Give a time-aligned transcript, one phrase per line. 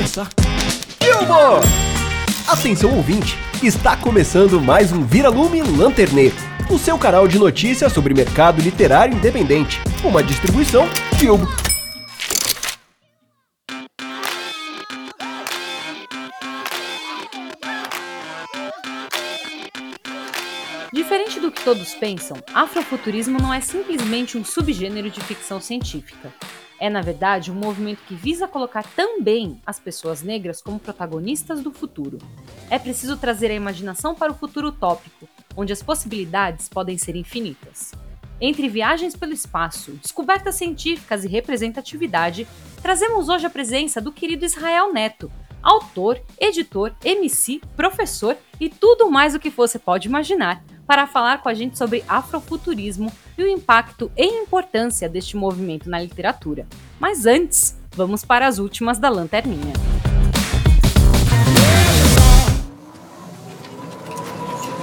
[0.00, 0.30] começar.
[0.98, 1.60] Filmo!
[2.48, 6.34] Atenção ouvinte, está começando mais um Vira-Lume Lanterneiro,
[6.70, 11.46] o seu canal de notícias sobre mercado literário independente, uma distribuição Filmo.
[20.90, 26.32] Diferente do que todos pensam, afrofuturismo não é simplesmente um subgênero de ficção científica.
[26.80, 31.70] É, na verdade, um movimento que visa colocar também as pessoas negras como protagonistas do
[31.70, 32.16] futuro.
[32.70, 37.92] É preciso trazer a imaginação para o futuro utópico, onde as possibilidades podem ser infinitas.
[38.40, 42.48] Entre viagens pelo espaço, descobertas científicas e representatividade,
[42.80, 45.30] trazemos hoje a presença do querido Israel Neto,
[45.62, 51.50] autor, editor, MC, professor e tudo mais o que você pode imaginar, para falar com
[51.50, 56.66] a gente sobre afrofuturismo e o impacto e importância deste movimento na literatura.
[56.98, 59.72] Mas antes, vamos para as últimas da lanterninha.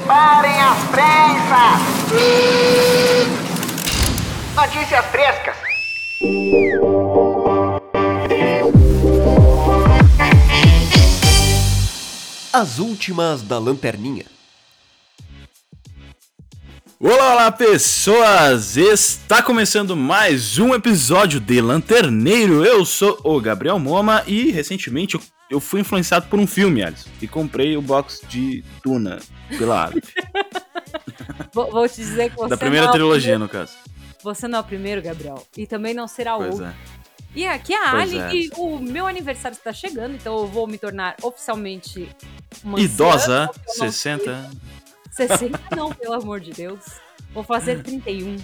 [0.07, 1.97] Parem as prensas!
[4.55, 5.57] Notícias frescas!
[12.51, 14.36] As últimas da lanterninha.
[16.99, 18.75] Olá, olá pessoas!
[18.75, 22.65] Está começando mais um episódio de Lanterneiro.
[22.65, 27.09] Eu sou o Gabriel Moma e recentemente eu, eu fui influenciado por um filme, Alisson,
[27.21, 29.19] e comprei o box de Duna
[29.57, 30.01] pela Ave.
[31.53, 33.73] Vou, vou te dizer que você da primeira não é o trilogia, primeiro- no caso.
[34.23, 36.65] Você não é o primeiro, Gabriel, e também não será o último.
[36.65, 36.73] é.
[37.35, 38.35] E aqui é a Pois Ali é.
[38.35, 42.07] e o meu aniversário está chegando, então eu vou me tornar oficialmente
[42.63, 43.49] uma Idosa,
[43.81, 44.49] anciã, porque eu não
[45.17, 45.37] 60.
[45.37, 46.83] 60 não, pelo amor de Deus.
[47.33, 48.37] Vou fazer 31.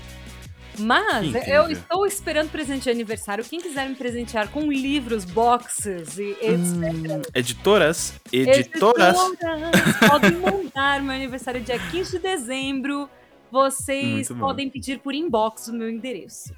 [0.80, 3.44] Mas eu estou esperando presente de aniversário.
[3.44, 6.50] Quem quiser me presentear com livros, boxes e etc.
[6.50, 9.16] Hum, editoras, editoras.
[9.16, 11.02] Editoras, podem mandar.
[11.02, 13.10] Meu aniversário é dia 15 de dezembro.
[13.52, 16.56] Vocês podem pedir por inbox o meu endereço.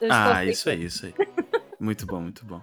[0.00, 1.14] Eu Ah, isso aí, isso aí.
[1.78, 2.62] Muito bom, muito bom.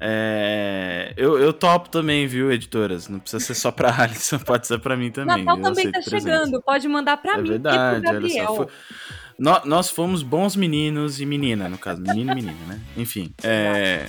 [0.00, 3.08] É, eu, eu topo também, viu, editoras?
[3.08, 5.44] Não precisa ser só pra Alisson, pode ser pra mim também.
[5.44, 6.10] Natal também tá presentes.
[6.24, 6.62] chegando.
[6.62, 8.46] Pode mandar pra É mim verdade, e pro Gabriel.
[8.46, 8.54] só.
[8.56, 8.66] Foi-
[9.38, 12.80] Nó- Nós fomos bons meninos e menina, no caso, menino e menina, né?
[12.96, 14.06] Enfim, é,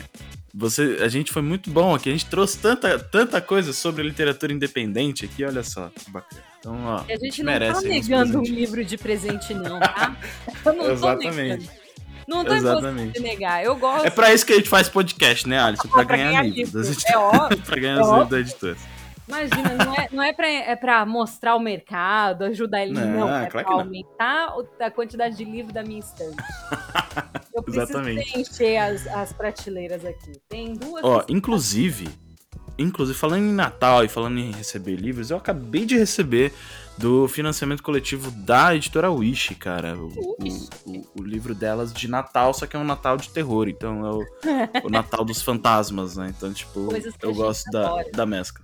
[0.53, 4.53] você, a gente foi muito bom aqui, a gente trouxe tanta, tanta coisa sobre literatura
[4.53, 6.41] independente aqui, olha só, que bacana.
[6.59, 9.53] Então, ó, E a gente não merece tá aí uns negando um livro de presente,
[9.55, 10.15] não, tá?
[10.63, 11.35] Eu não tô Exatamente.
[11.35, 11.84] negando.
[12.27, 13.13] Não tô em posição Exatamente.
[13.13, 13.63] de negar.
[13.63, 15.87] Eu gosto É pra isso que a gente faz podcast, né, Alisson?
[15.87, 16.87] Pra, pra ganhar, ganhar livros.
[16.89, 17.03] livro.
[17.07, 17.57] É óbvio.
[17.65, 18.77] pra ganhar É os livros da editora.
[19.27, 22.93] Imagina, não é, não é, pra, é pra mostrar o mercado, ajudar ele.
[22.93, 23.79] Não, Não, é claro pra não.
[23.81, 26.35] aumentar o- a quantidade de livro da minha estante.
[27.55, 28.31] Eu preciso Exatamente.
[28.31, 30.33] preencher as, as prateleiras aqui.
[30.47, 31.03] Tem duas.
[31.03, 32.07] Ó, inclusive,
[32.77, 36.53] inclusive, falando em Natal e falando em receber livros, eu acabei de receber
[36.97, 39.97] do financiamento coletivo da editora Wish, cara.
[39.97, 43.67] O, o- o- livro delas de Natal, só que é um Natal de terror.
[43.67, 46.33] Então é o, o Natal dos fantasmas, né?
[46.35, 46.87] Então, tipo,
[47.21, 48.63] eu gosto da, da mescla.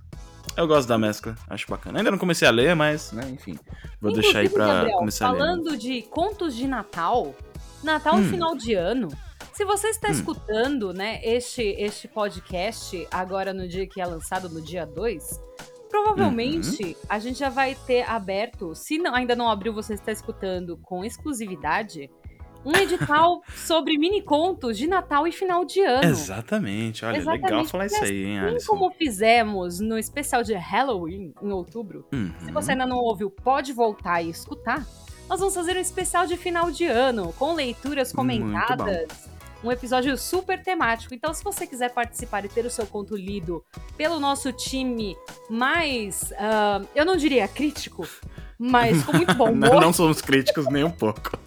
[0.56, 1.98] Eu gosto da mescla, acho bacana.
[1.98, 3.58] Ainda não comecei a ler, mas, né, enfim.
[4.00, 5.38] Vou deixar aí Inclusive, pra Gabriel, começar a ler.
[5.38, 5.44] né?
[5.46, 7.34] Falando de contos de Natal,
[7.82, 8.28] Natal Hum.
[8.28, 9.08] final de ano.
[9.54, 10.12] Se você está Hum.
[10.12, 15.40] escutando, né, este, este podcast agora no dia que é lançado, no dia 2,
[15.92, 16.94] provavelmente Uhum.
[17.08, 21.04] a gente já vai ter aberto, se não- ainda não abriu, você está escutando com
[21.04, 22.10] exclusividade,
[22.64, 26.04] um edital sobre mini contos de Natal e final de ano.
[26.08, 31.32] Exatamente, olha, legal Exatamente, falar isso aí, hein, Assim como fizemos no especial de Halloween,
[31.42, 32.32] em outubro, Uhum.
[32.44, 34.86] se você ainda não ouviu, pode voltar e escutar.
[35.28, 39.30] Nós vamos fazer um especial de final de ano, com leituras comentadas.
[39.62, 41.14] Um episódio super temático.
[41.14, 43.64] Então, se você quiser participar e ter o seu conto lido
[43.96, 45.16] pelo nosso time
[45.48, 46.32] mais.
[46.38, 48.06] ah, eu não diria crítico,
[48.58, 49.70] mas com muito bom humor.
[49.70, 51.38] Não, não somos críticos nem um pouco.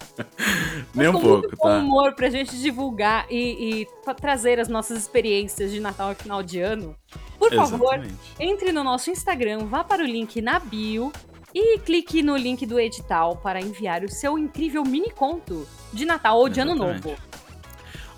[0.94, 1.78] nem um com pouco, muito bom tá?
[1.78, 6.60] humor pra gente divulgar e, e trazer as nossas experiências de Natal e final de
[6.60, 6.96] ano.
[7.38, 8.34] Por favor, Exatamente.
[8.40, 11.12] entre no nosso Instagram, vá para o link na bio
[11.54, 16.38] e clique no link do edital para enviar o seu incrível mini conto de Natal
[16.38, 17.08] ou de Ano Exatamente.
[17.08, 17.16] Novo.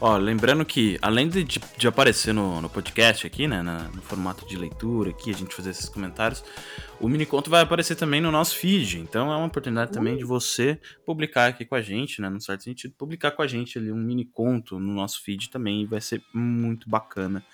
[0.00, 4.46] Ó, lembrando que, além de, de, aparecer no, no podcast aqui, né, na- no formato
[4.46, 6.44] de leitura aqui, a gente fazer esses comentários,
[7.00, 9.00] o mini conto vai aparecer também no nosso feed.
[9.00, 12.62] Então é uma oportunidade também de você publicar aqui com a gente, né, num certo
[12.62, 16.00] sentido, publicar com a gente ali um mini conto no nosso feed também, e vai
[16.00, 17.44] ser muito bacana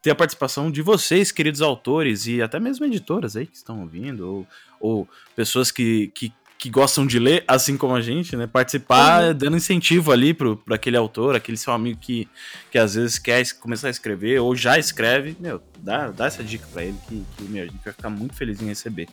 [0.00, 4.20] ter a participação de vocês, queridos autores, e até mesmo editoras aí que estão ouvindo,
[4.20, 4.46] ou,
[4.78, 8.46] ou pessoas que, que que gostam de ler, assim como a gente, né?
[8.46, 9.34] Participar Uhum.
[9.34, 12.28] dando incentivo ali pro aquele autor, aquele seu amigo que,
[12.70, 16.66] que às vezes quer começar a escrever ou já escreve, meu, dá, dá essa dica
[16.72, 19.08] pra ele que, que meu, a gente vai ficar muito feliz em receber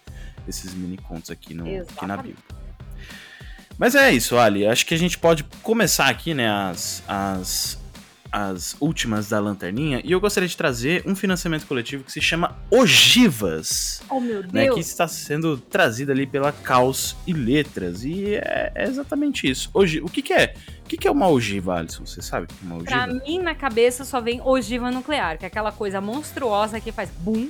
[0.47, 2.17] esses mini contos aqui, no, aqui na.
[2.17, 2.43] Bíblia.
[3.77, 4.65] Mas é isso, Ali.
[4.65, 7.77] Acho que a gente pode começar aqui, né, as, as,
[8.37, 10.01] as últimas da lanterninha.
[10.03, 14.67] E eu gostaria de trazer um financiamento coletivo que se chama Ogivas Oh, meu né,
[14.67, 14.87] que Deus.
[14.87, 18.03] está sendo trazida ali pela Caos e Letras.
[18.03, 19.69] E é, é exatamente isso.
[19.73, 20.53] Hoje, o que, que é?
[20.83, 22.05] O que, que é uma ogiva, Alisson?
[22.05, 23.25] Você sabe o que é uma Pra ogiva?
[23.25, 27.49] mim, na cabeça, só vem ogiva nuclear, que é aquela coisa monstruosa que faz bum.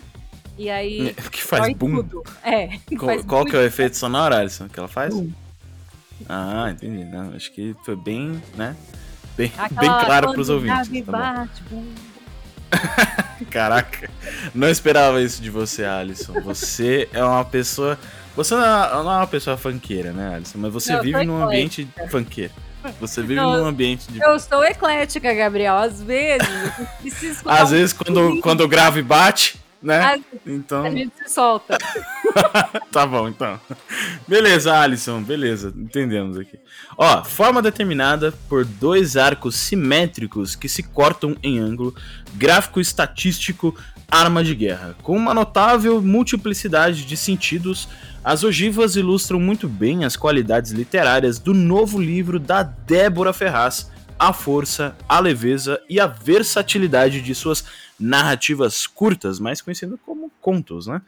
[0.55, 1.15] E aí.
[1.25, 1.95] O que faz boom?
[2.03, 2.23] tudo.
[2.43, 2.77] É.
[2.95, 5.15] Qual, faz qual boom que é o efeito sonoro, Alisson, que ela faz?
[5.15, 5.31] Boom.
[6.29, 7.03] Ah, entendi.
[7.05, 8.75] Não, acho que foi bem, né?
[9.37, 11.05] Bem, Aquela bem claro quando pros ouvintes.
[11.05, 11.47] tá.
[13.51, 14.09] Caraca,
[14.53, 16.33] não esperava isso de você, Alisson.
[16.41, 17.97] Você é uma pessoa.
[18.35, 20.57] Você não é é uma pessoa funkeira, né, Alisson?
[20.57, 22.51] Mas você Não, vive num ambiente funkeiro.
[22.99, 24.21] Você vive Não, num ambiente de.
[24.21, 25.75] Eu sou eclética, Gabriel.
[25.75, 26.47] Às vezes,
[27.45, 30.15] Às vezes, quando, quando o grave bate, né?
[30.15, 31.77] Às- Então, A gente se solta.
[32.91, 33.59] tá bom, então.
[34.27, 36.59] Beleza, Alisson, beleza, entendemos aqui.
[36.97, 41.95] Ó, forma determinada por dois arcos simétricos que se cortam em ângulo,
[42.33, 43.75] gráfico estatístico,
[44.09, 44.95] arma de guerra.
[45.03, 47.87] Com uma notável multiplicidade de sentidos,
[48.23, 54.33] as ogivas ilustram muito bem as qualidades literárias do novo livro da Débora Ferraz, a
[54.33, 57.65] força, a leveza e a versatilidade de suas
[57.99, 61.01] narrativas curtas, mais conhecidas como contos, né?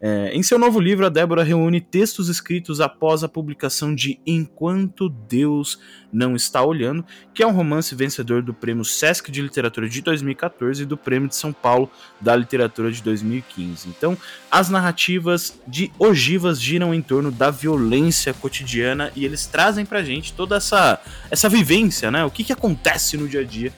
[0.00, 5.08] É, em seu novo livro, a Débora reúne textos escritos após a publicação de Enquanto
[5.08, 5.78] Deus
[6.12, 10.82] Não Está Olhando, que é um romance vencedor do Prêmio Sesc de Literatura de 2014
[10.82, 13.88] e do Prêmio de São Paulo da Literatura de 2015.
[13.88, 14.16] Então,
[14.50, 20.32] as narrativas de ogivas giram em torno da violência cotidiana e eles trazem pra gente
[20.32, 21.00] toda essa,
[21.30, 22.24] essa vivência, né?
[22.24, 23.72] O que, que acontece no dia a dia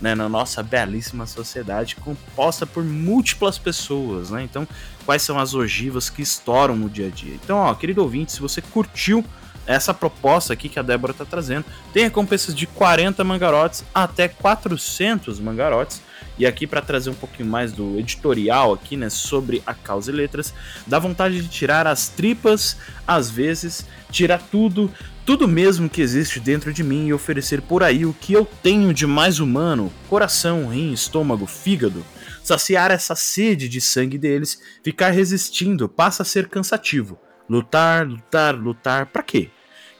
[0.00, 4.42] né, na nossa belíssima sociedade composta por múltiplas pessoas, né?
[4.42, 4.66] Então,
[5.10, 7.34] quais são as ogivas que estouram no dia a dia?
[7.34, 9.24] Então, ó, querido ouvinte, se você curtiu
[9.66, 15.40] essa proposta aqui que a Débora tá trazendo, tem recompensas de 40 mangarotes até 400
[15.40, 16.00] mangarotes.
[16.38, 20.14] E aqui para trazer um pouquinho mais do editorial aqui, né, sobre a causa e
[20.14, 20.54] letras,
[20.86, 24.92] dá vontade de tirar as tripas, às vezes, tirar tudo,
[25.26, 28.94] tudo mesmo que existe dentro de mim e oferecer por aí o que eu tenho
[28.94, 32.04] de mais humano, coração, rim, estômago, fígado.
[32.42, 37.18] Saciar essa sede de sangue deles, ficar resistindo passa a ser cansativo.
[37.48, 39.50] Lutar, lutar, lutar, pra quê?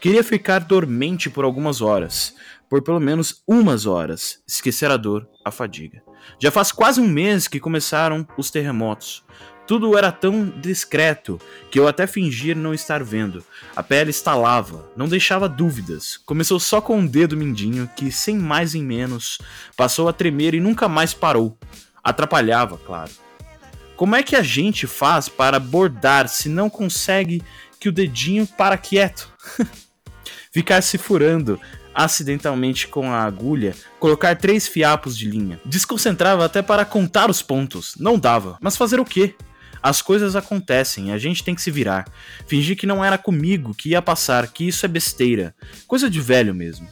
[0.01, 2.35] Queria ficar dormente por algumas horas,
[2.71, 6.03] por pelo menos umas horas, esquecer a dor, a fadiga.
[6.39, 9.23] Já faz quase um mês que começaram os terremotos.
[9.67, 11.41] Tudo era tão discreto
[11.71, 13.45] que eu até fingir não estar vendo.
[13.77, 16.17] A pele estalava, não deixava dúvidas.
[16.17, 19.39] Começou só com um dedo mindinho que, sem mais nem menos,
[19.77, 21.57] passou a tremer e nunca mais parou.
[22.03, 23.11] Atrapalhava, claro.
[23.97, 27.43] Como é que a gente faz para bordar se não consegue
[27.79, 29.31] que o dedinho para quieto?
[30.53, 31.61] Ficar se furando
[31.95, 35.61] acidentalmente com a agulha, colocar três fiapos de linha.
[35.65, 37.95] Desconcentrava até para contar os pontos.
[37.99, 38.57] Não dava.
[38.61, 39.35] Mas fazer o quê?
[39.83, 42.07] As coisas acontecem, a gente tem que se virar.
[42.47, 45.55] Fingir que não era comigo, que ia passar, que isso é besteira.
[45.87, 46.89] Coisa de velho mesmo.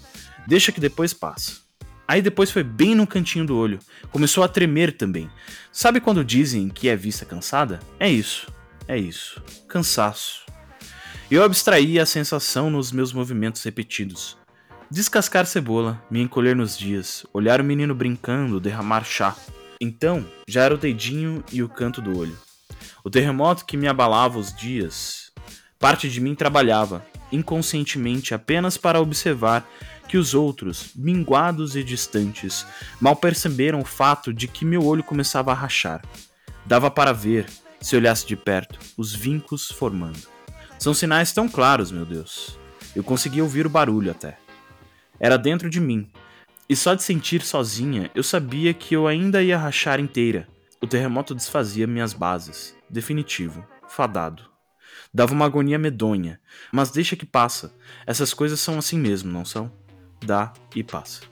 [0.47, 1.68] Deixa que depois passa.
[2.09, 3.79] Aí depois foi bem no cantinho do olho.
[4.11, 5.31] Começou a tremer também.
[5.71, 7.81] Sabe quando dizem que é vista cansada?
[8.00, 8.50] É isso.
[8.88, 9.43] É isso.
[9.69, 10.47] Cansaço.
[11.31, 14.38] Eu abstraí a sensação nos meus movimentos repetidos.
[14.91, 19.37] Descascar cebola, me encolher nos dias, olhar o menino brincando, derramar chá.
[19.79, 22.38] Então, já era o dedinho e o canto do olho.
[23.05, 25.31] O terremoto que me abalava os dias.
[25.79, 29.69] Parte de mim trabalhava, inconscientemente, apenas para observar
[30.09, 32.67] que os outros, minguados e distantes,
[33.00, 36.03] mal perceberam o fato de que meu olho começava a rachar.
[36.65, 37.47] Dava para ver,
[37.81, 40.19] se olhasse de perto, os vincos formando.
[40.79, 42.59] São sinais tão claros, meu Deus.
[42.97, 44.38] Eu conseguia ouvir o barulho até.
[45.21, 46.11] Era dentro de mim.
[46.69, 50.49] E só de sentir sozinha, eu sabia que eu ainda ia rachar inteira.
[50.81, 52.75] O terremoto desfazia minhas bases.
[52.88, 53.67] Definitivo.
[53.88, 54.45] Fadado.
[55.12, 56.41] Dava uma agonia medonha.
[56.73, 57.75] Mas deixa que passa.
[58.07, 59.73] Essas coisas são assim mesmo, não são?
[60.25, 61.23] Dá e passa.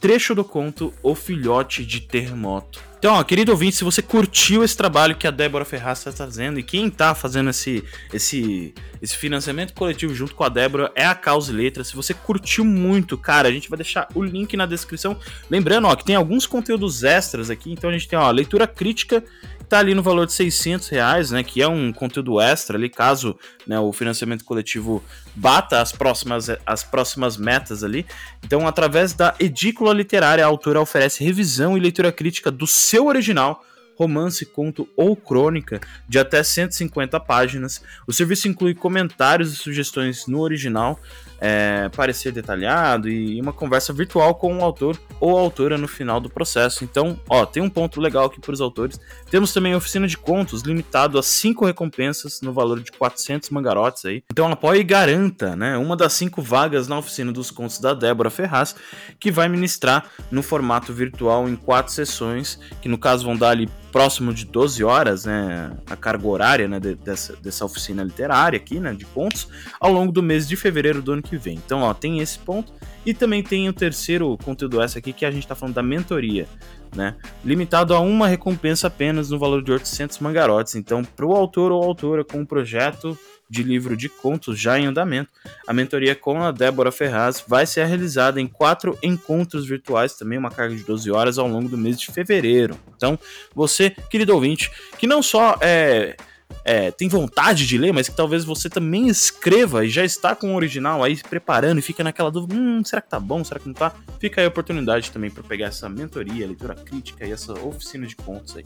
[0.00, 2.80] Trecho do conto O Filhote de Terremoto.
[2.98, 6.58] Então, ó, querido ouvinte, se você curtiu esse trabalho que a Débora Ferraz está fazendo
[6.58, 11.14] e quem tá fazendo esse, esse, esse financiamento coletivo junto com a Débora é a
[11.14, 11.88] Causa e Letras.
[11.88, 15.16] Se você curtiu muito, cara, a gente vai deixar o link na descrição.
[15.50, 17.70] Lembrando, ó, que tem alguns conteúdos extras aqui.
[17.70, 19.22] Então a gente tem, ó, a leitura crítica
[19.68, 23.36] tá ali no valor de 600 reais, né, que é um conteúdo extra ali, caso
[23.66, 25.02] né, o financiamento coletivo
[25.34, 28.06] bata as próximas, as próximas metas ali.
[28.44, 33.62] Então, através da edícula literária, a autora oferece revisão e leitura crítica do seu original,
[33.96, 37.82] romance, conto ou crônica de até 150 páginas.
[38.06, 41.00] O serviço inclui comentários e sugestões no original,
[41.40, 46.30] é, parecer detalhado e uma conversa virtual com o autor ou autora no final do
[46.30, 46.84] processo.
[46.84, 48.98] Então, ó, tem um ponto legal aqui para os autores.
[49.30, 54.04] Temos também a oficina de contos limitado a cinco recompensas no valor de 400 mangarotes
[54.04, 54.22] aí.
[54.30, 58.30] Então, apoie e garanta, né, uma das cinco vagas na oficina dos contos da Débora
[58.30, 58.74] Ferraz,
[59.18, 63.68] que vai ministrar no formato virtual em quatro sessões, que no caso vão dar ali
[63.96, 68.92] próximo de 12 horas, né, a carga horária, né, dessa, dessa oficina literária aqui, né,
[68.92, 69.48] de contos,
[69.80, 71.56] ao longo do mês de fevereiro do ano que vem.
[71.56, 72.72] Então, ó, tem esse ponto.
[73.04, 76.48] E também tem o terceiro conteúdo essa aqui, que a gente está falando da mentoria,
[76.94, 77.14] né?
[77.44, 80.74] Limitado a uma recompensa apenas no valor de 800 mangarotes.
[80.74, 83.16] Então, para o autor ou autora com um projeto
[83.48, 85.30] de livro de contos já em andamento,
[85.68, 90.50] a mentoria com a Débora Ferraz vai ser realizada em quatro encontros virtuais, também uma
[90.50, 92.76] carga de 12 horas ao longo do mês de fevereiro.
[92.96, 93.16] Então,
[93.54, 96.16] você, querido ouvinte, que não só é
[96.64, 100.52] é, tem vontade de ler, mas que talvez você também escreva e já está com
[100.52, 103.44] o original aí preparando e fica naquela dúvida: hum, será que tá bom?
[103.44, 103.92] Será que não tá?
[104.18, 108.16] Fica aí a oportunidade também para pegar essa mentoria, leitura crítica e essa oficina de
[108.16, 108.64] contos aí.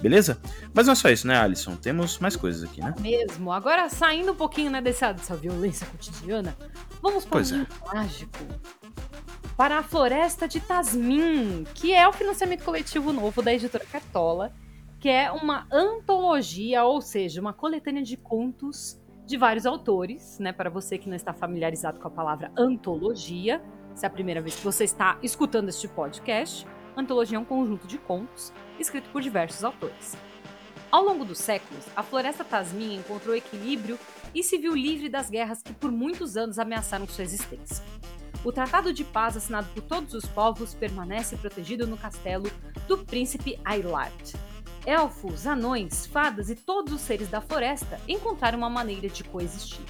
[0.00, 0.38] Beleza?
[0.72, 1.76] Mas não é só isso, né, Alisson?
[1.76, 2.94] Temos mais coisas aqui, né?
[3.00, 3.50] Mesmo.
[3.50, 6.56] Agora, saindo um pouquinho né, dessa, dessa violência cotidiana,
[7.02, 7.66] vamos para Pois um é.
[7.92, 8.38] mágico.
[9.56, 14.52] Para a Floresta de Tasmin, que é o financiamento coletivo novo da editora Cartola,
[15.04, 20.50] que é uma antologia, ou seja, uma coletânea de contos de vários autores, né?
[20.50, 23.62] Para você que não está familiarizado com a palavra antologia,
[23.94, 27.86] se é a primeira vez que você está escutando este podcast, antologia é um conjunto
[27.86, 30.16] de contos escrito por diversos autores.
[30.90, 33.98] Ao longo dos séculos, a floresta Tasmin encontrou equilíbrio
[34.34, 37.84] e se viu livre das guerras que por muitos anos ameaçaram sua existência.
[38.42, 42.50] O Tratado de Paz assinado por todos os povos permanece protegido no castelo
[42.88, 44.53] do príncipe Ailard.
[44.86, 49.84] Elfos, anões, fadas e todos os seres da floresta encontraram uma maneira de coexistir.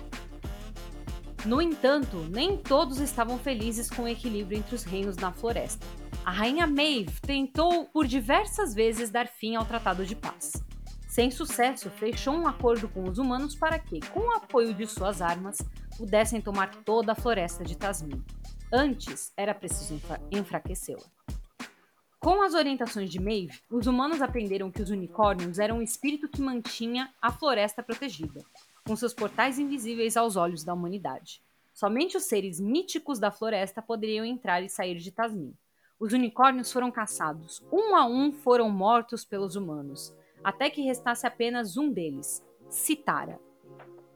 [1.45, 5.85] No entanto, nem todos estavam felizes com o equilíbrio entre os reinos na floresta.
[6.25, 10.53] A rainha Maeve tentou por diversas vezes dar fim ao Tratado de Paz.
[11.09, 15.21] Sem sucesso, fechou um acordo com os humanos para que, com o apoio de suas
[15.21, 15.59] armas,
[15.99, 18.23] pudessem tomar toda a floresta de Tasmin.
[18.73, 21.05] Antes, era preciso enfra enfraquecê-la.
[22.25, 26.41] Com as orientações de Maeve, os humanos aprenderam que os unicórnios eram o espírito que
[26.41, 28.43] mantinha a floresta protegida,
[28.83, 31.43] com seus portais invisíveis aos olhos da humanidade.
[31.75, 35.55] Somente os seres míticos da floresta poderiam entrar e sair de Tasmin.
[36.01, 40.11] Os unicórnios foram caçados, um a um foram mortos pelos humanos,
[40.43, 43.39] até que restasse apenas um deles, Citara.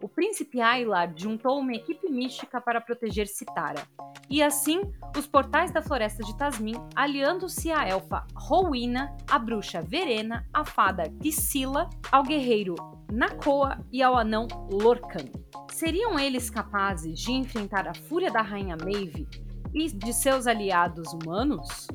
[0.00, 3.82] O príncipe Ailard juntou uma equipe mística para proteger Citara,
[4.30, 4.80] e assim
[5.16, 11.12] os portais da floresta de Tasmin, aliando-se à elfa Rowena, à bruxa Verena, à fada
[11.20, 12.76] Tisila, ao guerreiro
[13.10, 15.24] Nakoa e ao anão Lorcan.
[15.72, 19.26] Seriam eles capazes de enfrentar a fúria da rainha Maeve
[19.74, 21.88] e de seus aliados humanos?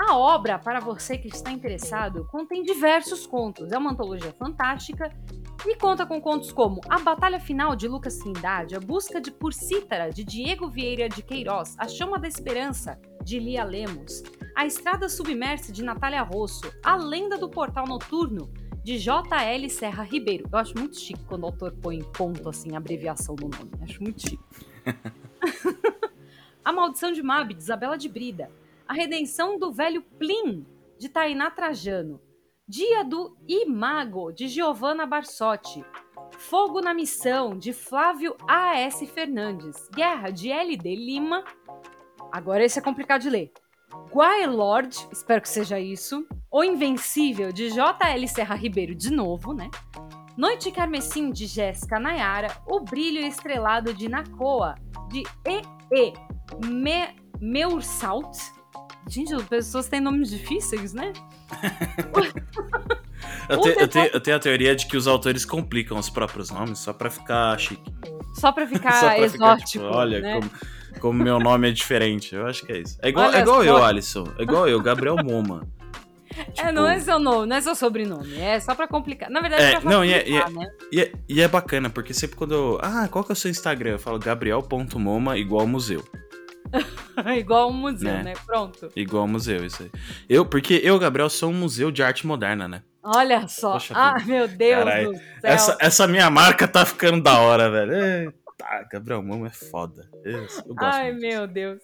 [0.00, 3.72] A obra, para você que está interessado, contém diversos contos.
[3.72, 5.12] É uma antologia fantástica
[5.66, 9.52] e conta com contos como A Batalha Final de Lucas Trindade, A Busca de por
[9.52, 14.22] Cítara de Diego Vieira de Queiroz, A Chama da Esperança de Lia Lemos,
[14.56, 18.52] A Estrada Submersa de Natália Rosso, A Lenda do Portal Noturno
[18.84, 19.68] de J.L.
[19.68, 20.48] Serra Ribeiro.
[20.50, 23.70] Eu acho muito chique quando o autor põe ponto assim, abreviação no nome.
[23.82, 24.42] Acho muito chique.
[26.64, 28.50] A Maldição de Mab, de Isabela de Brida.
[28.86, 30.64] A Redenção do Velho Plim,
[30.98, 32.20] de Tainá Trajano.
[32.68, 35.82] Dia do Imago, de Giovanna Barsotti.
[36.32, 39.06] Fogo na Missão, de Flávio A.S.
[39.06, 39.88] Fernandes.
[39.88, 40.94] Guerra, de L.D.
[40.94, 41.42] Lima.
[42.30, 43.52] Agora esse é complicado de ler.
[44.46, 46.26] Lord, espero que seja isso.
[46.50, 48.28] O Invencível, de J.L.
[48.28, 49.70] Serra Ribeiro, de novo, né?
[50.36, 52.54] Noite Carmesim, de Jéssica Nayara.
[52.66, 54.74] O Brilho Estrelado, de Nakoa,
[55.08, 56.12] de E.E.
[56.66, 58.57] Me Meursalt.
[59.08, 61.12] Gente, as pessoas têm nomes difíceis, né?
[63.48, 66.50] Eu, te- eu te- eu tenho a teoria de que os autores complicam os próprios
[66.50, 67.90] nomes só pra ficar chique.
[68.34, 69.68] Só pra ficar só pra ficar, exótico.
[69.70, 70.34] tipo, olha né?
[70.34, 70.50] como,
[71.00, 72.34] como meu nome é diferente.
[72.34, 72.98] Eu acho que é isso.
[73.02, 74.24] É igual, Olha é igual eu, Alisson.
[74.38, 75.66] É igual eu, Gabriel Moma.
[76.56, 78.38] É, não é seu nome, não é seu sobrenome.
[78.38, 79.28] É só pra complicar.
[79.28, 80.70] Na verdade, É, é não, e é- e né?
[80.92, 82.78] E é, e é bacana, porque sempre quando eu.
[82.80, 83.92] Ah, qual que é o seu Instagram?
[83.92, 86.04] Eu falo gabriel.moma igual museu.
[87.38, 88.22] Igual um museu, Né?
[88.22, 88.34] né?
[88.46, 88.90] Pronto.
[88.94, 89.90] Igual museu, isso aí.
[90.28, 92.82] Eu, porque eu, Gabriel, sou um museu de arte moderna, né?
[93.02, 93.72] Olha só.
[93.72, 94.26] Poxa ah, vida.
[94.26, 95.22] meu Deus Carai, do céu.
[95.42, 97.92] Essa, essa minha marca tá ficando da hora, velho.
[97.94, 100.08] Eita, Gabriel Mamo é foda.
[100.24, 101.80] Eu gosto Ai, muito meu Deus.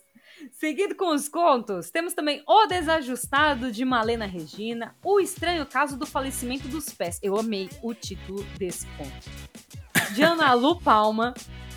[0.53, 6.05] Seguindo com os contos, temos também O Desajustado de Malena Regina, O Estranho Caso do
[6.07, 7.19] Falecimento dos Pés.
[7.23, 9.31] Eu amei o título desse conto.
[10.14, 11.33] De Ana Lu Palma,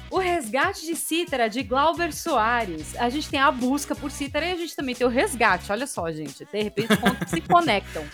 [0.10, 2.96] O Resgate de Cítara de Glauber Soares.
[2.96, 5.72] A gente tem a busca por Cítara e a gente também tem o resgate.
[5.72, 6.46] Olha só, gente.
[6.46, 8.06] De repente os contos se conectam.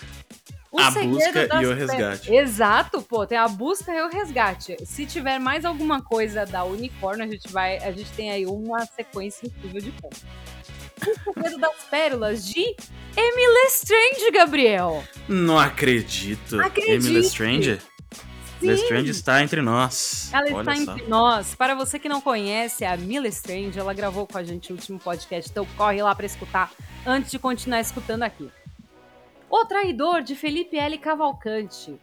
[0.71, 2.33] O A Segredo busca das e o resgate.
[2.33, 4.75] Exato, pô, tem a busca e o resgate.
[4.83, 8.83] Se tiver mais alguma coisa da unicórnio, a gente vai, a gente tem aí uma
[8.87, 10.23] sequência incrível de contos.
[11.05, 12.75] O Segredo das Pérolas de
[13.15, 15.03] Emily Strange, Gabriel.
[15.27, 16.59] Não acredito.
[16.59, 16.91] Acredite.
[16.91, 17.79] Emily Strange?
[18.63, 18.69] Sim.
[18.69, 20.29] Emily Strange está entre nós.
[20.33, 20.91] Ela Olha está só.
[20.93, 21.55] entre nós.
[21.55, 24.99] Para você que não conhece a Mila Strange, ela gravou com a gente o último
[24.99, 26.71] podcast, então corre lá para escutar
[27.05, 28.49] antes de continuar escutando aqui.
[29.49, 30.97] O Traidor de Felipe L.
[30.97, 31.95] Cavalcante.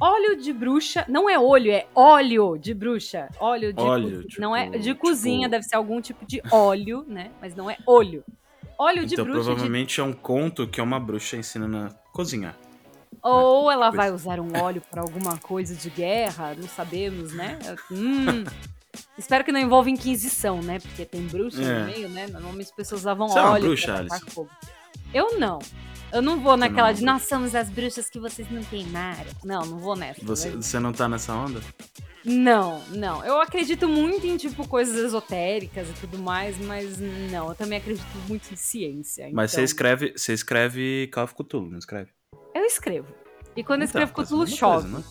[0.00, 3.28] Óleo de bruxa, não é olho, é óleo de bruxa.
[3.38, 6.42] Óleo de Óleo, cozi- não é tipo- de cozinha, tipo- deve ser algum tipo de
[6.50, 7.30] óleo, né?
[7.40, 8.24] Mas não é olho.
[8.78, 12.56] Óleo de Então bruxa de provavelmente é um conto que uma bruxa ensina a cozinhar.
[13.22, 13.96] Ou ela Pois.
[13.96, 17.58] vai usar um óleo para alguma coisa de guerra, não sabemos, né?
[17.90, 18.44] Hum.
[19.16, 20.78] Espero que não envolva Inquisição, né?
[20.80, 21.78] Porque tem bruxa É.
[21.80, 22.26] no meio, né?
[22.26, 24.30] Normalmente as pessoas usavam Você é óleo bruxa, pra tacar Alice?
[24.34, 24.50] fogo.
[25.14, 25.58] Eu não.
[26.12, 29.30] Eu não vou naquela não é de nós somos as bruxas que vocês não queimaram.
[29.44, 30.22] Não, não vou nessa.
[30.24, 30.56] Você, né?
[30.60, 31.60] você não tá nessa onda?
[32.24, 33.24] Não, não.
[33.24, 37.48] Eu acredito muito em, tipo, coisas esotéricas e tudo mais, mas não.
[37.48, 39.28] Eu também acredito muito em ciência.
[39.32, 42.10] Mas você então- escreve, você escreve Call of Cthulhu, não escreve?
[42.54, 43.08] Eu escrevo.
[43.56, 44.88] E quando eu Então, escrevo Cthulhu, chove.
[44.90, 45.04] coisa, né?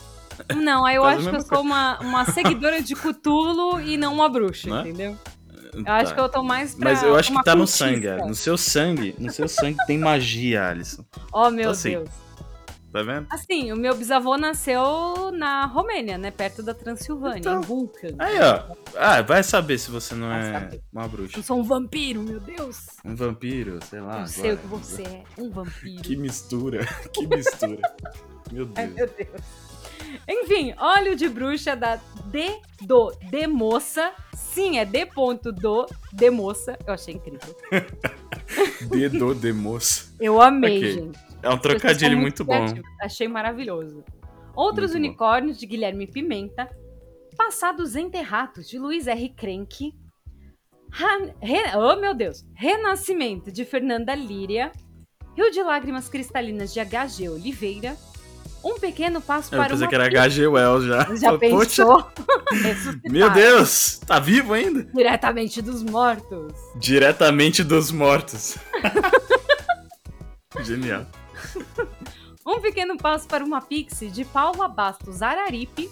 [0.56, 4.28] Não, aí eu acho que eu sou uma, uma seguidora de Cthulhu e não uma
[4.30, 4.82] bruxa, Não é?
[4.82, 5.18] entendeu?
[5.74, 5.98] Eu Tá.
[5.98, 7.86] acho que eu tô mais pra Mas eu acho que tá no cultista.
[7.86, 8.28] sangue, Alisson.
[8.28, 11.06] No seu sangue, no seu sangue tem magia, Alisson.
[11.32, 11.92] Oh, meu Assim.
[11.92, 12.10] Deus.
[12.92, 13.26] Tá vendo?
[13.30, 16.30] Assim, o meu bisavô nasceu na Romênia, né?
[16.30, 17.60] Perto da Transilvânia, Então.
[17.60, 18.10] em Vulcan.
[18.20, 18.76] Aí, ó.
[18.98, 20.82] Ah, vai saber se você não Vai é saber.
[20.92, 21.40] uma bruxa.
[21.40, 22.88] Eu sou um vampiro, meu Deus.
[23.06, 24.22] Um vampiro, sei lá.
[24.22, 26.02] eu sei o que você é, um vampiro.
[26.04, 27.80] Que mistura, que mistura.
[28.52, 28.96] Meu Ai, Deus.
[28.98, 29.42] meu Deus.
[30.28, 34.12] Enfim, óleo de bruxa da D do de moça.
[34.36, 36.78] Sim, é D ponto do de moça.
[36.86, 37.56] Eu achei incrível.
[38.90, 40.12] Dedo de moça.
[40.20, 40.92] Eu amei, Ok.
[40.92, 41.20] gente.
[41.44, 42.54] É um trocadilho muito bom.
[42.54, 42.90] criativos.
[43.02, 44.04] Achei maravilhoso.
[44.56, 45.08] Outros Muito bom.
[45.08, 46.70] unicórnios de Guilherme Pimenta.
[47.38, 49.30] Passados Enterrados de Luiz R.
[49.30, 49.94] Krenk.
[50.92, 52.46] Ran- Re- Oh, meu Deus!
[52.54, 54.72] Renascimento de Fernanda Líria.
[55.38, 57.30] Rio de Lágrimas Cristalinas de H.G.
[57.30, 57.96] Oliveira.
[58.64, 61.16] Um pequeno passo Eu para pensei uma que era HG Wells já.
[61.16, 62.06] Já pensou?
[63.10, 64.84] Meu Deus, tá vivo ainda?
[64.94, 66.54] Diretamente dos mortos.
[66.76, 68.58] Diretamente dos mortos.
[70.64, 71.08] Genial.
[72.46, 75.90] Um pequeno passo para uma pixie de Paula Bastos Araripe.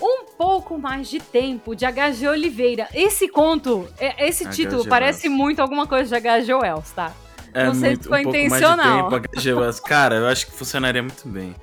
[0.00, 2.26] Um pouco mais de tempo de H.G.
[2.28, 2.88] Oliveira.
[2.94, 6.54] Esse conto, é- esse título parece muito alguma coisa de H.G.
[6.54, 7.12] Wells, tá?
[7.52, 9.10] É Não sei muito, se foi um pouco intencional.
[9.10, 9.80] Mais de tempo, HG Wells.
[9.80, 11.54] Cara, eu acho que funcionaria muito bem.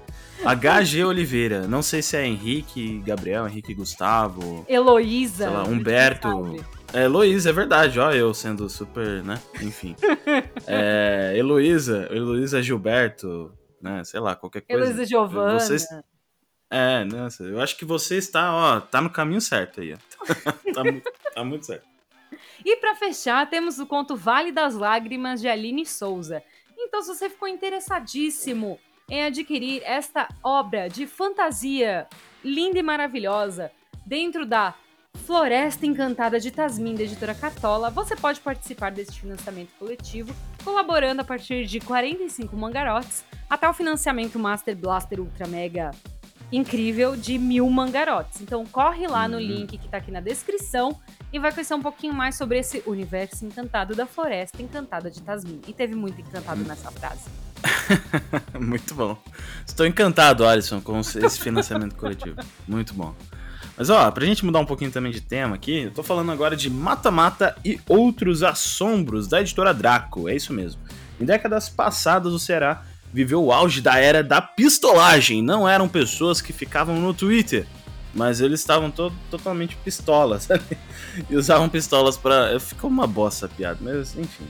[0.44, 1.68] HG Oliveira.
[1.68, 4.66] Não sei se é Henrique Gabriel, Henrique Gustavo.
[4.68, 5.46] Heloísa.
[5.46, 6.66] Sei lá, Humberto.
[6.94, 9.40] É, Heloísa, é verdade, ó, eu sendo super, né?
[9.62, 9.96] Enfim.
[10.68, 13.52] É, Heloísa, Heloísa Gilberto,
[13.82, 14.04] né?
[14.04, 14.82] Sei lá, qualquer coisa.
[14.84, 15.60] Heloísa Giovanna.
[15.60, 15.86] Vocês-
[16.72, 19.98] É, nossa, eu acho que você está, ó, tá no caminho certo aí, ó.
[20.74, 21.86] tá, muito, tá muito certo.
[22.66, 26.42] E pra fechar, temos o conto Vale das Lágrimas de Aline Souza.
[26.78, 28.80] Então, se você ficou interessadíssimo
[29.10, 32.08] em adquirir esta obra de fantasia
[32.44, 33.70] linda e maravilhosa
[34.06, 34.74] dentro da
[35.28, 41.24] Floresta Encantada de Tasmin, da editora Cartola, você pode participar deste financiamento coletivo, colaborando a
[41.24, 45.92] partir de 45 mangarotes até o financiamento Master Blaster Ultra Mega
[46.52, 48.40] incrível de mil mangarotes.
[48.42, 49.44] Então corre lá no Uhum.
[49.44, 51.00] link que tá aqui na descrição
[51.32, 55.62] e vai conhecer um pouquinho mais sobre esse universo encantado da Floresta Encantada de Tasmin.
[55.68, 56.66] E teve muito encantado Hum.
[56.68, 57.28] nessa frase.
[58.60, 59.18] Muito bom.
[59.66, 62.40] Estou encantado, Alisson, com esse financiamento coletivo.
[62.68, 63.16] Muito bom.
[63.78, 66.56] Mas ó, pra gente mudar um pouquinho também de tema aqui, eu tô falando agora
[66.56, 70.82] de Mata-Mata e Outros Assombros, da editora Draco, é isso mesmo.
[71.20, 75.42] Em décadas passadas, o Ceará viveu o auge da era da pistolagem.
[75.42, 77.68] Não eram pessoas que ficavam no Twitter,
[78.14, 80.78] mas eles estavam to totalmente pistolas, sabe?
[81.30, 82.60] E usavam pistolas pra.
[82.60, 84.46] Ficou uma bosta a piada, mas enfim.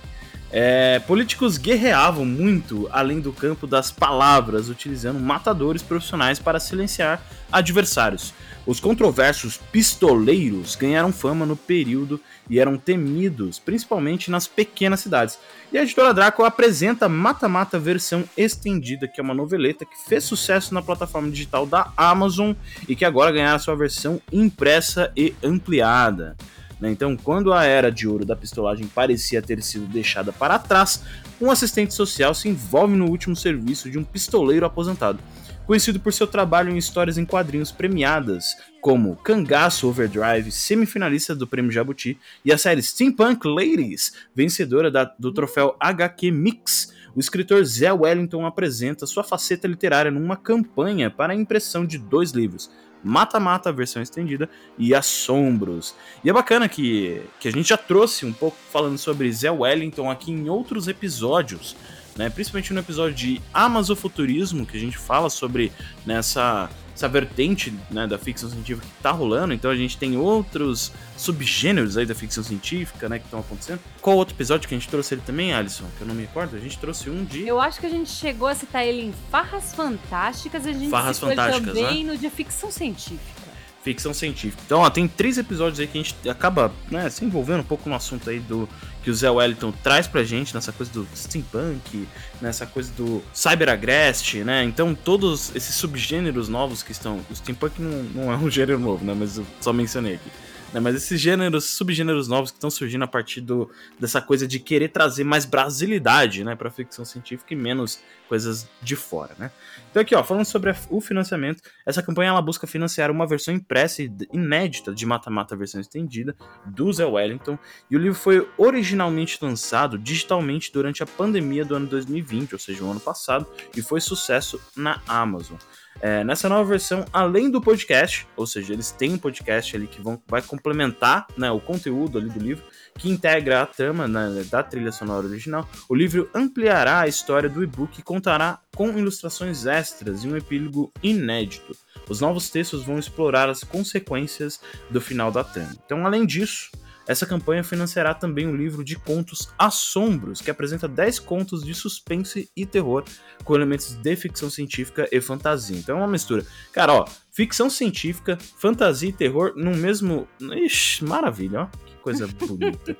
[0.55, 7.19] É, políticos guerreavam muito além do campo das palavras, utilizando matadores profissionais para silenciar
[7.51, 8.35] adversários.
[8.65, 15.37] Os controversos pistoleiros ganharam fama no período e eram temidos, principalmente nas pequenas cidades.
[15.71, 20.23] E a editora Draco apresenta Mata Mata versão estendida, que é uma noveleta que fez
[20.23, 22.53] sucesso na plataforma digital da Amazon
[22.87, 26.37] e que agora ganhará sua versão impressa e ampliada.
[26.79, 26.89] Né?
[26.89, 31.03] Então, quando a era de ouro da pistolagem parecia ter sido deixada para trás,
[31.39, 35.19] um assistente social se envolve no último serviço de um pistoleiro aposentado
[35.65, 41.71] conhecido por seu trabalho em histórias em quadrinhos premiadas, como Cangaço Overdrive, semifinalista do Prêmio
[41.71, 46.93] Jabuti, e a série Steampunk Ladies, vencedora da, do troféu HQ Mix.
[47.15, 52.31] O escritor Zé Wellington apresenta sua faceta literária numa campanha para a impressão de dois
[52.31, 52.69] livros,
[53.03, 55.93] Mata Mata, versão estendida, e Assombros.
[56.23, 60.09] E é bacana que, que a gente já trouxe um pouco falando sobre Zé Wellington
[60.09, 61.75] aqui em outros episódios
[62.15, 62.29] né?
[62.29, 65.71] Principalmente no episódio de Amazofuturismo, que a gente fala sobre
[66.05, 70.15] nessa né, essa vertente né, da ficção científica que tá rolando, então a gente tem
[70.15, 73.79] outros subgêneros aí da ficção científica, né, que estão acontecendo.
[73.99, 75.85] Qual outro episódio que a gente trouxe ele também, Alisson?
[75.97, 76.55] Que eu não me recordo.
[76.55, 77.47] A gente trouxe um de.
[77.47, 81.17] Eu acho que a gente chegou a citar ele em Farras Fantásticas, a gente Farras
[81.17, 82.11] citou ele Fantásticas, também né?
[82.11, 83.42] no de ficção científica.
[83.83, 84.63] Ficção científica.
[84.65, 87.89] Então, ó, tem três episódios aí que a gente acaba né, se envolvendo um pouco
[87.89, 88.67] no assunto aí do
[89.03, 92.07] que o Zé Wellington traz pra gente, nessa coisa do steampunk,
[92.41, 94.63] nessa coisa do cyberagrest, né?
[94.63, 97.19] Então, todos esses subgêneros novos que estão.
[97.29, 99.13] O steampunk não, não é um gênero novo, né?
[99.13, 100.31] Mas eu só mencionei aqui.
[100.73, 104.59] Né, mas esses gêneros, subgêneros novos que estão surgindo a partir do, dessa coisa de
[104.59, 109.51] querer trazer mais brasilidade, né, para ficção científica e menos coisas de fora, né?
[109.91, 113.53] Então aqui, ó, falando sobre a, o financiamento, essa campanha ela busca financiar uma versão
[113.53, 117.59] impressa e inédita de Mata Mata versão estendida do Zé Wellington,
[117.91, 122.83] e o livro foi originalmente lançado digitalmente durante a pandemia do ano 2020, ou seja,
[122.83, 123.45] o ano passado,
[123.77, 125.57] e foi sucesso na Amazon.
[126.01, 130.01] É, nessa nova versão, além do podcast, ou seja, eles têm um podcast ali que
[130.01, 132.63] vão, vai complementar né, o conteúdo ali do livro,
[132.97, 137.63] que integra a trama né, da trilha sonora original, o livro ampliará a história do
[137.63, 141.75] e-book e contará com ilustrações extras e um epílogo inédito.
[142.09, 145.75] Os novos textos vão explorar as consequências do final da trama.
[145.85, 146.69] Então, além disso,
[147.05, 152.49] essa campanha financiará também um livro de contos Assombros, que apresenta 10 contos de suspense
[152.55, 153.03] e terror
[153.43, 155.77] com elementos de ficção científica e fantasia.
[155.77, 156.45] Então é uma mistura.
[156.71, 160.27] Cara, ó, ficção científica, fantasia e terror no mesmo.
[160.39, 161.65] Ixi, maravilha, ó.
[161.85, 162.95] Que coisa bonita.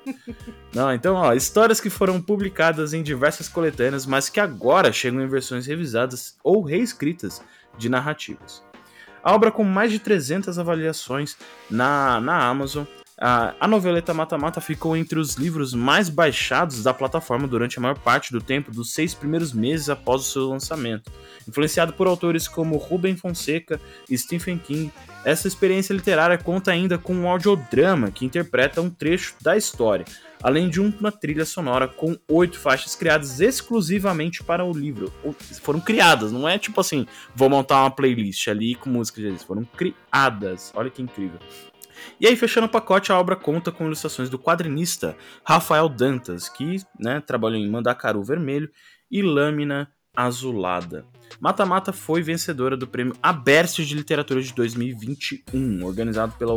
[0.73, 5.27] Não, então, ó, histórias que foram publicadas em diversas coletâneas, mas que agora chegam em
[5.27, 7.41] versões revisadas ou reescritas
[7.77, 8.61] de narrativas.
[9.23, 11.37] A obra com mais de 300 avaliações
[11.71, 12.83] na, na Amazon
[13.25, 17.97] a, noveleta Mata Mata ficou entre os livros mais baixados da plataforma durante a maior
[17.97, 21.09] parte do tempo dos seis primeiros meses após o seu lançamento.
[21.47, 24.91] Influenciado por autores como Ruben Fonseca e Stephen King,
[25.23, 30.03] essa experiência literária conta ainda com um audiodrama que interpreta um trecho da história,
[30.41, 35.13] além de uma trilha sonora com oito faixas criadas exclusivamente para o livro.
[35.61, 40.73] Foram criadas, não é tipo assim, vou montar uma playlist ali com músicas, foram criadas.
[40.75, 41.39] Olha que incrível.
[42.19, 46.81] E aí, fechando o pacote, a obra conta com ilustrações do quadrinista Rafael Dantas, que
[46.99, 48.69] né, trabalhou em Mandacaru Vermelho
[49.09, 51.05] e Lâmina Azulada.
[51.39, 56.55] Mata Mata foi vencedora do prêmio Abercio de Literatura de 2021, organizado pela,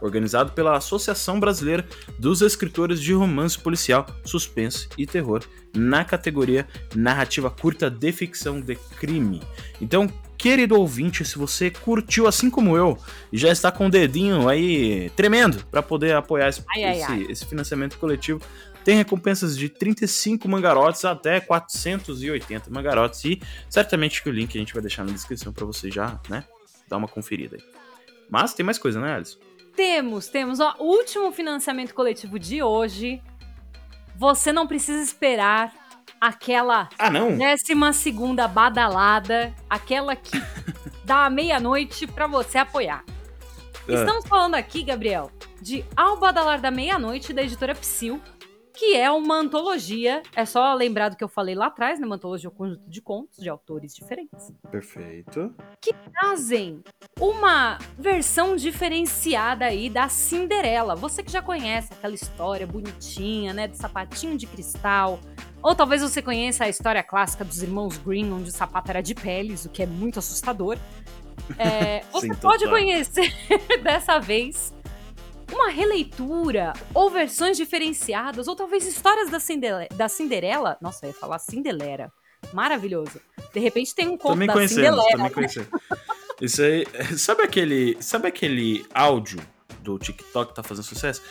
[0.00, 1.86] organizado pela Associação Brasileira
[2.18, 5.42] dos Escritores de Romance Policial, Suspense e Terror,
[5.74, 9.42] na categoria Narrativa Curta de Ficção de Crime.
[9.80, 10.10] Então,
[10.40, 12.96] querido ouvinte, se você curtiu assim como eu
[13.30, 17.12] e já está com o dedinho aí tremendo para poder apoiar esse, Ai, ai, esse-
[17.12, 17.26] ai.
[17.28, 18.40] esse financiamento coletivo,
[18.82, 24.72] tem recompensas de 35 mangarotes até 480 mangarotes e certamente que o link a gente
[24.72, 26.44] vai deixar na descrição para você já, né,
[26.88, 27.62] dar uma conferida aí.
[28.30, 29.38] Mas tem mais coisa, né, Alisson?
[29.76, 30.58] Temos, temos.
[30.58, 33.20] Ó, último financiamento coletivo de hoje.
[34.16, 35.72] Você não precisa esperar
[36.20, 37.36] aquela Ah, não?
[37.36, 40.32] décima segunda badalada, aquela que
[41.04, 43.04] dá meia-noite pra você apoiar.
[43.08, 43.92] Ah.
[43.92, 45.30] Estamos falando aqui, Gabriel,
[45.60, 48.20] de Ao Badalar da Meia-Noite, da editora Psyll,
[48.72, 50.22] que é uma antologia.
[50.34, 52.06] É só lembrar do que eu falei lá atrás, né?
[52.06, 54.52] Uma antologia é um conjunto de contos de autores diferentes.
[54.70, 55.52] Perfeito.
[56.14, 56.82] trazem
[57.18, 60.94] uma versão diferenciada aí da Cinderela.
[60.94, 65.18] Você que já conhece aquela história bonitinha, né, do sapatinho de cristal,
[65.62, 69.14] ou talvez você conheça a história clássica dos irmãos Green, onde o sapato era de
[69.14, 70.78] peles, o que é muito assustador.
[71.58, 72.78] É, você Sim, pode total.
[72.78, 73.32] conhecer
[73.82, 74.72] dessa vez
[75.52, 80.78] uma releitura, ou versões diferenciadas, ou talvez histórias da, Cindele da Cinderela.
[80.80, 82.12] Nossa, eu ia falar Cinderela.
[82.52, 83.20] Maravilhoso.
[83.52, 85.04] De repente tem um conto Também da Cinderela.
[85.10, 85.68] também conhecemos.
[86.40, 86.86] Isso aí,
[87.18, 89.40] sabe aquele, sabe aquele áudio
[89.80, 91.22] do TikTok tá fazendo sucesso?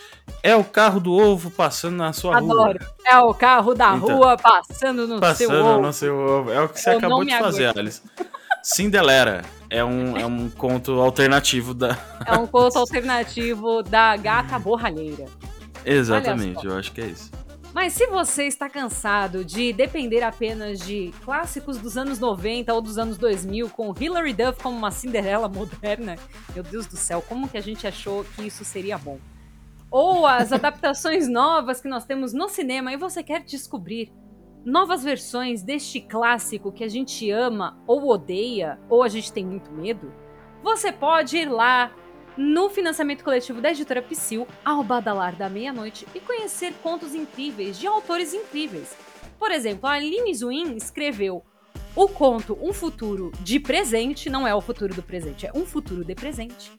[0.44, 2.54] É o carro do ovo passando na sua rua.
[2.54, 2.80] Adoro.
[3.06, 5.82] É o carro da Então, rua passando no seu Passando ovo.
[5.82, 6.52] no seu ovo.
[6.52, 7.78] É o que você Eu acabou de fazer, aguento.
[7.80, 8.02] Alice.
[8.62, 11.98] Cinderela é um, é um conto alternativo da.
[12.26, 15.26] É um conto alternativo da gata borralheira.
[15.86, 17.32] Exatamente, eu acho que é isso.
[17.82, 22.98] Mas se você está cansado de depender apenas de clássicos dos anos 90 ou dos
[22.98, 26.18] anos 2000 com Hilary Duff como uma Cinderela moderna,
[26.54, 29.18] meu Deus do céu, como que a gente achou que isso seria bom?
[29.90, 34.12] Ou as adaptações novas que nós temos no cinema e você quer descobrir
[34.66, 39.72] novas versões deste clássico que a gente ama ou odeia, ou a gente tem muito
[39.72, 40.14] medo,
[40.62, 41.94] você pode ir lá
[42.40, 47.86] no financiamento coletivo da editora Psyll, ao badalar da meia-noite, e conhecer contos incríveis de
[47.86, 48.96] autores incríveis.
[49.38, 51.44] Por exemplo, a Aline Zwin escreveu
[51.94, 56.06] o conto Um Futuro de Presente, não é o futuro do presente, é um futuro
[56.06, 56.72] de presente.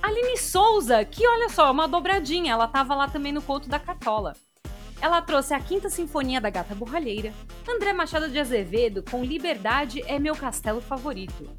[0.00, 4.36] Aline Souza, que olha só, uma dobradinha, ela tava lá também no conto da Cartola.
[5.00, 7.32] Ela trouxe a Quinta Sinfonia da Gata Borralheira,
[7.68, 11.50] André Machado de Azevedo com Liberdade é meu castelo favorito.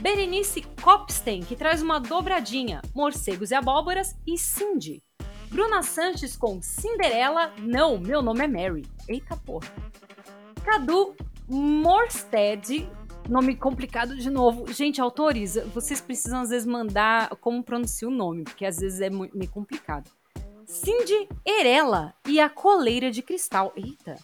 [0.00, 5.02] Berenice Kopstein, que traz uma dobradinha, Morcegos e Abóboras, e Cindy.
[5.50, 8.86] Bruna Sanches com Cinderela, não, meu nome é Mary.
[9.08, 9.68] Eita porra.
[10.64, 11.14] Cadu
[11.48, 12.88] Morstead,
[13.28, 14.72] nome complicado de novo.
[14.72, 19.10] Gente, autores, vocês precisam às vezes mandar como pronuncia o nome, porque às vezes é
[19.10, 20.08] meio complicado.
[20.64, 23.72] Cindy Erela e a Coleira de Cristal.
[23.76, 24.16] Eita.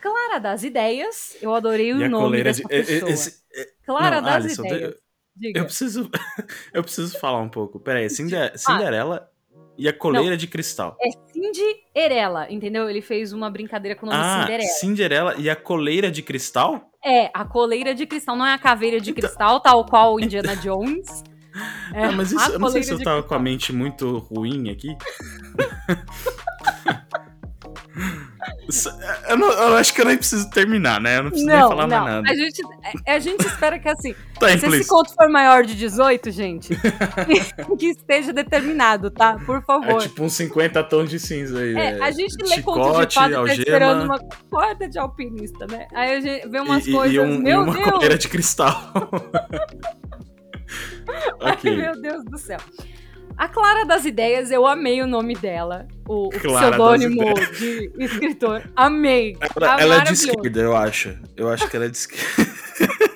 [0.00, 2.68] Clara das Ideias, eu adorei o E nome dessa de.
[2.68, 3.10] pessoa.
[3.10, 3.42] esse-
[3.88, 4.94] Clara Não, das Alisson, Ideias.
[5.40, 5.52] eu-.
[5.54, 6.10] Eu preciso.
[6.74, 7.78] Eu preciso falar um pouco.
[7.80, 9.30] Pera aí, Cinder- Cinderela
[9.78, 10.96] e a coleira de cristal.
[11.00, 11.62] É Cindy
[11.94, 12.90] Erela, entendeu?
[12.90, 14.68] Ele fez uma brincadeira com o nome Ah, Cinderela.
[14.70, 16.90] Cinderela e a coleira de cristal?
[17.04, 21.06] É, a coleira de cristal, não é a caveira de cristal, tal qual Indiana Jones.
[21.92, 23.42] É, mas isso, eu não sei se eu tava com a cristal.
[23.42, 24.94] mente muito ruim aqui.
[29.28, 31.18] Eu, não- eu acho que eu nem preciso terminar, né?
[31.18, 32.00] Eu não preciso nem Não, falar não.
[32.00, 32.30] mais nada.
[32.30, 32.62] A gente,
[33.06, 36.68] a, a gente espera que assim, Tá, se esse conto for maior de 18, gente,
[37.78, 39.36] que esteja determinado, tá?
[39.44, 40.00] Por É favor.
[40.00, 41.74] tipo uns 50 tons de cinza aí.
[41.74, 44.98] É, é, a gente lê conto de chicote, fada e tá esperando uma corda de
[44.98, 45.88] alpinista, né?
[45.92, 47.90] Aí a gente vê umas e, e- coisas, e um- e meu uma Deus!
[47.90, 48.92] coleira de cristal.
[51.40, 51.76] Ai, ok.
[51.76, 52.58] meu Deus do céu.
[53.38, 55.86] A Clara das Ideias, eu amei o nome dela.
[56.08, 57.22] O, o pseudônimo
[57.56, 58.68] de escritor.
[58.74, 59.36] Amei.
[59.40, 61.16] Ela, Tá ela é de esquerda, eu acho.
[61.36, 62.34] Eu acho que ela é de esquerda.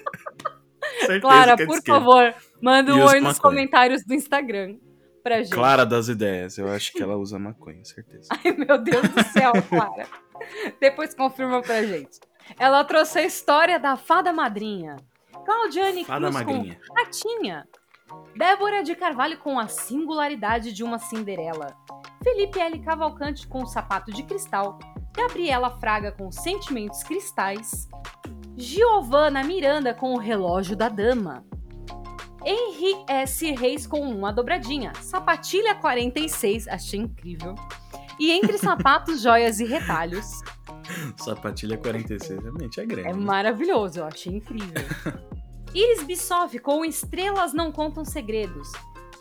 [1.21, 2.01] Clara, é por esquerda.
[2.01, 3.41] favor, manda um oi nos maconha.
[3.43, 4.77] comentários do Instagram
[5.23, 5.51] pra gente.
[5.51, 8.29] Clara das ideias, eu acho que ela usa maconha, certeza.
[8.45, 10.07] Ai, meu Deus do céu, Clara.
[10.81, 12.21] Depois confirma pra gente.
[12.59, 14.97] Ela trouxe a história da fada madrinha.
[15.45, 16.79] Claudiane Fada Cruz magrinha.
[16.87, 17.67] com Ratinha.
[18.37, 21.77] Débora de Carvalho com a singularidade de uma Cinderela.
[22.23, 22.79] Felipe L.
[22.81, 24.79] Cavalcante com o sapato de cristal.
[25.15, 27.89] Gabriela Fraga com sentimentos cristais.
[28.57, 31.45] Giovana Miranda com o relógio da dama.
[32.45, 33.51] Henri S.
[33.53, 34.93] Reis com uma dobradinha.
[35.01, 37.55] Sapatilha 46, achei incrível.
[38.19, 40.41] E entre sapatos, joias e retalhos.
[41.17, 43.09] Sapatilha 46, realmente é grande.
[43.09, 43.19] É né?
[43.19, 44.83] maravilhoso, eu achei incrível.
[45.75, 48.71] Iris Bissoff com Estrelas Não Contam Segredos.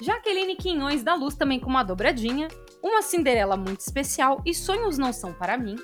[0.02, 2.50] Jaqueline Quinhões da Luz também com uma dobradinha.
[2.84, 5.78] Uma Cinderela muito especial e Sonhos Não São Para Mim.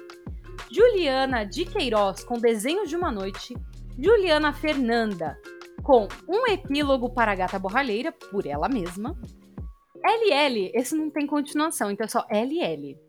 [0.70, 3.56] Juliana de Queiroz com Desenho de uma Noite.
[3.98, 5.40] Juliana Fernanda
[5.84, 9.18] com Um Epílogo para a Gata Borralheira, por ela mesma.
[10.04, 13.00] LL, esse não tem continuação, então é só LL.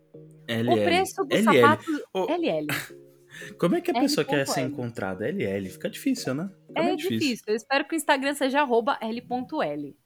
[0.47, 0.71] LL.
[0.71, 1.45] O preço do LL.
[1.45, 2.69] sapato Ô, LL.
[3.59, 5.29] Como é que a pessoa quer ser encontrada?
[5.29, 6.49] LL, fica difícil, né?
[6.69, 7.45] Fica É bem difícil.
[7.47, 9.97] Eu espero que o Instagram seja arroba L.L.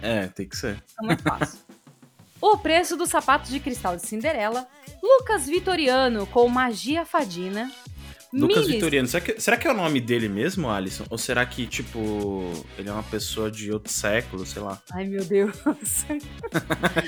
[0.00, 0.82] É, tem que ser.
[0.92, 1.58] Então é fácil.
[2.40, 4.68] o preço do sapato de cristal de Cinderela.
[5.02, 7.70] Lucas Vitoriano com Magia Fadina.
[8.32, 11.04] Lucas Miles- Vitoriano, será que, será que é o nome dele mesmo, Alisson?
[11.08, 14.80] Ou será que, tipo, ele é uma pessoa de outro século, sei lá?
[14.92, 15.56] Ai, meu Deus.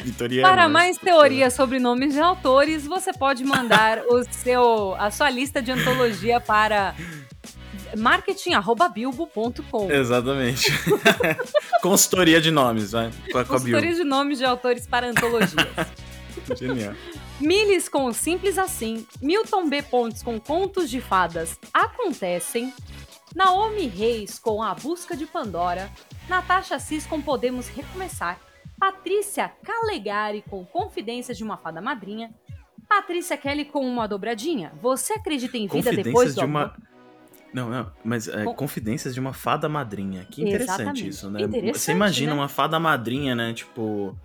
[0.04, 0.48] Vitoriano.
[0.48, 0.72] Para né?
[0.72, 5.70] mais teorias sobre nomes de autores, você pode mandar o seu, a sua lista de
[5.70, 6.94] antologia para
[7.96, 9.90] marketing.bilbo.com.
[9.90, 10.72] Exatamente.
[11.82, 13.10] Consultoria de nomes, vai.
[13.30, 13.54] Com a, com.
[13.54, 15.66] Consultoria de nomes de autores para antologias.
[16.58, 16.94] Genial.
[17.40, 19.82] Miles com Simples Assim, Milton B.
[19.82, 22.72] Pontes com Contos de Fadas Acontecem,
[23.34, 25.90] Naomi Reis com A Busca de Pandora,
[26.28, 28.40] Natasha Cis com Podemos Recomeçar,
[28.78, 32.34] Patrícia Calegari com Confidências de uma Fada Madrinha.
[32.88, 34.72] Patrícia Kelly com uma dobradinha.
[34.80, 36.62] Você acredita em vida depois do de uma.
[36.62, 36.76] amor?
[37.52, 40.26] Não, não, mas é, Com- confidências de uma fada madrinha.
[40.30, 41.08] Que interessante Exatamente.
[41.08, 41.42] isso, né?
[41.42, 42.40] Interessante, Você imagina né?
[42.40, 43.52] uma fada madrinha, né?
[43.54, 44.16] Tipo,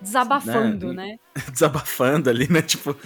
[0.00, 1.18] Desabafando, né?
[1.34, 1.42] né?
[1.52, 2.62] desabafando ali, né?
[2.62, 2.96] Tipo,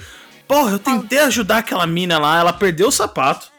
[0.47, 3.51] porra, eu tentei ajudar aquela mina lá, ela perdeu o sapato.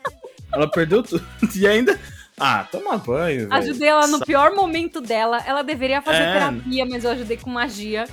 [0.54, 1.26] Ela perdeu tudo.
[1.56, 2.00] E ainda.
[2.38, 3.48] Ah, toma banho.
[3.52, 5.42] Ajudei ela no Sa- pior momento dela.
[5.46, 6.34] Ela deveria fazer É.
[6.34, 8.06] terapia, mas eu ajudei com magia.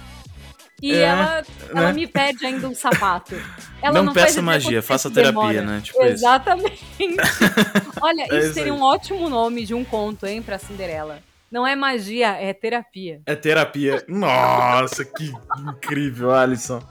[0.83, 1.93] E É, ela, ela né?
[1.93, 3.35] me pede ainda um sapato.
[3.81, 5.63] Ela Não não, peça magia, faça terapia, demora.
[5.63, 5.81] né?
[5.81, 6.03] Tipo.
[6.03, 6.85] Exatamente.
[8.03, 8.79] Olha, É isso isso seria aí.
[8.79, 11.21] um ótimo nome de um conto, hein, pra Cinderela.
[11.51, 13.21] Não é magia, é terapia.
[13.27, 14.03] É terapia.
[14.09, 15.33] Nossa, que
[15.69, 16.83] incrível, Alisson.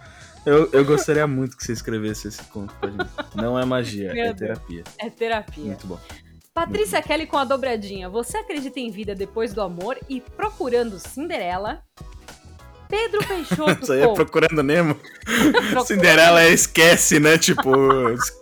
[0.46, 3.10] Eu, eu gostaria muito que você escrevesse esse conto pra gente.
[3.36, 4.38] Não é magia, Meu é Deus.
[4.40, 4.84] terapia.
[5.00, 5.64] É terapia.
[5.66, 6.00] Muito bom.
[6.54, 8.10] Patrícia Kelly com a dobradinha.
[8.10, 11.82] Você acredita em vida depois do amor e procurando Cinderela?
[12.92, 14.96] Pedro Peixoto Isso aí é procurando Nemo.
[14.96, 17.38] Procurando- Cinderela esquece, né?
[17.38, 17.72] Tipo,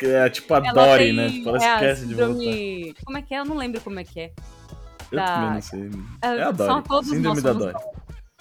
[0.01, 1.29] é tipo a Ela Dory, tem- né?
[1.29, 3.03] Tipo, ela é esquece de voltar.
[3.05, 3.39] Como é que é?
[3.39, 4.31] Eu não lembro como é que é.
[5.11, 5.89] Eu da- também não sei.
[6.23, 6.83] É, É a são Dory.
[6.87, 7.75] todos Síndrome da Dory.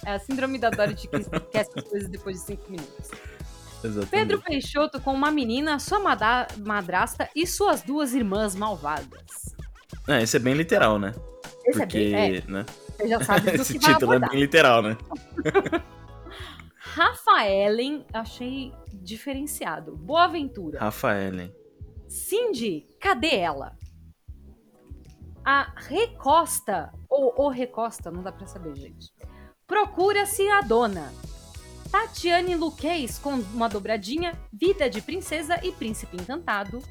[0.05, 3.11] É a síndrome da Dory de quem esquece as coisas depois de cinco minutos.
[3.83, 4.09] Exatamente.
[4.09, 5.99] Pedro Peixoto com uma menina, sua
[6.57, 9.55] madrasta e suas duas irmãs malvadas.
[10.07, 11.13] É, esse é bem literal, né?
[11.65, 12.35] Esse Porque, é bem...
[12.37, 12.65] É, né?
[12.97, 14.97] você já sabe do Esse título é bem literal, né?
[16.93, 19.95] Rafaelen, achei diferenciado.
[19.95, 20.79] Boa Aventura.
[20.79, 21.53] Rafaelen.
[22.07, 23.77] Cindy, cadê ela?
[25.45, 29.13] A Recosta, ou o Recosta, não dá pra saber, gente.
[29.67, 31.11] Procura-se a dona.
[31.91, 36.81] Tatiane Luquez com uma dobradinha, Vida de Princesa e Príncipe Encantado.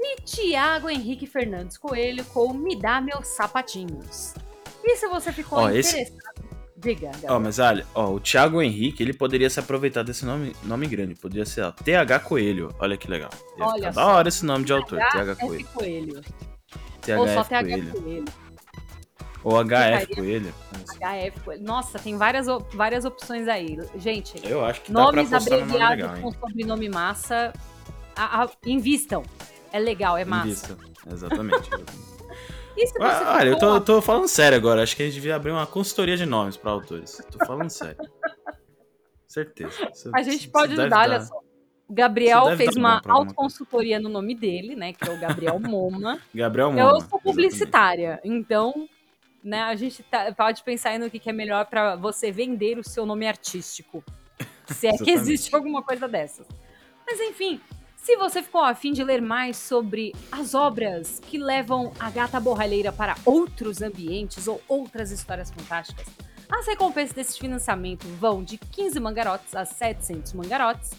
[0.00, 4.34] E Tiago Henrique Fernandes Coelho com Me Dá Meus Sapatinhos.
[4.82, 6.37] E se você ficou Ó, esse- interessado...
[6.80, 7.40] Diga, Ó, Gabriel.
[7.40, 11.14] mas olha, ó, o Thiago Henrique, ele poderia se aproveitar desse nome, nome grande.
[11.16, 12.72] Poderia ser ó, TH Coelho.
[12.78, 13.30] Olha que legal.
[13.58, 15.66] Ia Olha da hora esse nome de autor, TH Coelho.
[15.74, 16.22] Coelho.
[17.18, 17.92] Ou só THF TH Coelho.
[17.92, 18.24] Coelho.
[19.44, 20.54] Ou HF Coelho.
[21.00, 21.62] HF Coelho.
[21.64, 23.76] Nossa, tem várias, várias opções aí.
[23.96, 26.22] Gente, Eu acho que nomes nome abreviados legal, hein?
[26.22, 27.52] com sobrenome massa,
[28.14, 29.22] a- a- invistam.
[29.72, 30.46] É legal, é massa.
[30.48, 30.76] Invista.
[31.10, 31.70] Exatamente.
[33.00, 34.82] Ah, Olha, eu tô, eu tô falando sério agora.
[34.82, 37.20] Acho que a gente devia abrir uma consultoria de nomes pra autores.
[37.30, 37.96] Tô falando sério.
[39.26, 39.90] Certeza.
[39.92, 41.38] Isso- A gente pode ajudar, olha só.
[41.88, 44.92] O Gabriel fez uma autoconsultoria no nome dele, né?
[44.92, 46.20] Que é o Gabriel Moma.
[46.34, 46.80] Gabriel Moma.
[46.80, 47.22] Eu sou exatamente.
[47.24, 48.86] publicitária, então,
[49.42, 52.78] né, a gente tá- pode pensar aí no que, que é melhor pra você vender
[52.78, 54.04] o seu nome artístico.
[54.66, 55.10] Se é que Exatamente.
[55.20, 56.46] existe alguma coisa dessas.
[57.06, 57.58] Mas enfim,
[58.00, 62.90] se você ficou afim de ler mais sobre as obras que levam a gata borralheira
[62.92, 66.06] para outros ambientes ou outras histórias fantásticas,
[66.50, 70.90] as recompensas desse financiamento vão de 15 mangarotes a 700 mangarotes.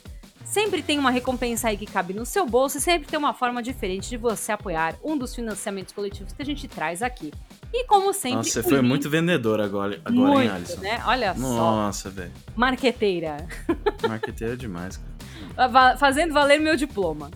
[0.46, 3.62] Sempre tem uma recompensa aí que cabe no seu bolso e sempre tem uma forma
[3.62, 7.32] diferente de você apoiar um dos financiamentos coletivos que a gente traz aqui.
[7.72, 10.82] E como sempre, Nossa, você foi link- muito vendedor agora, agora muito, hein, Alisson?
[10.82, 11.04] né?
[11.06, 12.32] Olha só, Nossa, velho.
[12.56, 13.48] marqueteira.
[14.08, 15.10] Marqueteiro é demais, cara.
[15.98, 17.32] Fazendo valer meu diploma.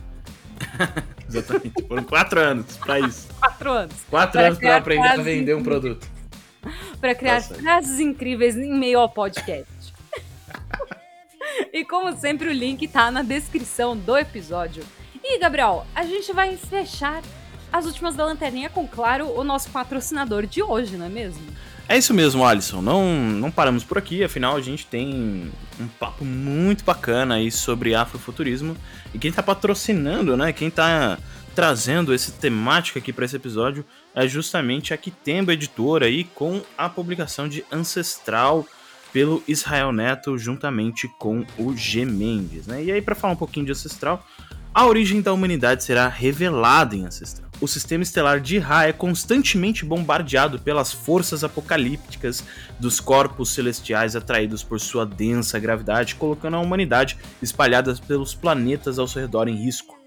[1.27, 1.87] Exatamente.
[1.87, 3.27] Foram quatro anos pra isso.
[3.39, 3.95] Quatro anos.
[4.09, 6.07] Quatro Pra anos criar aprender a vender um produto.
[6.99, 7.61] Pra criar certo.
[7.61, 9.93] frases incríveis em meio ao podcast.
[11.73, 14.83] e como sempre, o link tá na descrição do episódio.
[15.23, 17.21] E, Gabriel, a gente vai fechar
[17.71, 21.43] as últimas da lanterninha com, claro, o nosso patrocinador de hoje, não é mesmo?
[21.87, 22.81] É isso mesmo, Alisson.
[22.81, 27.93] Não, não paramos por aqui, afinal a gente tem um papo muito bacana aí sobre
[27.93, 28.75] afrofuturismo.
[29.13, 30.53] E quem tá patrocinando, né?
[30.53, 31.17] Quem tá
[31.53, 36.89] trazendo essa temática aqui para esse episódio é justamente a Kitemba Editora aí com a
[36.89, 38.65] publicação de Ancestral
[39.11, 42.83] pelo Israel Neto juntamente com o G Mendes, né?
[42.83, 44.25] E aí para falar um pouquinho de Ancestral,
[44.73, 47.52] a origem da humanidade será revelada em Ancestral.
[47.63, 52.43] O sistema estelar de Ra é constantemente bombardeado pelas forças apocalípticas
[52.77, 59.07] dos corpos celestiais atraídos por sua densa gravidade, colocando a humanidade espalhada pelos planetas ao
[59.07, 59.97] seu redor em risco.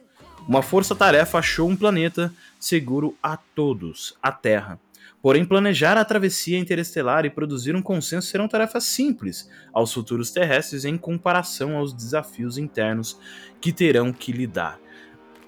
[0.47, 4.79] Uma força-tarefa achou um planeta seguro a todos, a Terra.
[5.23, 10.85] Porém, planejar a travessia interestelar e produzir um consenso serão tarefas simples aos futuros terrestres
[10.85, 13.19] em comparação aos desafios internos
[13.63, 14.79] que terão que lidar.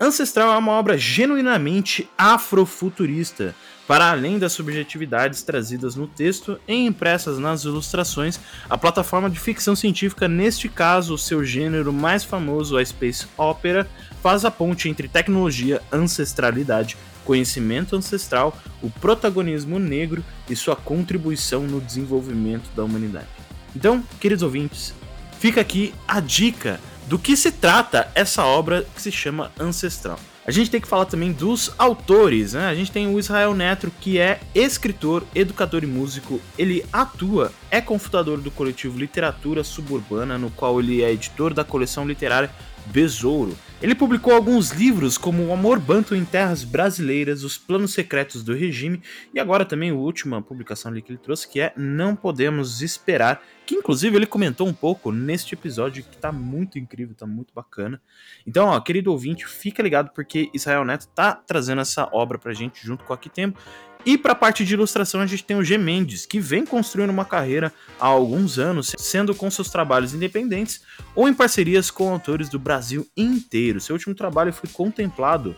[0.01, 3.53] Ancestral é uma obra genuinamente afrofuturista,
[3.85, 8.39] para além das subjetividades trazidas no texto e impressas nas ilustrações,
[8.71, 13.89] a plataforma de ficção científica, neste caso seu gênero mais famoso, a Space Opera,
[14.23, 21.81] faz a ponte entre tecnologia, ancestralidade, conhecimento ancestral, o protagonismo negro e sua contribuição no
[21.81, 23.27] desenvolvimento da humanidade.
[23.75, 24.95] Então, queridos ouvintes,
[25.41, 26.79] fica aqui a dica
[27.09, 30.21] do que se trata essa obra que se chama Ancestral.
[30.47, 32.69] A gente tem que falar também dos autores, né?
[32.69, 36.41] A gente tem o Israel Neto, que é escritor, educador e músico.
[36.59, 42.07] Ele atua, é confundador do coletivo Literatura Suburbana, no qual ele é editor da coleção
[42.07, 42.51] literária
[42.87, 43.57] Besouro.
[43.81, 48.53] Ele publicou alguns livros como O Amor Banto em Terras Brasileiras, Os Planos Secretos do
[48.53, 49.01] Regime
[49.33, 53.41] e agora também a última publicação ali que ele trouxe que é Não Podemos Esperar,
[53.65, 58.03] que inclusive ele comentou um pouco neste episódio que tá muito incrível, tá muito bacana.
[58.45, 62.85] Então, ó, querido ouvinte, fica ligado porque Israel Neto tá trazendo essa obra pra gente
[62.85, 63.61] junto com Aqui Tempo
[64.07, 65.77] e para a parte de ilustração, a gente tem o G.
[65.77, 70.83] Mendes, que vem construindo uma carreira há alguns anos, sendo com seus trabalhos independentes
[71.15, 73.81] ou em parcerias com autores do Brasil inteiro.
[73.81, 75.57] Seu último trabalho foi contemplado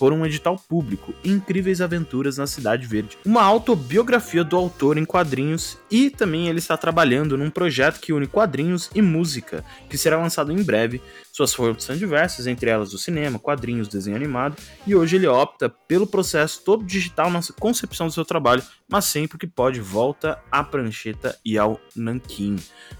[0.00, 5.76] por um edital público, Incríveis Aventuras na Cidade Verde, uma autobiografia do autor em quadrinhos
[5.90, 10.50] e também ele está trabalhando num projeto que une quadrinhos e música, que será lançado
[10.50, 11.02] em breve.
[11.30, 15.68] Suas fontes são diversas, entre elas o cinema, quadrinhos, desenho animado, e hoje ele opta
[15.68, 20.62] pelo processo todo digital na concepção do seu trabalho, mas sempre que pode volta à
[20.62, 22.56] prancheta e ao nanquim.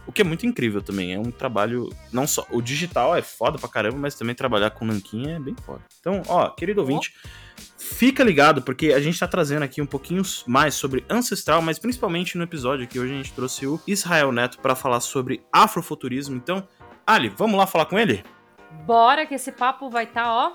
[0.07, 3.59] O que é muito incrível também, é um trabalho não só o digital é foda
[3.59, 5.82] pra caramba, mas também trabalhar com nanquim é bem foda.
[5.99, 7.14] Então, ó, querido ouvinte,
[7.78, 12.38] fica ligado porque a gente tá trazendo aqui um pouquinho mais sobre ancestral, mas principalmente
[12.38, 16.36] no episódio que hoje a gente trouxe o Israel Neto para falar sobre afrofuturismo.
[16.36, 16.66] Então,
[17.11, 18.22] Ali, vamos lá falar com ele?
[18.86, 20.53] Bora que esse papo vai estar, tá, ó,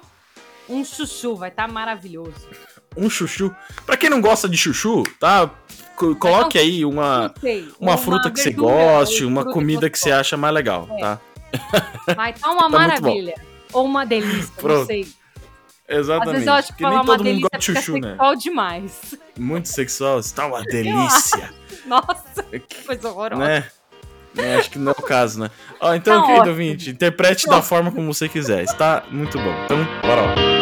[0.69, 2.47] um chuchu, vai estar tá maravilhoso.
[2.95, 3.53] Um chuchu.
[3.85, 5.49] Para quem não gosta de chuchu, tá?
[6.19, 7.33] Coloque aí uma,
[7.79, 10.99] uma, fruta que você goste, uma comida que, você acha mais legal, é.
[10.99, 11.19] tá?
[12.15, 13.35] Vai tá uma tá maravilha.
[13.71, 14.79] Ou uma delícia, Pronto.
[14.79, 15.07] não sei.
[15.87, 16.27] Exatamente.
[16.27, 18.09] Às vezes eu acho que falar uma delícia gosta de chuchu, né?
[18.09, 19.15] sexual demais.
[19.37, 21.53] Muito sexual, está uma delícia.
[21.85, 23.45] Nossa, que coisa horrorosa.
[23.45, 23.67] Né?
[24.37, 25.49] É, acho que não é o caso, né?
[25.79, 28.63] Ó, então, tá querido ouvinte, interprete da forma como você quiser.
[28.63, 29.63] Está muito bom.
[29.63, 30.54] Então, bora lá.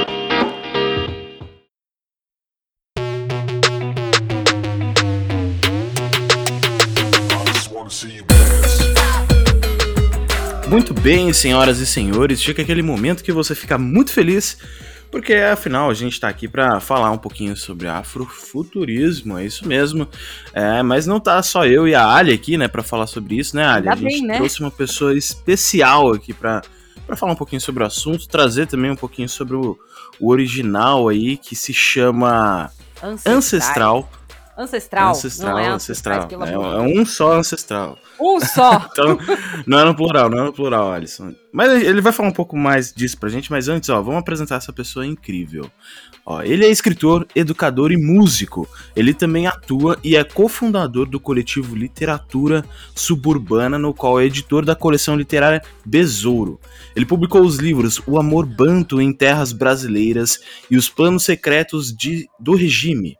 [10.74, 14.57] Muito bem, senhoras e senhores, chega aquele momento que você fica muito feliz
[15.11, 20.07] porque afinal a gente está aqui para falar um pouquinho sobre afrofuturismo, é isso mesmo.
[20.51, 23.55] É, mas não tá só eu e a Ali aqui, né, para falar sobre isso,
[23.55, 23.88] né, Ali?
[23.88, 24.38] Ainda a gente bem, né?
[24.38, 26.63] trouxe uma pessoa especial aqui para
[27.05, 29.78] para falar um pouquinho sobre o assunto, trazer também um pouquinho sobre o,
[30.19, 32.71] o original aí que se chama
[33.03, 33.36] Ancestral.
[33.36, 34.09] Ancestral
[34.58, 35.12] Ancestral.
[35.12, 36.26] Ancestral, não é ancestral.
[36.26, 37.97] ancestral é, é, um só ancestral.
[38.20, 38.88] Um só!
[38.91, 39.18] então,
[39.66, 41.34] não é no plural, não é no plural, Alisson.
[41.51, 44.56] Mas ele vai falar um pouco mais disso pra gente, mas antes, ó, vamos apresentar
[44.56, 45.70] essa pessoa incrível.
[46.26, 48.68] Ó, ele é escritor, educador e músico.
[48.95, 52.64] Ele também atua e é cofundador do coletivo Literatura
[52.95, 56.60] Suburbana, no qual é editor da coleção literária Besouro.
[56.95, 60.39] Ele publicou os livros O Amor Banto em Terras Brasileiras
[60.72, 63.18] e Os Planos Secretos de, do Regime,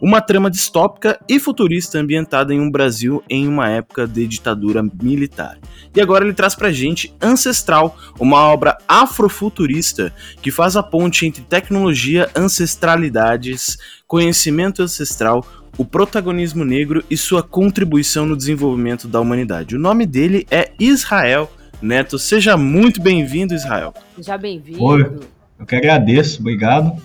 [0.00, 5.58] uma trama distópica e futurista ambientada em um Brasil em uma época de ditadura militar.
[5.94, 10.12] E agora ele traz pra gente Ancestral, uma obra afrofuturista
[10.42, 15.44] que faz a ponte entre tecnologia, ancestralidades, conhecimento ancestral,
[15.78, 19.76] o protagonismo negro e sua contribuição no desenvolvimento da humanidade.
[19.76, 21.50] O nome dele é Israel
[21.80, 22.18] Neto.
[22.18, 23.92] Seja muito bem-vindo, Israel.
[24.16, 24.82] Seja bem-vindo.
[24.82, 25.18] Oi,
[25.58, 27.00] eu que agradeço, obrigado.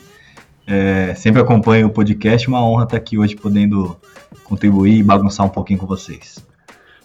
[0.66, 3.98] É, sempre acompanho o podcast, uma honra estar aqui hoje podendo
[4.44, 6.44] contribuir e bagunçar um pouquinho com vocês.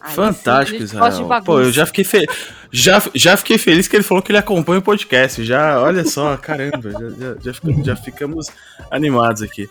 [0.01, 1.43] Ai, Fantástico, Israel.
[1.45, 2.27] Pô, eu já fiquei, fe...
[2.71, 5.45] já, já fiquei feliz que ele falou que ele acompanha o podcast.
[5.45, 8.47] Já, olha só, caramba, já, já, já, ficamos, já ficamos
[8.91, 9.69] animados aqui.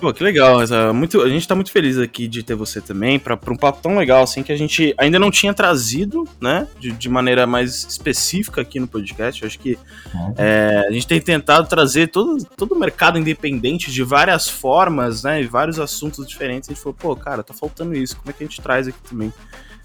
[0.00, 0.58] Pô, que legal,
[0.92, 3.96] muito, a gente tá muito feliz aqui de ter você também, para um papo tão
[3.96, 8.60] legal assim que a gente ainda não tinha trazido, né, de, de maneira mais específica
[8.60, 9.42] aqui no podcast.
[9.42, 9.78] Eu acho que
[10.12, 10.34] uhum.
[10.36, 15.42] é, a gente tem tentado trazer todo, todo o mercado independente de várias formas, né,
[15.42, 16.68] e vários assuntos diferentes.
[16.68, 18.98] A gente falou, pô, cara, tá faltando isso, como é que a gente traz aqui
[19.08, 19.32] também?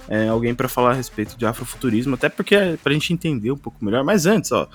[0.07, 3.57] É, alguém para falar a respeito de afrofuturismo, até porque é pra gente entender um
[3.57, 4.03] pouco melhor.
[4.03, 4.67] Mas antes, ó,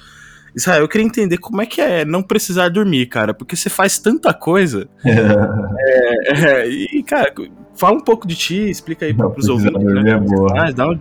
[0.56, 3.98] Israel, eu queria entender como é que é não precisar dormir, cara, porque você faz
[3.98, 4.88] tanta coisa.
[5.04, 7.32] é, é, e, cara,
[7.74, 9.82] fala um pouco de ti, explica aí para os ouvintes.
[9.82, 10.10] Dormir né?
[10.12, 10.52] é boa.
[10.54, 11.00] Ah, dá um,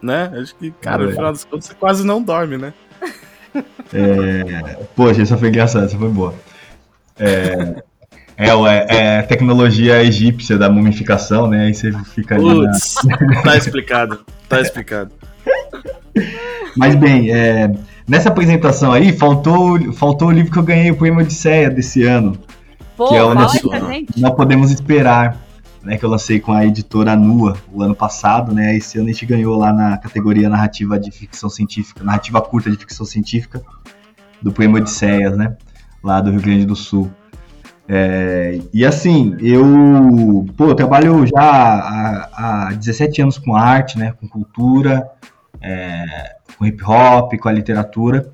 [0.00, 0.30] né?
[0.36, 1.06] Acho que, cara, é.
[1.06, 2.72] no final das contas, você quase não dorme, né?
[3.92, 6.34] É, poxa, essa foi engraçada, essa foi boa.
[7.18, 7.82] É,
[8.36, 11.66] é, é, é tecnologia egípcia da mumificação, né?
[11.66, 12.44] Aí você fica ali.
[12.44, 13.42] Putz, na...
[13.42, 15.12] tá explicado, tá explicado.
[16.76, 17.70] Mas bem, é,
[18.06, 22.38] Nessa apresentação aí, faltou, faltou o livro que eu ganhei, o Poema Odisseia desse ano.
[22.96, 23.34] Pô, que é o
[24.16, 25.38] Não Podemos Esperar.
[25.82, 28.74] né, que eu lancei com a editora Nua o ano passado, né?
[28.76, 32.76] Esse ano a gente ganhou lá na categoria narrativa de ficção científica, narrativa curta de
[32.76, 33.62] ficção científica
[34.40, 35.56] do Prêmio Odisseias, né?
[36.02, 37.10] Lá do Rio Grande do Sul.
[37.86, 44.14] É, e assim, eu, pô, eu trabalho já há, há 17 anos com arte, né?
[44.18, 45.06] Com cultura,
[45.60, 48.32] é, com hip hop, com a literatura.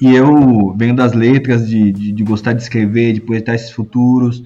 [0.00, 4.42] E eu venho das letras, de, de, de gostar de escrever, de projetar esses futuros.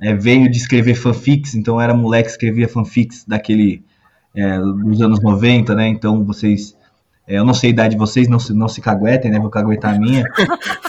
[0.00, 3.84] É, venho de escrever fanfics, então era moleque que escrevia fanfics daquele
[4.34, 5.88] é, dos anos 90, né?
[5.88, 6.76] Então vocês.
[7.26, 9.38] É, eu não sei a idade de vocês, não se, não se caguetem, né?
[9.38, 10.24] Vou caguetar a minha.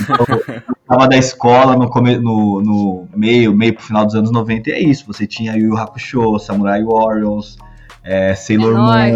[0.01, 0.25] Então,
[0.55, 4.69] eu tava da escola no, come, no, no meio, meio pro final dos anos 90,
[4.69, 5.05] e é isso.
[5.05, 7.57] Você tinha Yu Hakusho, Samurai Warriors,
[8.03, 9.13] é, Sailor É Moon, nóis.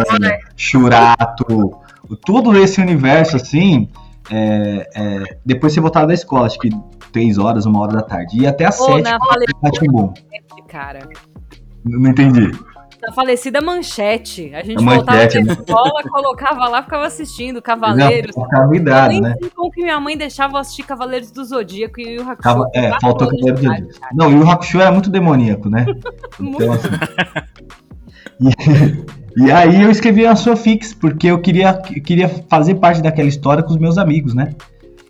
[2.25, 3.89] Tudo esse universo assim.
[4.31, 6.69] é, é, depois você voltava da escola, acho que
[7.11, 8.39] três horas, uma hora da tarde.
[8.41, 10.99] E até às sete, na falecida manchete, cara.
[11.85, 12.51] Não entendi.
[13.01, 14.55] Na falecida manchete.
[14.55, 15.59] A gente A voltava manchete, da né?
[15.59, 18.35] escola, colocava lá, ficava assistindo Não, Cavaleiros.
[18.71, 19.35] vidrado, nem né?
[19.53, 22.41] como que minha mãe deixava assistir Cavaleiros do Zodíaco e o Hakusho.
[22.41, 24.15] Tava, é, faltou anos de Cavaleiro do idade, Zodíaco.
[24.15, 25.85] Não, e o Hakusho era muito demoníaco, né?
[26.39, 26.63] Muito.
[26.63, 26.87] Então, assim.
[28.41, 33.27] E, e aí eu escrevi a sua fix, porque eu queria, queria fazer parte daquela
[33.27, 34.53] história com os meus amigos, né?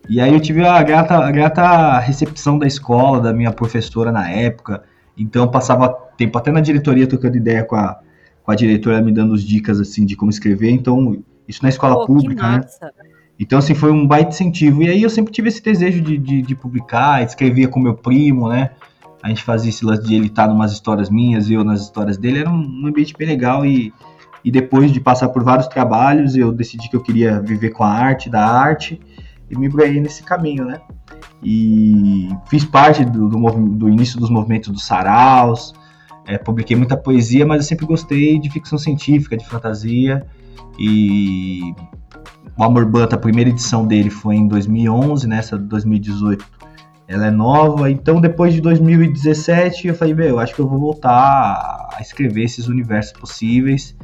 [0.07, 4.30] E aí eu tive a grata, a grata recepção da escola, da minha professora na
[4.30, 4.84] época.
[5.17, 7.99] Então eu passava tempo até na diretoria trocando ideia com a,
[8.43, 10.71] com a diretora, me dando as dicas assim de como escrever.
[10.71, 12.61] Então, isso na escola Pô, pública, né?
[13.39, 14.84] Então, assim, foi um baita incentivo.
[14.84, 18.47] E aí eu sempre tive esse desejo de, de, de publicar, escrevia com meu primo,
[18.47, 18.71] né?
[19.21, 22.39] A gente fazia esse lance de ele estar numas histórias minhas, eu nas histórias dele.
[22.39, 23.93] Era um, um ambiente bem legal e,
[24.43, 27.89] e depois de passar por vários trabalhos, eu decidi que eu queria viver com a
[27.89, 28.99] arte, da arte,
[29.49, 30.81] e me embrulhei nesse caminho, né?
[31.41, 33.37] E fiz parte do, do,
[33.69, 35.73] do início dos movimentos dos saraus,
[36.25, 40.25] é, publiquei muita poesia, mas eu sempre gostei de ficção científica, de fantasia,
[40.77, 41.73] e
[42.57, 46.63] o Amor Banta, a primeira edição dele foi em 2011, nessa de 2018
[47.05, 47.91] ela é nova.
[47.91, 52.43] Então, depois de 2017, eu falei, meu, eu acho que eu vou voltar a escrever
[52.43, 53.95] esses universos possíveis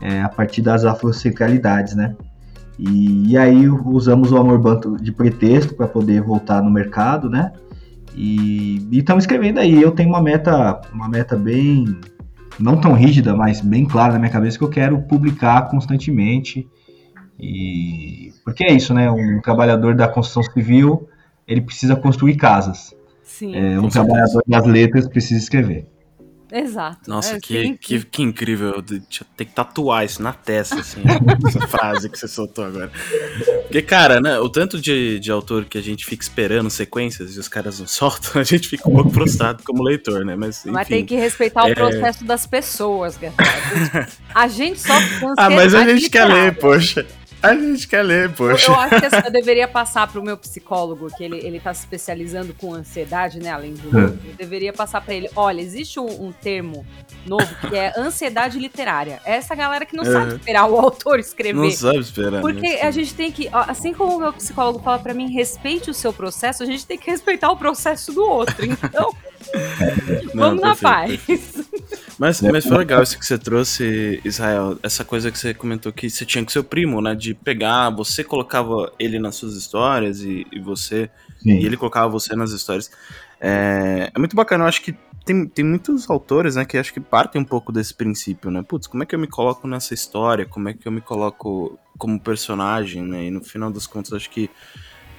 [0.00, 2.14] é, a partir das afrosexualidades, né?
[2.78, 7.52] E, e aí usamos o Amor Banto de pretexto para poder voltar no mercado, né?
[8.14, 9.80] E estamos escrevendo aí.
[9.80, 11.98] Eu tenho uma meta, uma meta bem
[12.58, 16.68] não tão rígida, mas bem clara na minha cabeça que eu quero publicar constantemente.
[17.38, 19.10] E porque é isso, né?
[19.10, 21.08] Um trabalhador da construção civil
[21.46, 22.94] ele precisa construir casas.
[23.22, 25.86] Sim, É, um trabalhador das letras precisa escrever.
[26.58, 27.08] Exato.
[27.08, 28.82] Nossa, É, que, sim, que, que incrível.
[29.36, 31.02] Tem que tatuar isso na testa, assim,
[31.48, 32.90] essa frase que você soltou agora.
[33.62, 37.38] Porque, cara, né, o tanto de, de autor que a gente fica esperando sequências e
[37.38, 40.36] os caras não soltam, a gente fica um pouco frustrado como leitor, né?
[40.36, 40.70] Mas, enfim.
[40.70, 44.08] Mas tem que respeitar é- o processo das pessoas, galera.
[44.34, 44.94] A gente só
[45.36, 47.06] Ah, mas a gente quer ler, poxa.
[47.50, 48.70] A gente quer ler, Eu, poxa.
[48.70, 52.54] eu acho que eu deveria passar pro meu psicólogo, que ele, ele tá se especializando
[52.54, 53.50] com ansiedade, né?
[53.50, 53.98] Além do.
[53.98, 54.04] É.
[54.04, 56.86] Eu deveria passar pra ele: olha, existe um, um termo
[57.24, 59.20] novo que é ansiedade literária.
[59.24, 60.36] É essa galera que não sabe Uhum.
[60.36, 61.54] esperar o autor escrever.
[61.60, 62.40] Não sabe esperar.
[62.40, 62.82] Porque né?
[62.82, 66.12] a gente tem que, assim como o meu psicólogo fala pra mim, respeite o seu
[66.12, 68.64] processo, a gente tem que respeitar o processo do outro.
[68.64, 69.14] Então,
[70.34, 71.68] Não, vamos na perfeito, paz.
[72.18, 74.78] Mas, mas foi legal isso que você trouxe, Israel.
[74.82, 77.14] Essa coisa que você comentou que você tinha com seu primo, né?
[77.14, 81.10] De pegar, você colocava ele nas suas histórias e, e você.
[81.38, 81.58] Sim.
[81.58, 82.90] E ele colocava você nas histórias.
[83.40, 84.94] É, é muito bacana, eu acho que
[85.26, 88.62] tem, tem muitos autores, né, que acho que partem um pouco desse princípio, né?
[88.62, 90.46] Putz, como é que eu me coloco nessa história?
[90.46, 93.24] Como é que eu me coloco como personagem, né?
[93.24, 94.48] E no final das contas, acho que.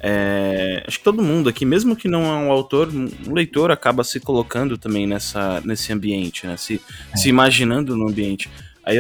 [0.01, 4.01] é, acho que todo mundo aqui, mesmo que não é um autor, um leitor acaba
[4.01, 6.55] se colocando também nessa, nesse ambiente, né?
[6.55, 6.81] Se,
[7.13, 8.49] se imaginando no ambiente.
[8.85, 8.95] Aí,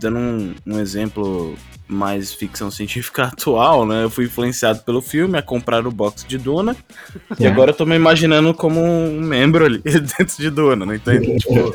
[0.00, 1.54] dando um, um exemplo
[1.88, 4.02] mais ficção científica atual, né?
[4.04, 6.74] Eu fui influenciado pelo filme a comprar o box de Duna.
[7.32, 7.52] E Certo.
[7.52, 10.96] agora eu tô me imaginando como um membro ali dentro de Duna, né?
[10.96, 11.36] Entende?
[11.38, 11.74] tipo,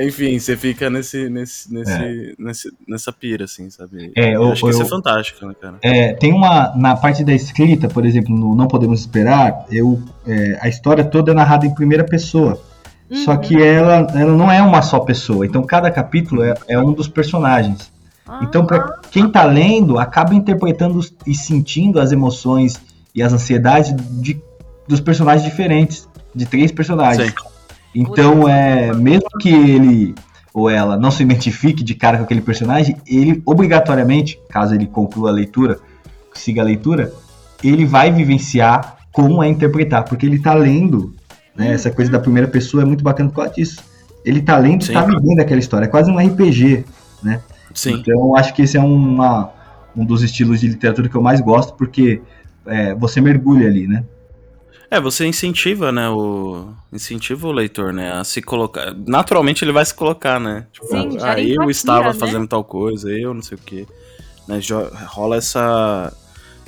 [0.00, 4.12] enfim, você fica nesse, nesse, nesse, nesse- nessa pira, assim, sabe?
[4.16, 5.76] É, eu, eu- acho que isso é eu- fantástico, né, cara?
[5.82, 6.74] É, tem uma.
[6.76, 11.32] Na parte da escrita, por exemplo, no Não Podemos Esperar, eu, é, a história toda
[11.32, 12.60] é narrada em primeira pessoa.
[13.24, 13.38] Só Uhum.
[13.38, 15.46] que ela, ela não é uma só pessoa.
[15.46, 17.92] Então cada capítulo é, é um dos personagens.
[18.42, 22.80] Então, para quem tá lendo, acaba interpretando e sentindo as emoções
[23.14, 24.40] e as ansiedades de,
[24.88, 27.30] dos personagens diferentes, de três personagens.
[27.30, 27.34] Sim.
[27.94, 30.14] Então, é, mesmo que ele
[30.52, 35.30] ou ela não se identifique de cara com aquele personagem, ele obrigatoriamente, caso ele conclua
[35.30, 35.80] a leitura,
[36.32, 37.12] siga a leitura,
[37.62, 41.12] ele vai vivenciar como é interpretar, porque ele tá lendo,
[41.56, 41.72] né?
[41.72, 43.82] Essa coisa da primeira pessoa é muito bacana por causa disso.
[44.24, 44.92] ele tá lendo e Sim.
[44.92, 45.86] tá vivendo aquela história.
[45.86, 46.84] É quase um RPG,
[47.22, 47.40] né?
[47.74, 47.94] Sim.
[47.94, 49.52] Então, eu acho que esse é uma,
[49.96, 52.22] um dos estilos de literatura que eu mais gosto, porque
[52.64, 54.04] é, você mergulha ali, né?
[54.90, 56.68] É, você incentiva, né, o...
[56.92, 58.94] Incentiva o leitor, né, a se colocar...
[59.06, 60.66] Naturalmente ele vai se colocar, né?
[60.72, 62.14] Tipo, Sim, ah, eu empatia, estava né?
[62.14, 63.86] fazendo tal coisa, eu não sei o quê.
[64.46, 64.60] Né,
[65.06, 66.12] rola essa...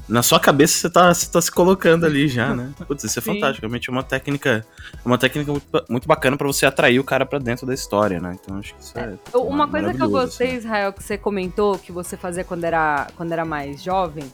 [0.09, 2.73] Na sua cabeça você tá, você tá se colocando ali já, né?
[2.87, 3.35] Putz, isso é Sim.
[3.35, 3.63] fantástico.
[3.63, 7.27] Realmente é uma técnica, é uma técnica muito, muito bacana pra você atrair o cara
[7.27, 8.37] pra dentro da história, né?
[8.41, 9.15] Então acho que isso é.
[9.35, 10.57] Uma coisa que eu maravilhoso, gostei, assim.
[10.59, 14.25] Israel, que você comentou que você fazia quando era, quando era mais jovem,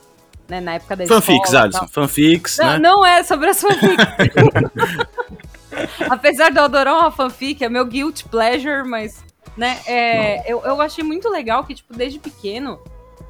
[0.46, 0.60] né?
[0.60, 1.64] Na época da Fanfics, escola.
[1.64, 1.88] Alisson.
[1.88, 2.78] Fanfics, Não, né?
[2.78, 3.96] não é sobre as fanfics.
[6.10, 9.24] Apesar de eu adorar uma fanfic, é meu guilt pleasure, mas,
[9.56, 12.78] né, é, eu, eu achei muito legal que, tipo, desde pequeno,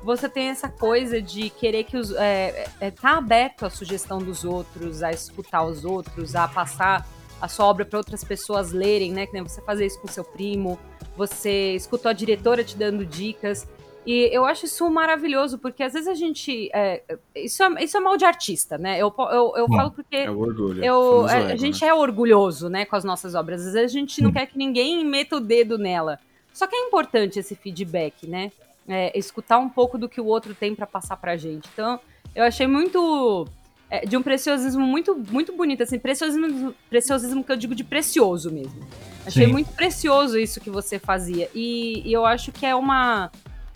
[0.02, 2.12] você tem essa coisa de querer que os.
[2.12, 7.06] É, é, tá aberto à sugestão dos outros, a escutar os outros, a passar
[7.40, 9.26] a sua obra para outras pessoas lerem, né?
[9.26, 10.78] Que nem você fazer isso com seu primo,
[11.16, 13.66] você escutou a diretora te dando dicas.
[14.04, 16.68] E eu acho isso maravilhoso, porque às vezes a gente.
[16.74, 17.02] é,
[17.36, 18.98] isso, é, isso é mal de artista, né?
[18.98, 20.84] Eu, eu, eu Bom, falo porque É orgulho.
[20.84, 21.88] eu, a, a ego, gente né?
[21.88, 23.64] é orgulhoso, né, com as nossas obras.
[23.64, 26.18] Às vezes a gente não quer que ninguém meta o dedo nela.
[26.52, 28.50] Só que é importante esse feedback, né?
[28.88, 31.68] É, escutar um pouco do que o outro tem pra passar pra gente.
[31.72, 32.00] Então,
[32.34, 33.46] eu achei muito
[33.88, 38.50] é, de um preciosismo muito muito bonito, assim, preciosismo, preciosismo que eu digo de precioso
[38.50, 38.80] mesmo.
[39.24, 39.52] Achei Sim.
[39.52, 41.48] muito precioso isso que você fazia.
[41.54, 43.30] E, e eu acho que é uma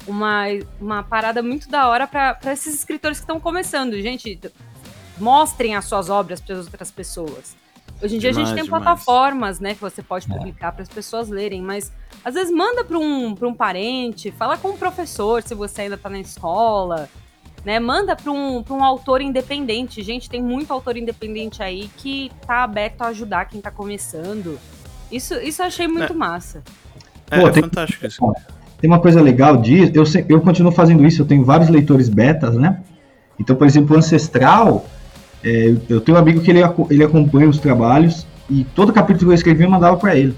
[0.09, 0.45] uma,
[0.81, 3.93] uma parada muito da hora pra esses escritores que estão começando.
[4.01, 4.41] Gente,
[5.19, 7.57] mostrem as suas obras para as outras pessoas.
[8.03, 8.83] Hoje em dia a gente Demais, tem demais.
[8.85, 10.37] plataformas, né, que você pode É.
[10.37, 11.91] publicar para as pessoas lerem, mas
[12.27, 15.97] às vezes manda para um, pra um parente, fala com um professor se você ainda
[15.97, 17.09] tá na escola,
[17.65, 17.79] né?
[17.79, 20.03] Manda para um, pra um autor independente.
[20.03, 24.59] Gente, tem muito autor independente aí que tá aberto a ajudar quem tá começando.
[25.09, 26.65] Isso, isso eu achei muito massa.
[27.31, 28.21] É, Pô, é tem- fantástico isso.
[28.81, 32.57] Tem uma coisa legal disso, eu, eu continuo fazendo isso, eu tenho vários leitores betas,
[32.57, 32.83] né?
[33.39, 34.85] Então, por exemplo, o Ancestral,
[35.45, 36.59] é, eu tenho um amigo que ele,
[36.91, 40.37] ele acompanha os trabalhos e todo capítulo que eu escrevi eu mandava pra ele,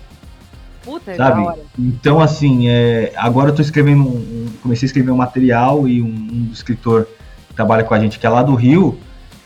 [0.88, 1.42] Puta, sabe?
[1.42, 1.58] da hora.
[1.78, 6.06] Então, assim, é, agora eu tô escrevendo, um, comecei a escrever um material e um,
[6.06, 7.06] um escritor
[7.46, 8.98] que trabalha com a gente, que é lá do Rio,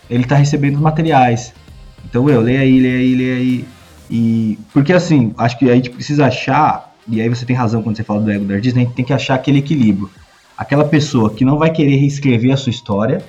[0.09, 1.53] ele tá recebendo os materiais.
[2.05, 3.64] Então, eu, leia aí, leia aí, leia aí.
[4.09, 7.97] E, porque, assim, acho que a gente precisa achar, e aí você tem razão quando
[7.97, 10.09] você fala do ego do artista, a gente tem que achar aquele equilíbrio.
[10.57, 13.20] Aquela pessoa que não vai querer reescrever a sua história,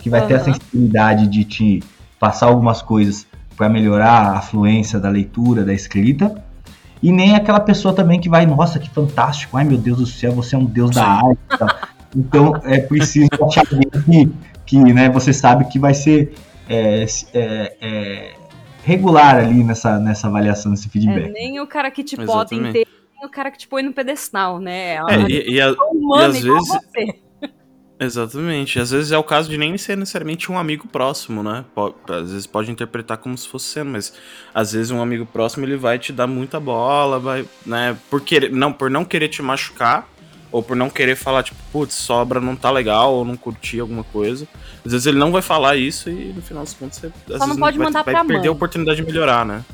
[0.00, 1.82] que vai ter a sensibilidade de te
[2.18, 6.42] passar algumas coisas para melhorar a fluência da leitura, da escrita,
[7.02, 10.32] e nem aquela pessoa também que vai, nossa, que fantástico, ai meu Deus do céu,
[10.32, 11.38] você é um deus da arte.
[11.52, 11.68] e tal.
[12.14, 13.90] Então é preciso achar alguém
[14.26, 14.32] que,
[14.66, 16.34] que né, você sabe que vai ser
[16.68, 18.34] é, é, é,
[18.84, 21.30] regular ali nessa, nessa avaliação, nesse É, feedback.
[21.32, 22.68] nem o cara que te bota Exatamente.
[22.70, 24.96] inteiro, nem o cara que te põe no pedestal, né?
[25.08, 27.21] É, e, e a- pessoa humana e às igual vezes- você.
[28.04, 28.80] Exatamente.
[28.80, 31.64] Às vezes é o caso de nem ser necessariamente um amigo próximo, né?
[31.74, 34.12] Po- Às vezes pode interpretar como se fosse sendo, mas
[34.54, 37.96] às vezes um amigo próximo ele vai te dar muita bola, vai, né?
[38.10, 40.08] Por, querer, não, por não querer te machucar,
[40.50, 44.04] ou por não querer falar, tipo, putz, sobra não tá legal, ou não curti alguma
[44.04, 44.46] coisa.
[44.84, 47.46] Às vezes ele não vai falar isso e no final das contas você às não
[47.46, 48.48] vezes pode vai, mandar vai pra perder mãe.
[48.48, 49.64] a oportunidade de melhorar, né?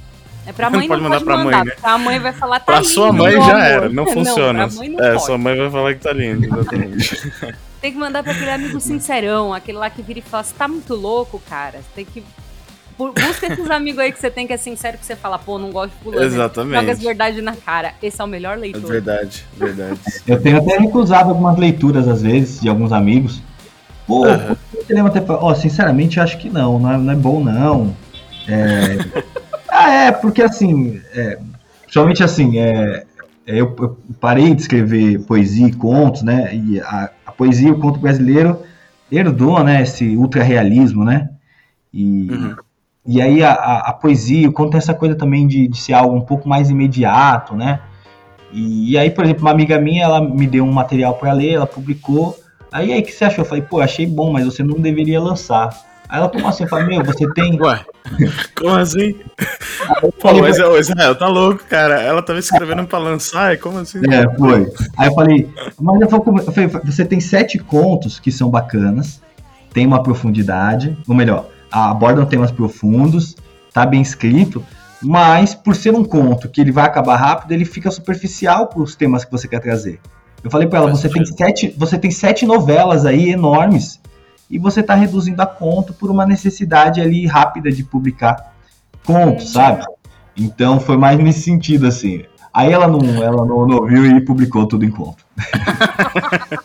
[0.47, 1.73] É pra mãe Pode não mandar pode pra mãe, mandar, né?
[1.83, 3.55] a mãe vai falar, tá Pra lindo, sua mãe já amor.
[3.61, 4.67] era, não funciona.
[4.69, 5.25] pra mãe não é, pode.
[5.27, 7.33] sua mãe vai falar que tá lindo, exatamente.
[7.81, 10.67] Tem que mandar pra aquele amigo sincerão, aquele lá que vira e fala, você tá
[10.67, 11.79] muito louco, cara.
[11.79, 12.25] Você tem que...
[12.99, 15.57] Bu- Busca esses amigos aí que você tem que é sincero, que você fala, pô,
[15.59, 16.23] não gosto de fulano.
[16.25, 16.81] Exatamente.
[16.81, 17.95] Joga as verdades na cara.
[18.03, 18.91] Esse é o melhor É leitor.
[18.91, 20.01] verdade, verdade.
[20.27, 23.41] Eu tenho até recusado algumas leituras, às vezes, de alguns amigos.
[24.05, 24.57] Pô, Aham.
[24.73, 27.45] você lembra até falar, ó, sinceramente, eu acho que não, não é, não é bom,
[27.45, 27.95] não.
[28.49, 29.23] É...
[29.71, 31.39] ah, é, porque assim, é,
[31.83, 33.05] principalmente assim, é,
[33.47, 36.53] é, eu, parei de escrever poesia e contos, né?
[36.53, 38.61] E a poesia e o conto brasileiro
[39.11, 41.31] herdou, né, esse ultra-realismo, né?
[41.95, 42.57] E, Uhum.
[43.07, 45.95] e aí a, a, a poesia, o conto tem essa coisa também de, de ser
[45.95, 47.81] algo um pouco mais imediato, né?
[48.53, 51.55] E, e aí, por exemplo, uma amiga minha, ela me deu um material para ler,
[51.55, 52.37] ela publicou.
[52.71, 53.45] Aí, aí, o que você achou?
[53.45, 55.71] Eu falei, pô, achei bom, mas você não deveria lançar.
[56.09, 56.63] Aí ela, como assim?
[56.65, 57.61] Eu falei, meu, você tem...
[57.61, 57.85] Ué,
[58.57, 59.15] como assim?
[60.01, 62.01] Pô, falei, mas o Israel tá louco, cara.
[62.01, 64.01] Ela tava escrevendo pra lançar, e como assim?
[64.11, 64.73] É, foi.
[64.97, 65.49] Aí eu falei,
[65.79, 69.21] mas eu falei, eu falei, você tem sete contos que são bacanas,
[69.73, 73.37] tem uma profundidade, ou melhor, abordam temas profundos,
[73.73, 74.65] tá bem escrito,
[75.03, 79.25] mas por ser um conto que ele vai acabar rápido, ele fica superficial pros temas
[79.25, 80.01] que você quer trazer.
[80.43, 84.01] Eu falei pra ela, você tem, sete, você tem sete novelas aí enormes,
[84.51, 88.55] e você tá reduzindo a conto por uma necessidade ali rápida de publicar
[89.05, 89.85] contos, sabe?
[90.37, 92.25] Então foi mais nesse sentido, assim.
[92.53, 95.23] Aí ela não, ela não, não ouviu e publicou tudo em conta.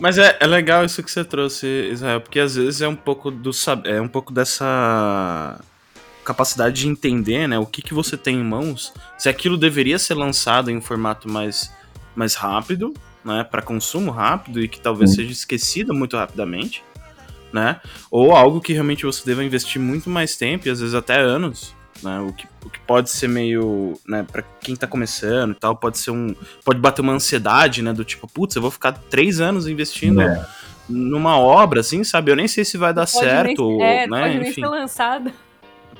[0.00, 3.30] Mas é, é legal isso que você trouxe, Israel, porque às vezes é um pouco
[3.30, 3.50] do
[3.84, 5.60] é um pouco dessa
[6.24, 10.14] capacidade de entender, né, o que, que você tem em mãos, se aquilo deveria ser
[10.14, 11.72] lançado em um formato mais,
[12.14, 12.94] mais rápido,
[13.24, 16.82] né, para consumo rápido e que talvez seja esquecido muito rapidamente,
[17.52, 21.20] né, ou algo que realmente você deva investir muito mais tempo e às vezes até
[21.20, 25.54] anos, né, o que, o que pode ser meio, né, para quem tá começando e
[25.54, 28.92] tal, pode ser um, pode bater uma ansiedade, né, do tipo, putz, eu vou ficar
[28.92, 30.46] três anos investindo é.
[30.88, 34.20] numa obra, assim, sabe, eu nem sei se vai dar pode certo, nem, é, né,
[34.20, 34.44] pode enfim.
[34.44, 35.32] nem ser lançado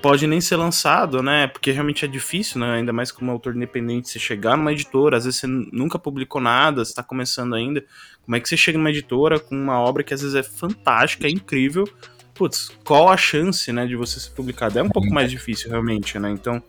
[0.03, 1.47] pode nem ser lançado, né?
[1.47, 2.75] Porque realmente é difícil, né?
[2.75, 6.85] Ainda mais como autor independente, você chegar numa editora, às vezes você nunca publicou nada,
[6.85, 7.85] você tá começando ainda.
[8.25, 11.27] Como é que você chega numa editora com uma obra que às vezes é fantástica,
[11.27, 11.89] é incrível?
[12.35, 14.79] Putz, qual a chance, né, de você ser publicado?
[14.79, 16.31] É um pouco mais difícil, realmente, né?
[16.31, 16.61] Então,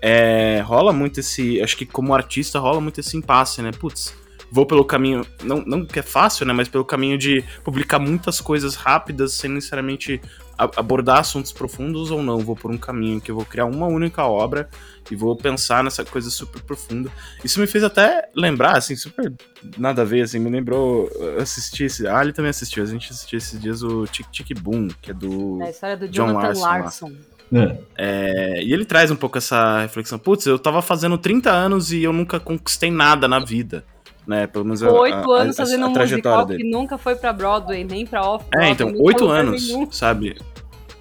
[0.00, 1.60] é, rola muito esse.
[1.60, 3.70] Acho que como artista rola muito esse impasse, né?
[3.70, 4.16] Putz,
[4.52, 8.38] vou pelo caminho, não, não que é fácil, né, mas pelo caminho de publicar muitas
[8.38, 10.20] coisas rápidas sem necessariamente
[10.58, 12.38] abordar assuntos profundos ou não.
[12.38, 14.68] Vou por um caminho que eu vou criar uma única obra
[15.10, 17.10] e vou pensar nessa coisa super profunda.
[17.42, 19.32] Isso me fez até lembrar, assim, super
[19.78, 22.06] nada a ver, assim, me lembrou assistir esse.
[22.06, 22.82] Ah, ele também assistiu.
[22.82, 25.60] A gente assistiu esses dias o Tic Tic Boom, que é do.
[25.62, 27.06] É a história do John Jonathan Larson.
[27.06, 27.12] Larson.
[27.54, 27.78] É.
[27.96, 30.18] É, e ele traz um pouco essa reflexão.
[30.18, 33.84] Putz, eu tava fazendo 30 anos e eu nunca conquistei nada na vida.
[34.26, 36.62] Né, pelo menos a, Oito a- anos a- a fazendo um trajetória musical dele.
[36.62, 40.36] que nunca foi pra Broadway, nem pra off É, então, oito anos, sabe?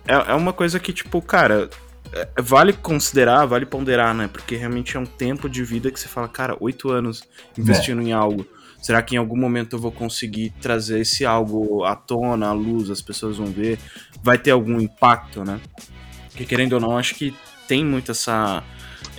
[0.07, 1.69] É, é uma coisa que, tipo, cara,
[2.11, 4.27] é- vale considerar, vale ponderar, né?
[4.31, 7.21] Porque realmente é um tempo de vida que você fala, cara, oito anos
[7.55, 8.43] investindo em algo.
[8.81, 12.89] Será que em algum momento eu vou conseguir trazer esse algo à tona, à luz,
[12.89, 13.77] as pessoas vão ver?
[14.23, 15.59] Vai ter algum impacto, né?
[16.31, 17.31] Porque querendo ou não, acho que
[17.67, 18.63] tem muito essa.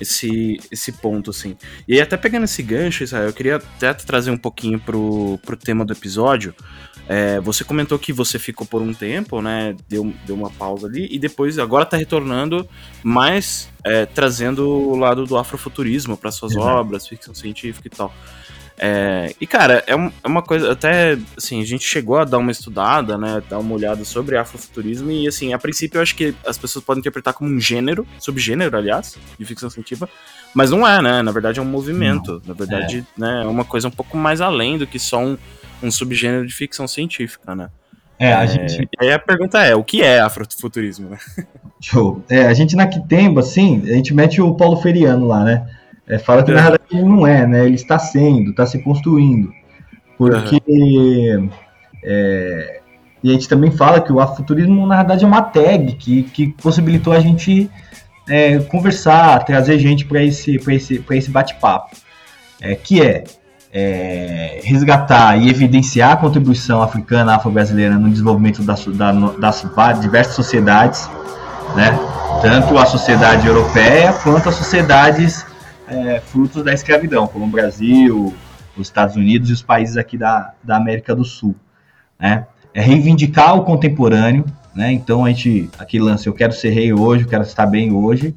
[0.02, 1.56] Esse, esse ponto, assim.
[1.86, 5.56] E aí, até pegando esse gancho, Israel, eu queria até trazer um pouquinho pro, pro
[5.56, 6.54] tema do episódio,
[7.08, 9.74] é, você comentou que você ficou por um tempo, né?
[9.88, 12.68] Deu, deu uma pausa ali e depois agora tá retornando,
[13.02, 16.66] mas é, trazendo o lado do afrofuturismo para suas Exato.
[16.66, 18.14] obras, ficção científica e tal.
[18.78, 22.38] É, e cara, é, um- é uma coisa até assim, a gente chegou a dar
[22.38, 26.34] uma estudada, né, dar uma olhada sobre afrofuturismo e assim, a princípio eu acho que
[26.46, 30.08] as pessoas podem interpretar como um gênero, subgênero, aliás, de ficção científica,
[30.54, 31.22] mas não é, né?
[31.22, 34.78] Na verdade é um movimento, na verdade, né, é uma coisa um pouco mais além
[34.78, 35.36] do que só um,
[35.82, 37.68] um subgênero de ficção científica, né?
[38.18, 38.82] É, a É, gente.
[38.82, 41.18] E aí a pergunta é, o que é afrofuturismo, né?
[41.80, 42.24] Show.
[42.28, 45.66] É, a gente na Quitemba, assim, a gente mete o Paulo Feriano lá, né?
[46.08, 46.62] É, fala que na É.
[46.62, 47.64] verdade ele não é, né?
[47.64, 49.52] Ele está sendo, está se construindo.
[50.18, 50.60] Porque.
[52.04, 52.80] é,
[53.22, 56.48] e a gente também fala que o afrofuturismo, na verdade, é uma tag que, que
[56.60, 57.70] possibilitou a gente
[58.28, 61.94] é, conversar, trazer gente para esse, pra esse, pra esse bate-papo.
[62.60, 63.22] É, que é,
[63.72, 70.34] é, resgatar e evidenciar a contribuição africana, afro-brasileira no desenvolvimento das, da- das va- diversas
[70.34, 71.08] sociedades,
[71.76, 71.96] né?
[72.40, 75.46] tanto a sociedade europeia quanto as sociedades
[75.92, 78.34] é, frutos da escravidão, como o Brasil,
[78.76, 81.54] os Estados Unidos e os países aqui da, da América do Sul.
[82.18, 82.46] Né?
[82.72, 84.90] É reivindicar o contemporâneo, né?
[84.90, 88.34] então a gente, aquele lance, eu quero ser rei hoje, eu quero estar bem hoje,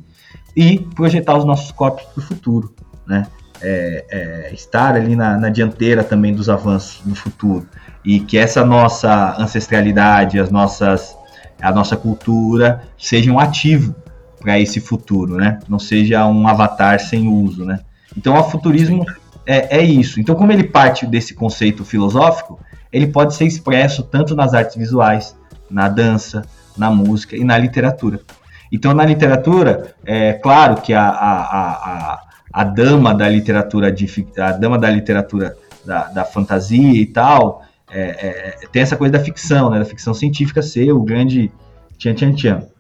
[0.56, 2.76] e projetar os nossos corpos para o futuro.
[3.08, 3.26] Né?
[3.62, 7.68] É, é, estar ali na, na dianteira também dos avanços no futuro.
[8.04, 11.18] E que essa nossa ancestralidade, as nossas,
[11.62, 13.96] a nossa cultura seja um ativo
[14.46, 15.60] para esse futuro, né?
[15.68, 17.80] Não seja um avatar sem uso, né?
[18.16, 19.04] Então, o futurismo
[19.44, 20.20] é, é isso.
[20.20, 22.60] Então, como ele parte desse conceito filosófico,
[22.94, 25.36] ele pode ser expresso tanto nas artes visuais,
[25.68, 26.44] na dança,
[26.78, 28.22] na música e na literatura.
[28.72, 32.22] Então, na literatura, é claro que a, a, a,
[32.54, 38.02] a, dama da literatura, de, a dama da literatura da, da fantasia e tal, é,
[38.64, 39.80] é, tem essa coisa da ficção, né?
[39.80, 41.52] Da ficção científica ser o grande
[41.98, 42.75] tchan tchan tchan.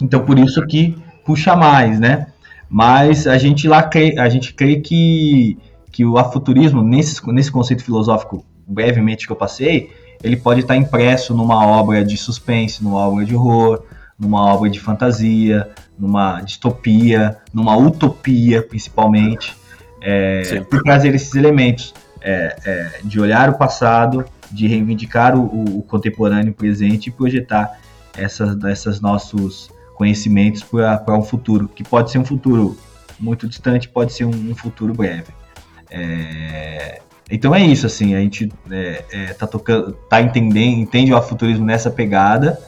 [0.00, 2.26] Então, por isso que puxa mais, né?
[2.68, 5.58] Mas a gente lá crê, a gente crê que,
[5.90, 9.90] que o afuturismo, nesse, nesse conceito filosófico brevemente que eu passei,
[10.22, 13.82] ele pode estar impresso numa obra de suspense, numa obra de horror,
[14.18, 19.56] numa obra de fantasia, numa distopia, numa utopia, principalmente,
[20.00, 21.92] é, por trazer esses elementos
[22.22, 27.78] é, é, de olhar o passado, de reivindicar o, o- o contemporâneo presente e projetar
[28.16, 29.70] essas, essas nossos
[30.00, 32.74] conhecimentos para um futuro, que pode ser um futuro
[33.18, 35.26] muito distante, pode ser um, um futuro breve.
[35.90, 41.18] É, então é isso, assim, a gente é, é, tá tocando, tá entendendo, entende o
[41.18, 42.58] afuturismo nessa pegada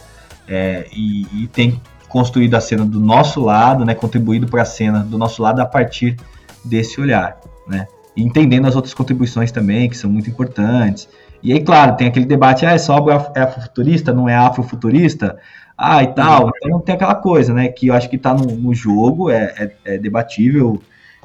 [0.47, 4.99] é, e, e tem construído a cena do nosso lado, né, contribuído para a cena
[4.99, 6.17] do nosso lado a partir
[6.63, 7.87] desse olhar, né?
[8.15, 11.09] E entendendo as outras contribuições também, que são muito importantes.
[11.43, 15.39] E aí, claro, tem aquele debate, ah, é afrofuturista, não é afrofuturista?
[15.85, 16.53] Ah, e tal.
[16.57, 19.95] Então tem aquela coisa, né, que eu acho que está no, no, jogo, é, é,
[19.95, 20.81] é debatível,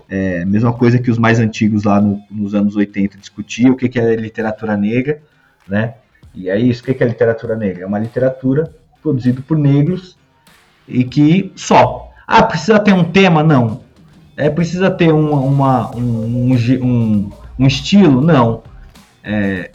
[0.10, 3.88] é, mesma coisa que os mais antigos lá no, nos anos 80 discutiam, o que,
[3.88, 5.22] que é literatura negra,
[5.68, 5.94] né?
[6.34, 7.84] E é isso, o que, que é literatura negra?
[7.84, 10.18] É uma literatura produzida por negros
[10.88, 12.12] e que só.
[12.26, 13.44] Ah, precisa ter um tema?
[13.44, 13.82] Não.
[14.36, 18.22] É, precisa ter uma, uma um, um, um, estilo?
[18.22, 18.64] Não.
[19.24, 19.70] É,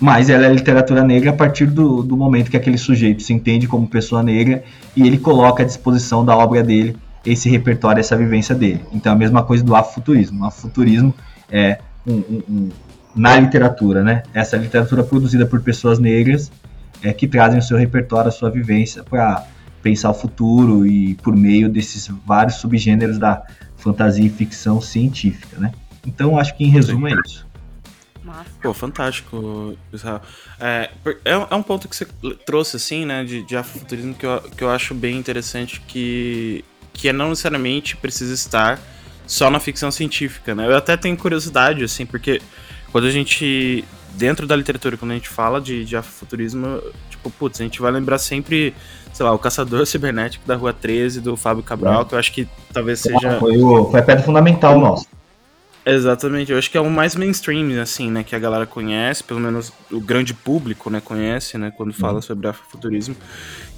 [0.00, 3.66] mas ela é literatura negra a partir do, do momento que aquele sujeito se entende
[3.66, 4.62] como pessoa negra
[4.96, 6.96] e ele coloca à disposição da obra dele
[7.26, 8.80] esse repertório, essa vivência dele.
[8.92, 10.42] Então, a mesma coisa do afrofuturismo.
[10.42, 11.14] O afrofuturismo
[11.50, 12.68] é um, um, um,
[13.14, 14.22] na literatura, né?
[14.32, 16.50] Essa literatura produzida por pessoas negras
[17.02, 19.44] é, que trazem o seu repertório, a sua vivência para
[19.82, 23.42] pensar o futuro e por meio desses vários subgêneros da
[23.76, 25.72] fantasia e ficção científica, né?
[26.06, 27.47] Então, acho que em resumo é isso.
[28.62, 30.20] Pô, fantástico, Israel.
[30.60, 30.90] É,
[31.24, 32.06] é, é, um ponto que você
[32.44, 37.08] trouxe, assim, né, de, de afrofuturismo que eu, que eu acho bem interessante, que, que
[37.08, 38.78] é não necessariamente precisa estar
[39.26, 40.66] só na ficção científica, né?
[40.66, 42.40] Eu até tenho curiosidade, assim, porque
[42.90, 47.60] quando a gente, dentro da literatura, quando a gente fala de, de afrofuturismo, tipo, putz,
[47.60, 48.74] a gente vai lembrar sempre,
[49.12, 52.04] sei lá, o Caçador Cibernético da Rua 13, do Fábio Cabral, é.
[52.06, 53.38] que eu acho que talvez seja...
[53.38, 55.06] Foi, o, foi a pedra fundamental nossa.
[55.88, 59.40] Exatamente, eu acho que é o mais mainstream, assim, né, que a galera conhece, pelo
[59.40, 62.22] menos o grande público, né, conhece, né, quando fala uhum.
[62.22, 63.16] sobre afrofuturismo.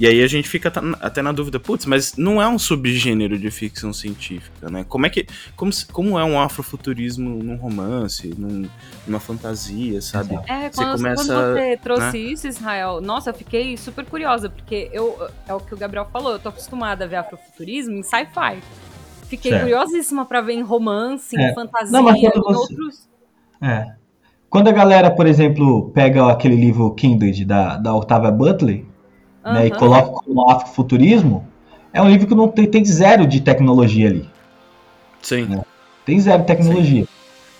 [0.01, 3.51] E aí a gente fica até na dúvida, putz, mas não é um subgênero de
[3.51, 4.83] ficção científica, né?
[4.89, 8.67] Como é que, como, como é um afrofuturismo num romance, num,
[9.07, 10.37] numa fantasia, sabe?
[10.49, 12.19] É, quando você, começa, quando você trouxe né?
[12.19, 16.33] isso, Israel, nossa, eu fiquei super curiosa, porque eu, é o que o Gabriel falou,
[16.33, 18.59] eu tô acostumada a ver afrofuturismo em sci-fi.
[19.31, 19.63] Fiquei certo.
[19.63, 21.51] curiosíssima para ver em romance, é.
[21.51, 22.39] em fantasia, Não, em você...
[22.39, 23.09] outros.
[23.63, 23.93] É.
[24.51, 28.85] Quando a galera, por exemplo, pega aquele livro Kindred da, da Octavia Butler
[29.45, 31.47] né, e coloca como afrofuturismo,
[31.93, 34.29] é um livro que não tem, tem zero de tecnologia ali.
[35.23, 35.45] Sim.
[35.45, 35.63] Né?
[36.05, 37.05] Tem zero de tecnologia.
[37.05, 37.09] Sim.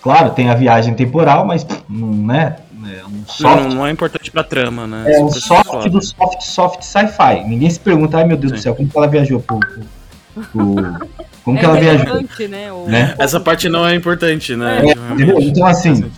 [0.01, 2.57] Claro, tem a viagem temporal, mas não, né?
[2.83, 3.61] É um soft...
[3.61, 5.13] não, não, é importante pra trama, né?
[5.13, 7.47] É um soft do soft, soft sci-fi.
[7.47, 8.57] Ninguém se pergunta, ai meu Deus Sim.
[8.57, 11.07] do céu, como que ela viajou pro, pro, pro
[11.43, 12.21] como é que ela viajou?
[12.49, 12.71] Né?
[12.71, 12.85] O...
[12.87, 13.15] né?
[13.17, 14.81] Essa parte não é importante, né?
[14.85, 16.11] É, então, assim,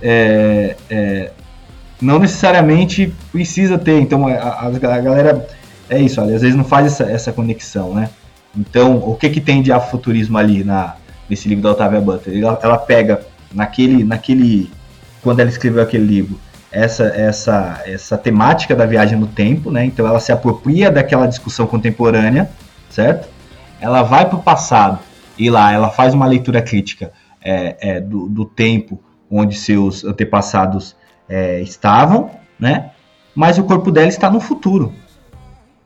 [0.00, 1.30] é, é,
[2.00, 4.00] não necessariamente precisa ter.
[4.00, 5.46] Então, a, a, galera.
[5.88, 8.10] É isso, olha, às vezes não faz essa, essa conexão, né?
[8.56, 10.94] Então, o que, que tem de afuturismo ali na,
[11.28, 12.42] nesse livro da Otávia Butler?
[12.42, 13.20] Ela, ela pega
[13.52, 14.70] naquele, naquele.
[15.20, 16.40] Quando ela escreveu aquele livro,
[16.72, 19.84] essa, essa, essa temática da viagem no tempo, né?
[19.84, 22.48] Então, ela se apropria daquela discussão contemporânea,
[22.88, 23.28] certo?
[23.80, 24.98] Ela vai para o passado
[25.38, 27.12] e lá ela faz uma leitura crítica
[27.42, 29.00] é, é, do, do, tempo
[29.30, 30.94] onde seus antepassados
[31.28, 32.90] é, estavam, né?
[33.34, 34.92] Mas o corpo dela está no futuro.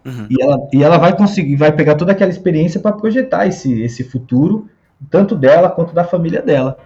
[0.04, 0.26] Uhum.
[0.28, 4.02] E, ela, e ela vai conseguir, vai pegar toda aquela experiência para projetar esse, esse
[4.02, 4.68] futuro,
[5.10, 6.78] tanto dela quanto da família dela.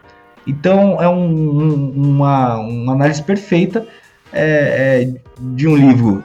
[0.46, 3.86] Então é um, um, uma, uma análise perfeita
[4.32, 6.24] é, é, de um livro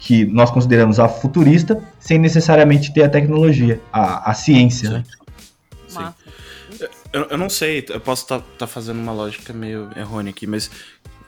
[0.00, 4.88] que nós consideramos a futurista, sem necessariamente ter a tecnologia, a, a ciência.
[4.88, 4.94] Sim.
[4.94, 5.04] Né?
[5.86, 6.86] Sim.
[7.12, 10.46] Eu, eu, não sei, eu posso estar tá, tá fazendo uma lógica meio errônea aqui,
[10.46, 10.70] mas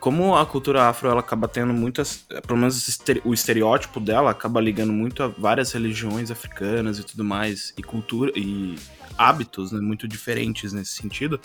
[0.00, 4.92] como a cultura afro ela acaba tendo muitas, pelo menos o estereótipo dela acaba ligando
[4.92, 8.76] muito a várias religiões africanas e tudo mais, e cultura e
[9.18, 11.38] hábitos né, muito diferentes nesse sentido.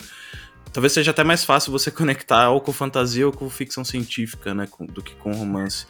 [0.72, 4.66] Talvez seja até mais fácil você conectar ou com fantasia ou com ficção científica, né,
[4.92, 5.86] do que com romance.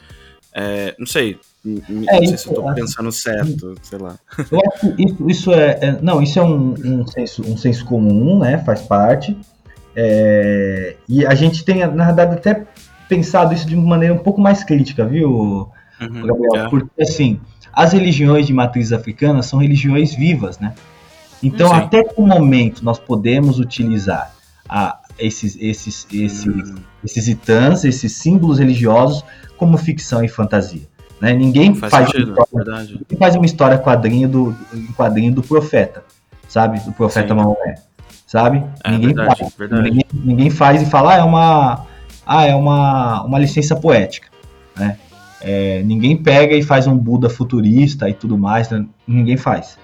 [0.55, 4.17] É, não sei, é, não sei se eu tô pensando certo, sei lá.
[4.51, 7.85] Eu acho que isso, isso é, é, Não, isso é um, um, senso, um senso
[7.85, 8.59] comum, né?
[8.59, 9.37] Faz parte.
[9.95, 12.67] É, e a gente tem, na verdade, até
[13.09, 15.31] pensado isso de uma maneira um pouco mais crítica, viu,
[16.01, 16.67] uhum, Gabriel?
[16.67, 16.69] É.
[16.69, 17.41] Porque, assim,
[17.73, 20.75] as religiões de matriz africana são religiões vivas, né?
[21.43, 21.77] Então, Sim.
[21.77, 24.33] até que momento nós podemos utilizar
[24.69, 29.25] a, esses, esses, esses, esses itãs, esses símbolos religiosos,
[29.57, 30.83] como ficção e fantasia.
[31.21, 31.33] Né?
[31.33, 34.57] Ninguém faz, faz, sentido, uma história, ninguém faz uma história quadrinho do,
[34.97, 36.05] quadrinho do profeta,
[36.49, 36.79] sabe?
[36.81, 37.35] Do profeta Sim.
[37.35, 37.75] Maomé,
[38.27, 38.65] sabe?
[38.85, 39.83] É, ninguém, verdade, faz, verdade.
[39.83, 41.87] Ninguém, ninguém, faz e fala, ah, é uma,
[42.25, 44.29] ah, é uma, uma licença poética,
[44.77, 44.97] né?
[45.41, 48.85] É, ninguém pega e faz um Buda futurista e tudo mais, né?
[49.07, 49.79] ninguém faz.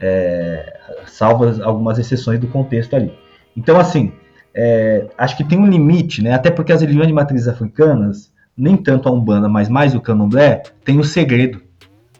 [0.00, 3.12] É, salvo algumas exceções do contexto ali.
[3.56, 4.12] Então, assim,
[4.54, 6.32] é, acho que tem um limite, né?
[6.34, 10.62] Até porque as religiões de matrizes africanas, nem tanto a Umbanda, mas mais o Candomblé,
[10.84, 11.60] tem o segredo.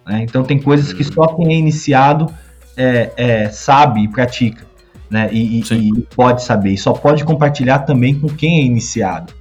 [0.06, 0.22] Né?
[0.22, 2.32] Então tem coisas que só quem é iniciado
[2.76, 4.64] é, é, sabe e pratica.
[5.10, 5.28] né?
[5.30, 9.32] E, e- e pode saber, e só pode compartilhar também com quem é iniciado.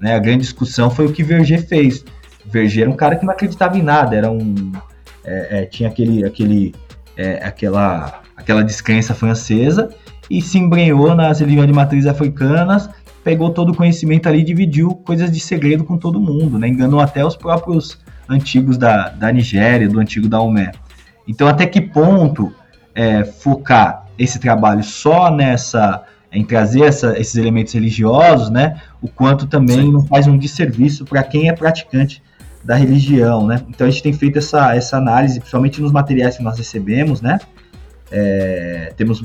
[0.00, 0.14] Né?
[0.14, 2.04] A grande discussão foi o que Verger fez.
[2.44, 4.70] Verger era um cara que não acreditava em nada, era um.
[5.24, 6.74] é, é, tinha aquele, aquele,
[7.16, 9.88] é, aquela, aquela descrença francesa
[10.30, 12.88] e se embrenhou nas religiões de matriz africanas,
[13.22, 16.68] pegou todo o conhecimento ali e dividiu coisas de segredo com todo mundo, né?
[16.68, 17.98] Enganou até os próprios
[18.28, 20.72] antigos da, da Nigéria, do antigo Daomé.
[21.26, 22.52] Então, até que ponto
[22.94, 26.02] é, focar esse trabalho só nessa
[26.32, 28.80] em trazer essa- esses elementos religiosos, né?
[29.00, 29.92] O quanto também Sim.
[29.92, 32.20] não faz um desserviço para quem é praticante
[32.64, 33.62] da religião, né?
[33.68, 37.38] Então a gente tem feito essa, essa análise, principalmente nos materiais que nós recebemos, né?
[38.10, 39.22] É, temos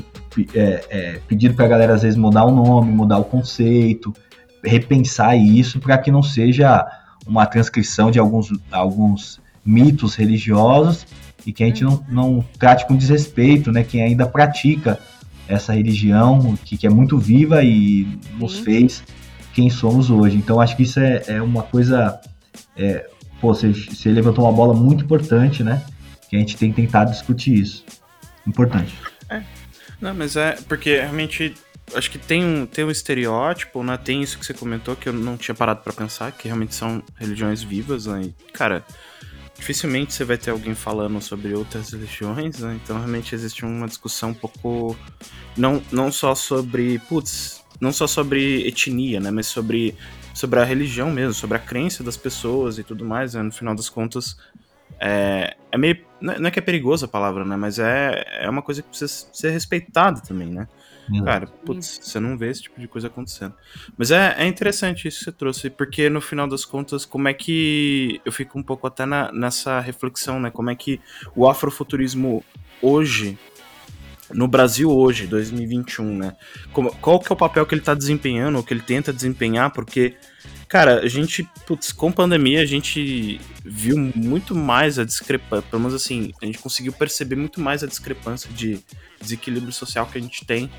[0.53, 4.13] é, é, pedido para a galera às vezes mudar o nome, mudar o conceito,
[4.63, 6.85] repensar isso para que não seja
[7.25, 11.05] uma transcrição de alguns, alguns mitos religiosos
[11.45, 13.83] e que a gente não, não trate com desrespeito, né?
[13.83, 14.99] Quem ainda pratica
[15.47, 18.63] essa religião que, que é muito viva e nos Sim.
[18.63, 19.03] fez
[19.53, 20.37] quem somos hoje.
[20.37, 22.19] Então acho que isso é, é uma coisa.
[22.77, 23.07] É,
[23.41, 25.81] pô, você, você levantou uma bola muito importante, né?
[26.29, 27.83] Que a gente tem tentado discutir isso.
[28.45, 28.93] Importante.
[30.01, 31.53] Não, mas é porque realmente
[31.93, 33.97] acho que tem um, tem um estereótipo, né?
[33.97, 37.03] Tem isso que você comentou que eu não tinha parado pra pensar, que realmente são
[37.15, 38.23] religiões vivas, né?
[38.23, 38.85] E, cara,
[39.57, 42.79] dificilmente você vai ter alguém falando sobre outras religiões, né?
[42.81, 44.95] Então realmente existe uma discussão um pouco
[45.57, 49.95] não, não só sobre, putz, não só sobre etnia, né, mas sobre
[50.33, 53.43] sobre a religião mesmo, sobre a crença das pessoas e tudo mais, né?
[53.43, 54.37] No final das contas,
[54.99, 55.97] é, é meio.
[56.21, 57.55] Não é não é que é perigosa a palavra, né?
[57.55, 60.67] Mas é, é uma coisa que precisa ser respeitada também, né?
[61.25, 63.55] Cara, putz, você não vê esse tipo de coisa acontecendo.
[63.97, 67.33] Mas é, é interessante isso que você trouxe, porque no final das contas, como é
[67.33, 68.21] que.
[68.23, 70.51] Eu fico um pouco até na- nessa reflexão, né?
[70.51, 70.99] Como é que
[71.35, 72.43] o afrofuturismo
[72.81, 73.39] hoje,
[74.31, 76.35] no Brasil hoje, 2021, né?
[76.71, 79.71] Como- qual que é o papel que ele tá desempenhando, ou que ele tenta desempenhar,
[79.71, 80.15] porque.
[80.70, 85.95] Cara, a gente, putz, com pandemia a gente viu muito mais a discrepância, pelo menos
[85.95, 88.80] assim, a gente conseguiu perceber muito mais a discrepância de
[89.20, 90.70] desequilíbrio social que a gente tem.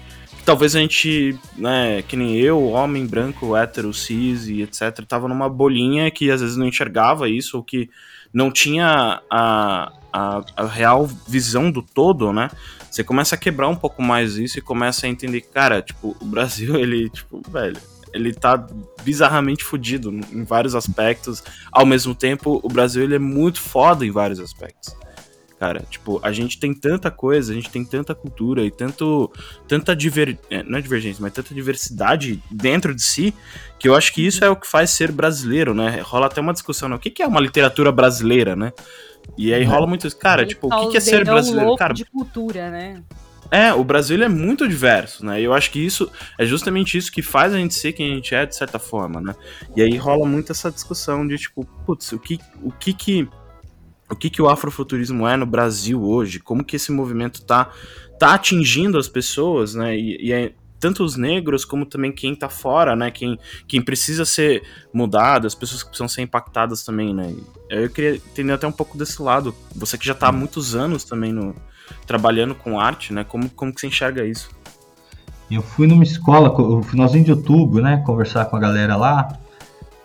[0.45, 5.49] Talvez a gente, né, que nem eu, homem branco, hétero, cis e etc, tava numa
[5.49, 7.91] bolinha que às vezes não enxergava isso, ou que
[8.32, 12.49] não tinha a, a, a real visão do todo, né?
[12.88, 16.24] Você começa a quebrar um pouco mais isso e começa a entender, cara, tipo, o
[16.24, 17.76] Brasil, ele, tipo, velho,
[18.12, 18.66] ele tá
[19.02, 21.42] bizarramente fudido em vários aspectos.
[21.72, 24.94] Ao mesmo tempo, o Brasil ele é muito foda em vários aspectos.
[25.61, 29.30] Cara, tipo, a gente tem tanta coisa, a gente tem tanta cultura e tanto,
[29.68, 33.34] tanta diver, é, não é divergência, mas tanta diversidade dentro de si,
[33.78, 36.00] que eu acho que isso é o que faz ser brasileiro, né?
[36.00, 36.96] Rola até uma discussão, né?
[36.96, 38.72] O que é uma literatura brasileira, né?
[39.36, 40.16] E aí rola muito isso.
[40.16, 41.76] Cara, tipo, o que, que é ser brasileiro?
[41.76, 43.02] Cara, de cultura, né?
[43.51, 45.40] É, o Brasil é muito diverso, né?
[45.40, 48.14] E eu acho que isso é justamente isso que faz a gente ser quem a
[48.14, 49.34] gente é, de certa forma, né?
[49.76, 53.28] E aí rola muito essa discussão de tipo, putz, o que o que que
[54.09, 56.38] o que que o afrofuturismo é no Brasil hoje?
[56.38, 57.70] Como que esse movimento tá
[58.18, 59.96] tá atingindo as pessoas, né?
[59.96, 63.11] E, e é tanto os negros como também quem tá fora, né?
[63.11, 64.62] Quem, quem precisa ser
[64.93, 67.35] mudado, as pessoas que precisam ser impactadas também, né?
[67.68, 69.55] Eu queria entender até um pouco desse lado.
[69.76, 71.55] Você que já tá há muitos anos também no,
[72.07, 73.22] trabalhando com arte, né?
[73.22, 74.51] Como, como que você enxerga isso?
[75.51, 79.37] Eu fui numa escola, no finalzinho de outubro, né, conversar com a galera lá.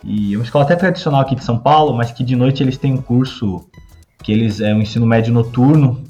[0.03, 2.77] E é uma escola até tradicional aqui de São Paulo, mas que de noite eles
[2.77, 3.65] têm um curso
[4.23, 6.03] que eles é um ensino médio noturno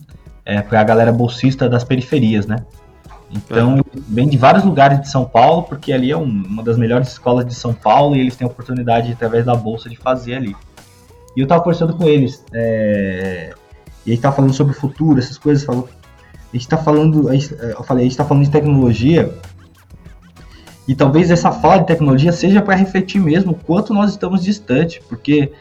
[0.45, 2.66] é, para a galera bolsista das periferias, né?
[3.36, 7.09] Então, vem de vários lugares de São Paulo, porque ali é um- uma das melhores
[7.09, 10.55] escolas de São Paulo e eles têm a oportunidade, através da bolsa, de fazer ali.
[11.36, 13.53] E eu tava conversando com eles, é,
[14.05, 15.89] e a gente tava falando sobre o futuro, essas coisas, falou,
[16.53, 19.38] a gente tá falando, gente- eu falei, a gente tá falando de tecnologia,
[20.88, 25.03] e talvez essa fala de tecnologia seja para refletir mesmo o quanto nós estamos distantes,
[25.09, 25.51] porque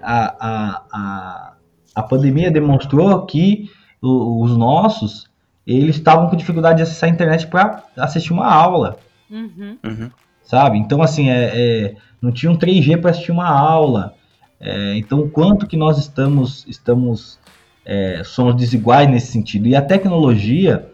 [0.00, 1.52] a, a, a,
[1.96, 3.70] a pandemia demonstrou que
[4.00, 5.26] os nossos,
[5.66, 8.98] eles estavam com dificuldade de acessar a internet para assistir uma aula,
[9.30, 9.78] Uhum.
[9.82, 10.10] Uhum.
[10.44, 10.78] sabe?
[10.78, 14.14] Então, assim, é, é, não tinha um 3G para assistir uma aula.
[14.60, 17.38] É, então, o quanto que nós estamos, estamos
[17.84, 19.66] é, somos desiguais nesse sentido.
[19.66, 20.86] E a tecnologia,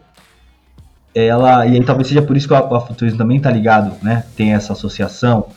[1.13, 4.25] ela, e aí talvez seja por isso que o afuturismo também está ligado, né?
[4.35, 5.47] Tem essa associação.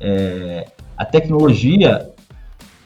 [0.00, 2.10] É, a tecnologia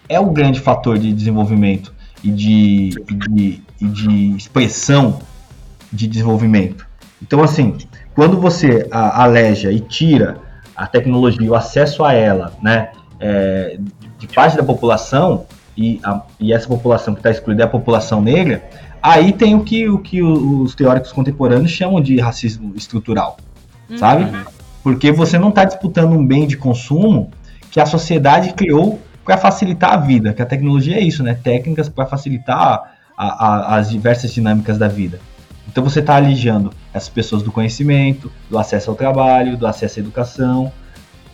[0.08, 5.20] é o grande fator de desenvolvimento e de, e de, e de expressão
[5.92, 6.86] de desenvolvimento.
[7.22, 7.76] Então, assim,
[8.14, 10.38] quando você aleja e tira
[10.76, 13.78] a tecnologia, o acesso a ela, né, é,
[14.18, 18.20] de parte da população, e, a, e essa população que está excluída é a população
[18.20, 18.62] negra,
[19.02, 23.38] Aí tem o que, o que os teóricos contemporâneos chamam de racismo estrutural,
[23.96, 24.30] sabe?
[24.82, 27.30] Porque você não está disputando um bem de consumo
[27.70, 31.34] que a sociedade criou para facilitar a vida, que a tecnologia é isso, né?
[31.34, 35.18] Técnicas para facilitar a, a, as diversas dinâmicas da vida.
[35.68, 40.02] Então você está alijando essas pessoas do conhecimento, do acesso ao trabalho, do acesso à
[40.02, 40.72] educação,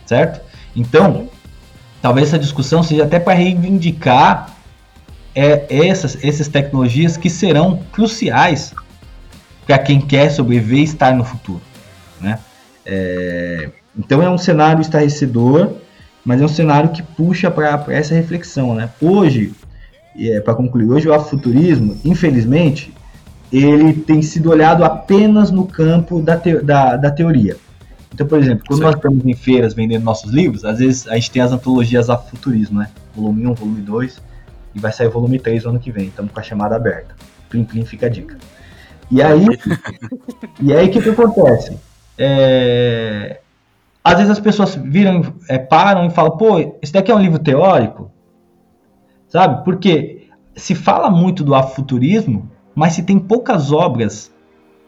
[0.05, 0.41] certo?
[0.75, 1.29] Então,
[2.01, 4.55] talvez essa discussão seja até para reivindicar
[5.33, 8.73] é, essas, essas tecnologias que serão cruciais
[9.65, 11.61] para quem quer sobreviver e estar no futuro.
[12.19, 12.39] Né?
[12.85, 15.73] É, então é um cenário estarrecedor,
[16.23, 18.73] mas é um cenário que puxa para essa reflexão.
[18.73, 18.89] Né?
[19.01, 19.53] Hoje,
[20.17, 22.93] é, para concluir, hoje o afuturismo, infelizmente,
[23.51, 27.55] ele tem sido olhado apenas no campo da, te, da, da teoria.
[28.13, 31.31] Então, por exemplo, quando nós estamos em feiras vendendo nossos livros, às vezes a gente
[31.31, 32.89] tem as antologias afuturismo, né?
[33.15, 34.21] Volume 1, volume 2
[34.75, 36.07] e vai sair volume 3 no ano que vem.
[36.07, 37.15] Estamos com a chamada aberta.
[37.49, 38.37] Plim Plim fica a dica.
[39.09, 39.45] E aí,
[40.61, 41.77] e aí o que, que acontece?
[42.17, 43.39] É,
[44.03, 47.39] às vezes as pessoas viram, é, param e falam, pô, esse daqui é um livro
[47.39, 48.11] teórico,
[49.27, 49.63] sabe?
[49.63, 54.31] Porque se fala muito do afuturismo, mas se tem poucas obras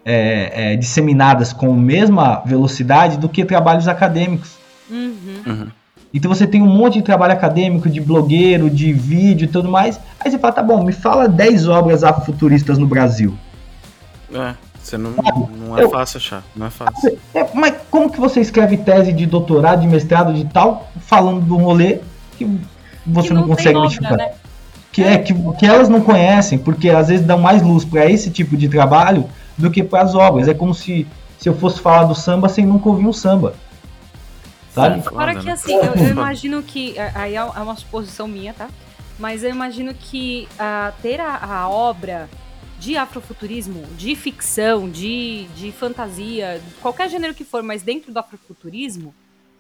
[0.06, 4.52] é, é, disseminadas com a mesma velocidade do que trabalhos acadêmicos.
[4.92, 5.42] Uhum.
[5.48, 5.68] Uhum.
[6.14, 10.00] Então você tem um monte de trabalho acadêmico, de blogueiro, de vídeo e tudo mais.
[10.20, 13.36] Aí você fala, tá bom, me fala 10 obras afrofuturistas no Brasil.
[14.34, 15.12] É, você não,
[15.58, 17.18] não é Eu- fácil achar, não é fácil.
[17.34, 21.58] É, mas como que você escreve tese de doutorado, de mestrado, de tal, falando do
[21.58, 22.00] rolê
[22.38, 22.46] que
[23.06, 24.16] você Que não, não consegue obra, identificar?
[24.18, 24.32] né?
[25.00, 28.30] Que é que, que elas não conhecem, porque às vezes dão mais luz para esse
[28.30, 30.48] tipo de trabalho do que para as obras.
[30.48, 33.54] É como se, se eu fosse falar do samba sem nunca ouvir um samba.
[34.74, 35.02] Sabe?
[35.02, 35.52] Foda, Fora que né?
[35.52, 36.98] assim, eu, eu imagino que.
[36.98, 38.70] é- Aí é uma suposição minha, tá?
[39.18, 42.30] Mas eu imagino que ah, ter a, a obra
[42.80, 49.14] de afrofuturismo, de ficção, de, de fantasia, qualquer gênero que for, mas dentro do afrofuturismo,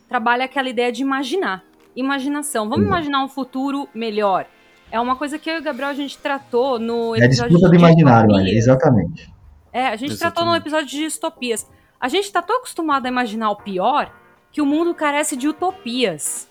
[0.08, 1.62] trabalha aquela ideia de imaginar.
[1.96, 2.70] Imaginação.
[2.70, 2.98] Vamos Exato.
[2.98, 4.46] imaginar um futuro melhor.
[4.92, 7.52] É uma coisa que eu e o Gabriel a gente tratou no É a episódio
[7.52, 9.32] disputa do de imaginário, olha, exatamente.
[9.72, 10.62] É, a gente tratou no Exatamente.
[10.64, 11.68] episódio de distopias.
[12.00, 14.12] A gente tá tão acostumado a imaginar o pior
[14.52, 16.48] que o mundo carece de utopias.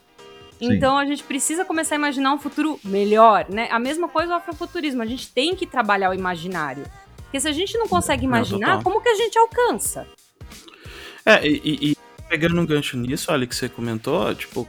[0.59, 0.73] Sim.
[0.75, 3.69] Então a gente precisa começar a imaginar um futuro melhor, né?
[3.73, 6.85] A mesma coisa o afrofuturismo, a gente tem que trabalhar o imaginário.
[7.25, 8.83] Porque se a gente não consegue Não, imaginar, total.
[8.85, 10.07] como que a gente alcança?
[11.27, 11.97] É, e, e-
[12.29, 14.69] pegando um gancho nisso, olha, que você comentou, tipo,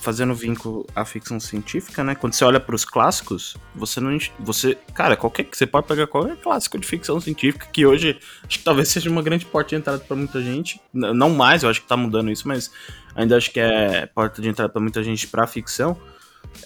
[0.00, 2.14] fazendo vínculo à ficção científica, né?
[2.14, 4.16] Quando você olha para os clássicos, você não.
[4.40, 5.46] Você, cara, qualquer.
[5.52, 9.22] Você pode pegar qualquer clássico de ficção científica, que hoje acho que talvez seja uma
[9.22, 10.80] grande porta de entrada para muita gente.
[10.92, 12.70] Não mais, eu acho que tá mudando isso, mas
[13.14, 15.96] ainda acho que é porta de entrada para muita gente pra ficção.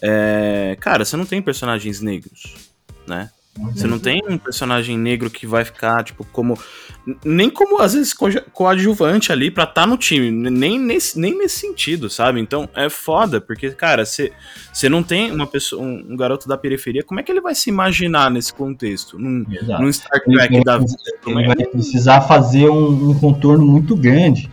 [0.02, 2.54] É, cara, você não tem personagens negros,
[3.06, 3.30] né?
[3.74, 6.58] Você não tem um personagem negro que vai ficar, tipo, como.
[7.22, 8.14] Nem como, às vezes,
[8.52, 10.30] coadjuvante ali pra estar no time.
[10.30, 12.40] Nem nesse, nem nesse sentido, sabe?
[12.40, 14.32] Então é foda, porque, cara, você
[14.72, 17.54] você não tem uma pessoa, um, um garoto da periferia, como é que ele vai
[17.54, 19.18] se imaginar nesse contexto?
[19.18, 19.82] Num, Exato.
[19.82, 20.92] num Star Ele Trek vai, da vida.
[21.22, 24.50] Como ele é vai precisar fazer um, um contorno muito grande.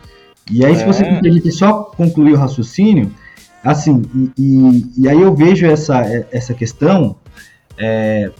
[0.50, 1.20] E aí, se você É.
[1.22, 3.14] permite só concluir o raciocínio,
[3.64, 4.02] assim,
[4.36, 7.16] e, e- e aí eu vejo essa, essa questão
[7.78, 8.30] é,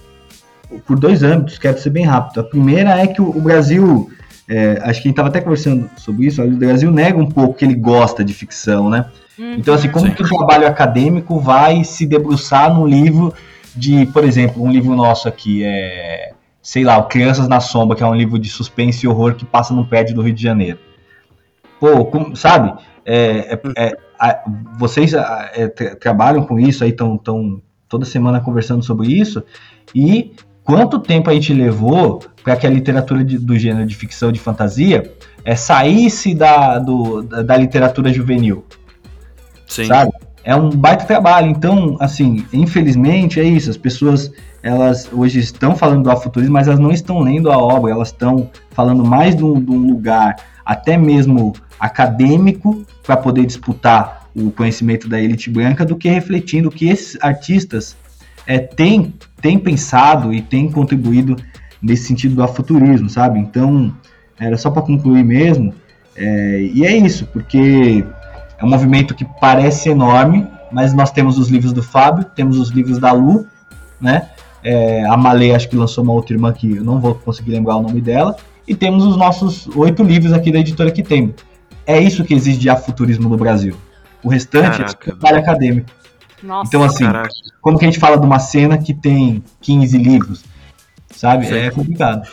[0.87, 2.41] por dois âmbitos, quero ser bem rápido.
[2.41, 4.11] A primeira é que o, o Brasil,
[4.49, 7.55] é, acho que a gente estava até conversando sobre isso, o Brasil nega um pouco
[7.55, 9.07] que ele gosta de ficção, né?
[9.39, 10.13] Então, assim, como Sim.
[10.13, 13.33] que o trabalho acadêmico vai se debruçar num livro
[13.75, 18.03] de, por exemplo, um livro nosso aqui, é, sei lá, o Crianças na Sombra, que
[18.03, 20.79] é um livro de suspense e horror que passa num prédio do Rio de Janeiro.
[21.79, 22.79] Pô, como- sabe?
[23.07, 24.45] É, é- é, a-
[24.79, 29.43] vocês a- é, tra- trabalham com isso aí, estão tão toda semana conversando sobre isso,
[29.95, 30.33] e
[30.71, 34.39] quanto tempo a gente levou para que a literatura de- do gênero de ficção de
[34.39, 35.13] fantasia
[35.45, 38.65] é, saísse da, do- da, da literatura juvenil?
[39.67, 39.87] Sim.
[39.87, 40.13] sabe?
[40.43, 41.49] É um baita trabalho.
[41.49, 43.69] Então, assim, infelizmente é isso.
[43.71, 44.33] As pessoas,
[44.63, 47.93] elas hoje estão falando do afuturismo, mas elas não estão lendo a obra.
[47.93, 54.29] Elas estão falando mais de um, de um lugar, até mesmo acadêmico, para poder disputar
[54.35, 57.97] o conhecimento da elite branca, do que refletindo o que esses artistas
[58.51, 61.37] é, têm, têm pensado e têm contribuído
[61.81, 63.39] nesse sentido do afuturismo, sabe?
[63.39, 63.95] Então,
[64.41, 65.73] era só para concluir mesmo.
[66.17, 68.05] É, e é isso, porque
[68.59, 72.71] é um movimento que parece enorme, mas nós temos os livros do Fábio, temos os
[72.71, 73.47] livros da Lu,
[74.01, 74.29] né?
[74.65, 77.77] É, a Malê acho que lançou uma outra irmã que eu não vou conseguir lembrar
[77.77, 78.35] o nome dela.
[78.67, 81.33] E temos os nossos oito livros aqui da editora que tem.
[81.87, 83.77] É isso que existe de afuturismo no Brasil.
[84.25, 85.11] O restante Caraca.
[85.11, 86.00] é trabalho acadêmico.
[86.43, 86.69] Nossa.
[86.69, 87.29] Então, assim, Caraca.
[87.61, 90.45] como que a gente fala de uma cena que tem 15 livros?
[91.15, 91.47] sabe?
[91.47, 91.55] Sim.
[91.55, 92.27] É complicado.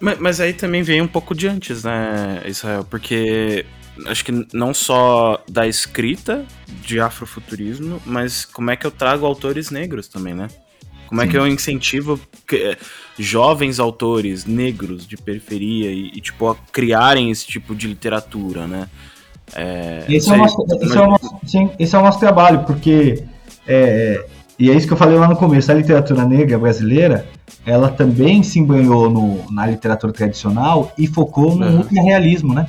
[0.00, 2.86] Mas, mas aí também vem um pouco de antes, né, Israel?
[2.88, 3.66] Porque
[4.06, 6.44] acho que não só da escrita
[6.80, 10.48] de afrofuturismo, mas como é que eu trago autores negros também, né?
[11.06, 11.30] Como é Sim.
[11.30, 12.78] que eu incentivo que-
[13.18, 18.88] jovens autores negros de periferia e, e, tipo, a criarem esse tipo de literatura, né?
[19.54, 23.22] É, Esse, é nosso, esse, é o nosso, sim, esse é o nosso trabalho, porque
[23.66, 24.24] é,
[24.58, 27.26] e é isso que eu falei lá no começo, a literatura negra brasileira,
[27.66, 31.76] ela também se embranhou no, na literatura tradicional e focou no Uhum.
[31.78, 32.66] ultrarrealismo, né?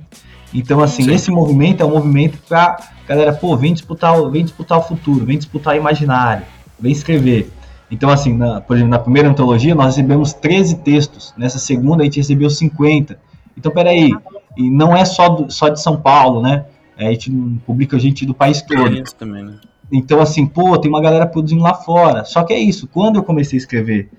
[0.54, 1.14] Então, assim, Sim.
[1.14, 2.78] esse movimento é um movimento pra
[3.08, 6.44] galera, pô, vem disputar, o- vem disputar o futuro, vem disputar o imaginário,
[6.80, 7.52] vem escrever.
[7.92, 12.06] Então, assim, na, por exemplo, na primeira antologia nós recebemos 13 textos, nessa segunda a
[12.06, 13.20] gente recebeu 50.
[13.58, 14.12] Então, peraí,
[14.58, 16.66] e não é só, do- só de São Paulo, né?
[16.98, 17.30] É, a gente
[17.66, 18.92] publica gente do país todo.
[18.94, 19.54] Isso também, né?
[19.92, 22.26] Então, assim, pô, tem uma galera produzindo lá fora.
[22.26, 24.10] Só que é isso, quando eu comecei a escrever,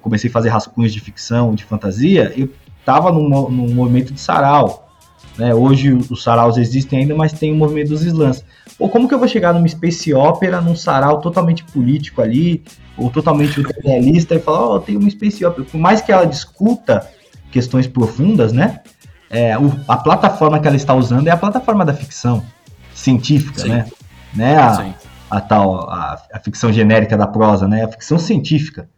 [0.00, 2.48] comecei a fazer rascunhos de ficção, de fantasia, eu
[2.84, 4.88] tava num, num movimento de sarau.
[5.38, 5.54] Né?
[5.54, 8.42] Hoje os saraus existem ainda, mas tem o movimento dos slams.
[8.78, 12.62] Pô, como que eu vou chegar numa space opera, num sarau totalmente político ali,
[12.96, 15.66] ou totalmente realista, e falar, ó, tem uma space opera.
[15.70, 17.06] Por mais que ela discuta
[17.50, 18.80] questões profundas, né?
[19.28, 22.42] É, o- a plataforma que ela está usando é a plataforma da ficção
[22.94, 23.68] científica, Sim.
[23.68, 23.86] né?
[24.34, 24.56] Né?
[24.56, 24.94] A, Sim.
[25.30, 27.84] a tal a, a ficção genérica da prosa, né?
[27.84, 28.88] A ficção científica.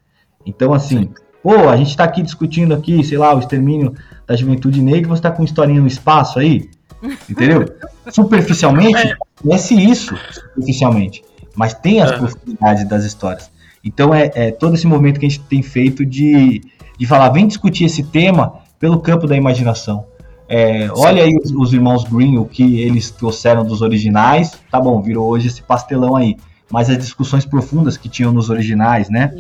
[0.45, 1.11] Então, assim,
[1.43, 3.95] pô, a gente tá aqui discutindo aqui, sei lá, o extermínio
[4.27, 6.71] da juventude negra, você tá com historinha no espaço aí,
[7.29, 7.65] entendeu?
[8.11, 11.23] Superficialmente, conhece isso, superficialmente,
[11.55, 12.19] mas tem as Aham.
[12.19, 13.51] profundidades das histórias.
[13.85, 16.63] Então, é, é todo esse movimento que a gente tem feito de,
[16.99, 20.07] de falar, vem discutir esse tema pelo campo da imaginação.
[20.49, 25.03] É, olha aí os, os irmãos Green, o que eles trouxeram dos originais, tá bom,
[25.03, 26.37] virou hoje esse pastelão aí.
[26.71, 29.33] Mas as discussões profundas que tinham nos originais, né?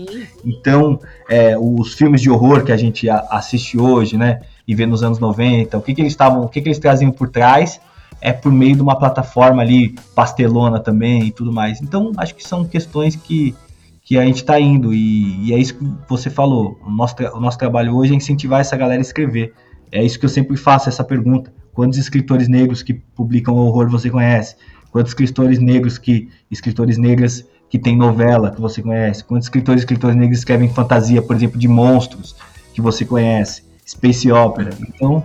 [0.43, 0.99] Então,
[1.29, 4.41] é, os filmes de horror que a gente assiste hoje, né?
[4.67, 7.11] E vê nos anos 90, o que, que eles estavam, o que, que eles traziam
[7.11, 7.81] por trás
[8.21, 11.81] é por meio de uma plataforma ali pastelona também e tudo mais.
[11.83, 13.55] Então, acho que são questões que,
[14.03, 16.79] que a gente está indo e, e é isso que você falou.
[16.85, 19.53] O nosso, o nosso trabalho hoje é incentivar essa galera a escrever.
[19.91, 21.53] É isso que eu sempre faço essa pergunta.
[21.73, 24.57] Quantos escritores negros que publicam horror você conhece?
[24.91, 29.23] Quantos escritores negros que escritores negras que tem novela que você conhece?
[29.23, 32.35] Quantos escritores e escritores negros escrevem fantasia, por exemplo, de monstros
[32.73, 33.63] que você conhece?
[33.87, 34.71] Space opera.
[34.89, 35.23] Então,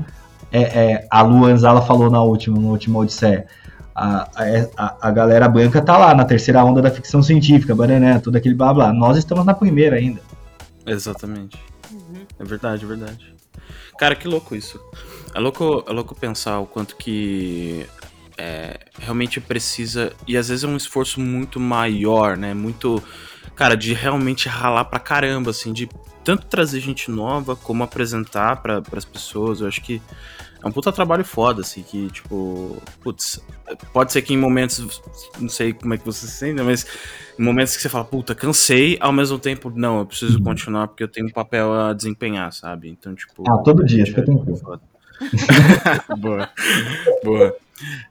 [0.52, 3.48] é, é, a Lu Anzala falou na última, na última Odisseia.
[3.96, 4.28] A,
[4.78, 8.56] a, a galera branca tá lá na terceira onda da ficção científica, barané, todo aquele
[8.56, 8.94] blá blá.
[8.94, 10.20] Nós estamos na primeira ainda.
[10.86, 11.58] Exatamente.
[12.40, 13.33] É verdade, é verdade.
[13.98, 14.80] Cara, que louco isso.
[15.34, 17.86] É louco, é louco pensar o quanto que
[18.38, 20.14] é, realmente precisa.
[20.28, 22.54] E às vezes é um esforço muito maior, né?
[22.54, 23.02] Muito.
[23.56, 25.88] Cara, de realmente ralar pra caramba, assim, de
[26.24, 29.62] tanto trazer gente nova como apresentar para as pessoas.
[29.62, 30.02] Eu acho que
[30.64, 33.40] é um puta trabalho foda, assim, que, tipo, putz,
[33.92, 35.02] pode ser que em momentos,
[35.40, 36.88] não sei como é que você se sente, mas
[37.38, 40.44] momentos que você fala, puta, cansei, ao mesmo tempo, não, eu preciso Uhum.
[40.44, 42.90] continuar porque eu tenho um papel a desempenhar, sabe?
[42.90, 43.44] Então, tipo.
[43.48, 44.82] Ah, todo dia, é- fica tranquilo.
[46.20, 46.50] boa,
[47.24, 47.56] boa.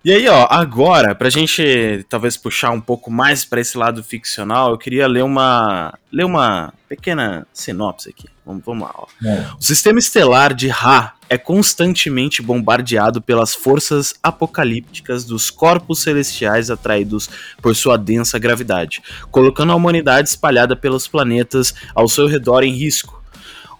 [0.04, 4.70] E aí, ó, agora, pra gente talvez puxar um pouco mais pra esse lado ficcional,
[4.70, 8.28] eu queria ler uma ler uma pequena sinopse aqui.
[8.44, 9.06] Vamos, vamos lá, ó.
[9.24, 9.46] É.
[9.58, 17.30] O sistema estelar de Ra é constantemente bombardeado pelas forças apocalípticas dos corpos celestiais atraídos
[17.62, 23.21] por sua densa gravidade, colocando a humanidade espalhada pelos planetas ao seu redor em risco.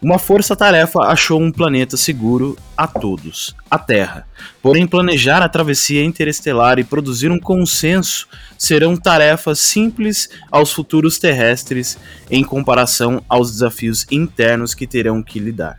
[0.02, 4.26] Uma força-tarefa achou um planeta seguro a todos, a Terra.
[4.60, 8.26] Porém, planejar a travessia interestelar e produzir um consenso
[8.58, 11.96] serão tarefas simples aos futuros terrestres
[12.28, 15.76] em comparação aos desafios internos que terão que lidar.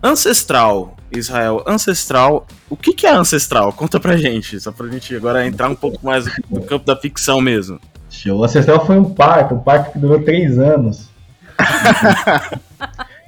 [0.00, 2.46] Ancestral, Israel, ancestral.
[2.70, 3.72] O que, que é ancestral?
[3.72, 7.40] Conta pra gente, só pra gente agora entrar um pouco mais no campo da ficção
[7.40, 7.80] mesmo.
[8.08, 8.38] Show.
[8.38, 11.08] O Ancestral foi um parto, um parto que durou três anos.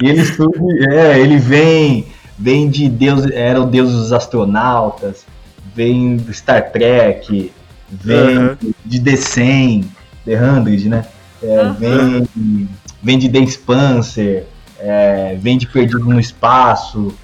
[0.00, 2.06] e ele surge, é, ele vem,
[2.38, 5.26] vem de Deus, era o deus dos astronautas,
[5.74, 7.52] vem do Star Trek,
[7.90, 9.84] vem de The 100,
[10.24, 11.04] The 100, né?
[11.42, 12.68] É, vem,
[13.02, 14.46] vem de The Spencer,
[14.78, 17.14] é, vem de Perdido no Espaço,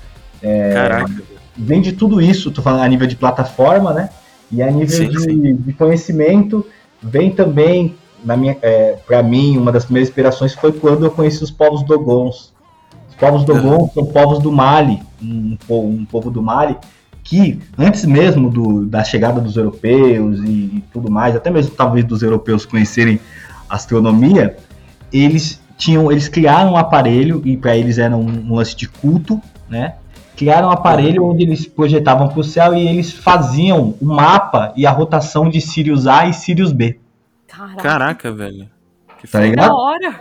[0.72, 1.10] Caraca.
[1.56, 4.10] vem de tudo isso, tô falando a nível de plataforma, né?
[4.52, 5.56] E a nível Sim, de, sim.
[5.56, 6.64] de conhecimento,
[7.02, 11.42] vem também, na minha, é, para mim, uma das primeiras inspirações foi quando eu conheci
[11.42, 12.54] os povos Dogons.
[13.16, 16.76] Os povos Dogons são povos do Mali, um, povo- um povo do Mali,
[17.24, 22.05] que antes mesmo do, da chegada dos europeus e, e tudo mais, até mesmo talvez
[22.05, 23.18] dos europeus conhecerem
[23.68, 24.56] astronomia,
[25.12, 29.40] eles tinham, eles criaram um aparelho e para eles era um, um lance de culto,
[29.68, 29.94] né?
[30.36, 34.86] Criaram um aparelho onde eles projetavam para o céu e eles faziam o mapa e
[34.86, 37.01] a rotação de Sirius A e Sirius B.
[37.48, 38.68] Caraca, Caraca, velho.
[39.18, 39.68] Que Tá ligado?
[39.70, 40.20] da hora.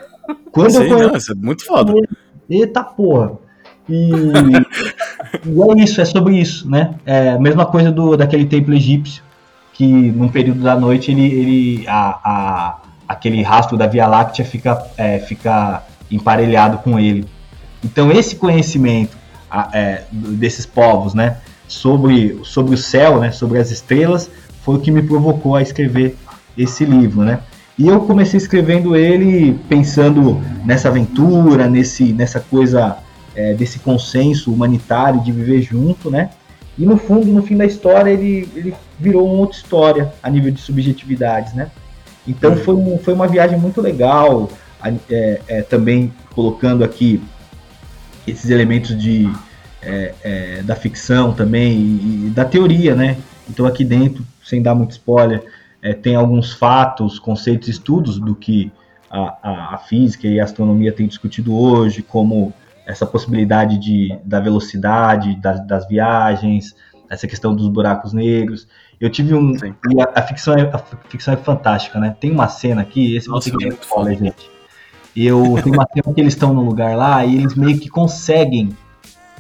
[0.52, 1.94] Quando Sei, eu conheci não, isso é muito foda.
[2.50, 3.34] Eita porra.
[3.88, 6.96] E, e é isso, é sobre isso, né?
[7.06, 9.24] É a mesma coisa do, daquele templo egípcio,
[9.74, 12.78] que num período da noite ele, ele a, a,
[13.08, 17.26] aquele rastro da Via Láctea fica, é, fica emparelhado com ele.
[17.84, 19.16] Então esse conhecimento
[19.50, 24.30] a- é, desses povos, né, sobre, sobre o céu, né, sobre as estrelas,
[24.64, 26.18] foi o que me provocou a escrever
[26.58, 27.40] esse livro, né?
[27.78, 32.98] E eu comecei escrevendo ele pensando nessa aventura, nesse, nessa coisa
[33.36, 36.30] é, desse consenso humanitário de viver junto, né?
[36.78, 40.52] E no fundo, no fim da história, ele, ele virou uma outra história a nível
[40.52, 41.70] de subjetividades, né?
[42.28, 44.50] Então foi, um, foi uma viagem muito legal,
[45.10, 47.22] é, é, também colocando aqui
[48.26, 49.30] esses elementos de,
[49.82, 53.18] é, é, da ficção também e, e da teoria, né?
[53.50, 55.44] Então aqui dentro, sem dar muito spoiler,
[55.86, 58.72] é, tem alguns fatos, conceitos, estudos do que
[59.07, 62.52] a, a, a física e a astronomia têm discutido hoje, como
[62.88, 66.76] essa possibilidade de, da velocidade das, das viagens,
[67.07, 68.68] essa questão dos buracos negros.
[68.99, 69.56] Eu tive um.
[69.56, 72.16] E a, a ficção é, a ficção é fantástica, né?
[72.20, 74.49] Tem uma cena aqui, esse Nossa, você que é muito spoiler, gente.
[75.16, 78.76] Eu tem uma cena que eles estão num lugar lá e eles meio que conseguem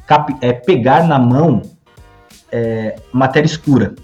[0.05, 1.63] cap- é, pegar na mão
[2.51, 3.95] é, matéria escura,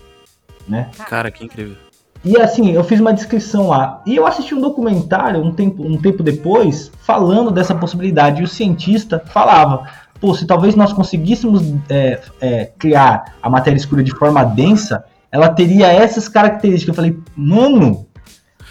[0.68, 0.90] né?
[1.08, 1.91] Cara, que incrível.
[2.24, 4.02] E assim, eu fiz uma descrição lá.
[4.06, 8.42] E eu assisti um documentário um tempo, um tempo depois falando dessa possibilidade.
[8.42, 9.88] E o cientista falava:
[10.20, 15.50] pô, se talvez nós conseguíssemos é, é, criar a matéria escura de forma densa, ela
[15.50, 16.90] teria essas características.
[16.90, 18.06] Eu falei, mano.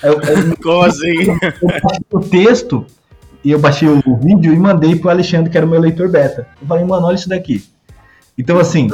[0.02, 1.28] Eu, eu, Como assim?
[1.28, 1.36] eu
[1.82, 2.86] baixei o texto
[3.44, 6.46] e eu baixei o vídeo e mandei pro Alexandre, que era o meu leitor beta.
[6.60, 7.64] Eu falei, mano, olha isso daqui.
[8.38, 8.88] Então, assim,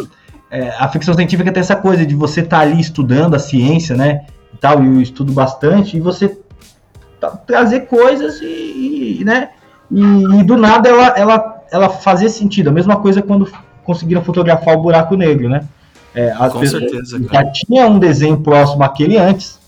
[0.51, 4.27] é, a ficção científica tem essa coisa de você estar ali estudando a ciência, né?
[4.57, 6.39] E tal, e eu estudo bastante, e você
[7.21, 9.51] tá- trazer coisas e, e, né?
[9.91, 12.71] E, e do nada ela, ela, ela fazer sentido.
[12.71, 13.53] A mesma coisa quando
[13.85, 15.69] conseguiram fotografar o buraco negro, né?
[16.15, 17.51] É, às Com vezes certeza, já cara.
[17.53, 19.61] tinha um desenho próximo àquele antes,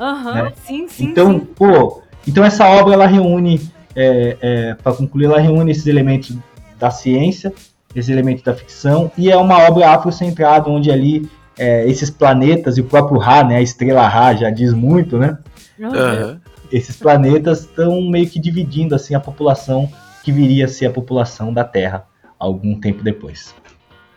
[0.00, 0.52] Aham, né?
[0.66, 1.04] sim, sim.
[1.04, 1.46] então, sim.
[1.54, 6.36] pô, então essa obra ela reúne, é, para concluir, ela reúne esses elementos
[6.76, 7.54] da ciência,
[7.94, 12.80] esses elementos da ficção, e é uma obra afrocentrada, onde ali é, esses planetas e
[12.80, 15.38] o próprio Ra, né, a estrela Ra já diz muito, né?
[15.82, 16.40] Aham.
[16.70, 19.90] Esses planetas estão meio que dividindo assim a população
[20.22, 22.04] que viria a ser a população da Terra
[22.38, 23.54] algum tempo depois.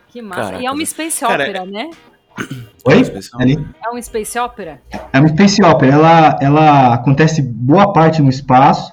[0.09, 0.41] Que massa.
[0.41, 1.89] Caraca, e é uma space opera, né?
[2.85, 3.01] Oi?
[3.84, 4.81] É uma space opera?
[5.13, 8.91] É uma space opera, ela, ela acontece boa parte no espaço,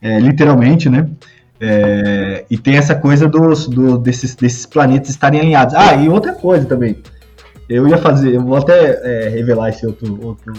[0.00, 1.08] é, literalmente, né?
[1.60, 5.74] É, e tem essa coisa dos, do- desses, desses planetas estarem alinhados.
[5.74, 7.00] Ah, e outra coisa também.
[7.72, 10.52] Eu ia fazer, eu vou até é, revelar esse outro, outro,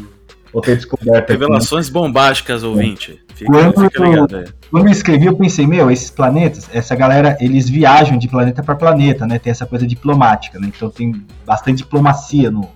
[0.52, 1.20] outra descoberta.
[1.20, 1.40] aqui, né?
[1.40, 3.22] Revelações bombásticas, ouvinte.
[3.36, 4.46] Fica, Quando fica ligado aí.
[4.72, 8.76] Quando eu escrevi, eu pensei, meu, esses planetas, essa galera, eles viajam de planeta para
[8.76, 9.38] planeta, né?
[9.38, 10.72] Tem essa coisa diplomática, né?
[10.76, 12.70] Então tem bastante diplomacia no,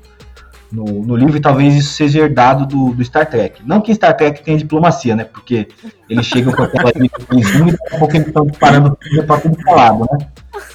[0.72, 3.62] no, no livro e talvez isso seja herdado do, do Star Trek.
[3.66, 5.24] Não que Star Trek tenha diplomacia, né?
[5.24, 5.68] Porque
[6.10, 6.92] eles chegam com aquela
[7.32, 10.28] zoom e daqui a pouco eles estão disparando para tudo falado, né?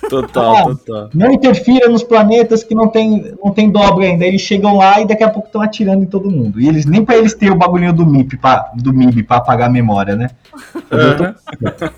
[0.08, 0.62] Total, Ah.
[0.64, 1.10] total.
[1.14, 4.24] Não interfira nos planetas que não tem, não tem dobra ainda.
[4.24, 6.60] Eles chegam lá e daqui a pouco estão atirando em todo mundo.
[6.60, 9.68] E eles nem para eles terem o bagulhinho do MIB pra, do MIB para apagar
[9.68, 10.30] a memória, né?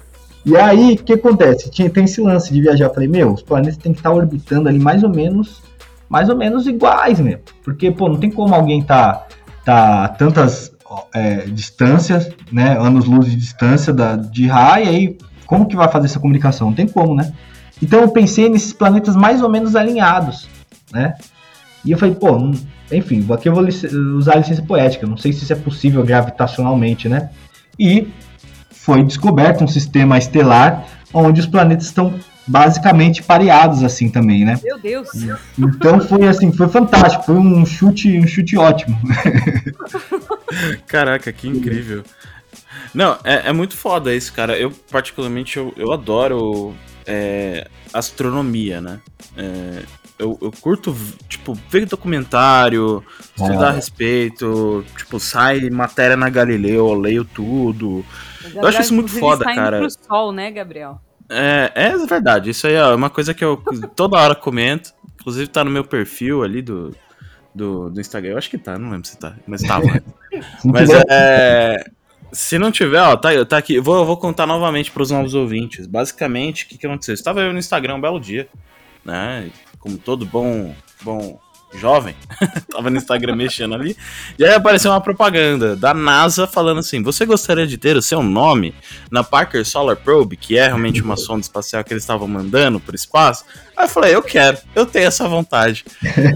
[0.47, 1.71] E aí, o que acontece?
[1.71, 2.85] Tinha, tem esse lance de viajar.
[2.85, 5.63] Eu falei, meu, os planetas têm que estar orbitando ali mais ou menos,
[6.09, 7.39] mais ou menos iguais, meu.
[7.63, 9.27] Porque, pô, não tem como alguém tá,
[9.65, 10.73] tá tantas
[11.15, 16.07] é, distâncias, né, anos-luz de distância da, de Ra, e aí, como que vai fazer
[16.07, 16.69] essa comunicação?
[16.69, 17.33] Não tem como, né?
[17.83, 20.49] Então eu pensei nesses planetas mais ou menos alinhados,
[20.93, 21.15] né?
[21.85, 22.53] E eu falei, pô, não-
[22.93, 23.65] enfim, aqui eu vou
[24.17, 27.31] usar a licença poética, não sei se isso é possível gravitacionalmente, né?
[27.79, 28.09] E
[28.71, 32.15] foi descoberto um sistema estelar onde os planetas estão
[32.47, 34.59] basicamente pareados assim também, né?
[34.63, 35.09] Meu Deus.
[35.59, 38.99] Então foi assim, foi fantástico, foi um chute, um chute ótimo.
[40.87, 42.03] Caraca, que incrível.
[42.93, 44.57] Não, é, é muito foda isso, cara.
[44.57, 46.75] Eu, particularmente, eu, eu adoro
[47.07, 49.01] é, astronomia, né?
[49.37, 49.83] É,
[50.19, 50.97] eu, eu curto,
[51.29, 53.05] tipo, ver documentário,
[53.37, 53.77] estudar a É.
[53.77, 58.05] respeito, tipo, sai matéria na Galileu, eu leio tudo.
[58.43, 59.79] Gabriel, acho isso muito foda, está indo cara.
[59.79, 61.01] pro sol, né, Gabriel?
[61.29, 63.57] É, é verdade, isso aí é uma coisa que eu
[63.97, 64.93] toda hora comento.
[65.21, 66.95] Inclusive tá no meu perfil ali do,
[67.55, 68.33] do, do Instagram.
[68.33, 69.87] Eu acho que tá, não lembro se tá, mas tava.
[70.65, 71.85] Não Mas é.
[72.33, 73.79] Se não tiver, ó, tá, tá aqui.
[73.79, 75.87] Vou, vou contar novamente para os novos ouvintes.
[75.87, 77.15] Basicamente, o que, que aconteceu?
[77.15, 78.49] Estava eu no Instagram um belo dia,
[79.05, 79.49] né?
[79.79, 81.39] Como todo bom, bom
[81.79, 82.15] jovem,
[82.71, 83.97] tava no Instagram mexendo ali,
[84.39, 88.23] e aí apareceu uma propaganda da NASA falando assim: você gostaria de ter o seu
[88.23, 88.75] nome
[89.11, 92.95] na Parker Solar Probe, que é realmente uma sonda espacial que eles estavam mandando pro
[92.95, 93.45] espaço?
[93.77, 95.85] Aí eu falei, eu quero, eu tenho essa vontade.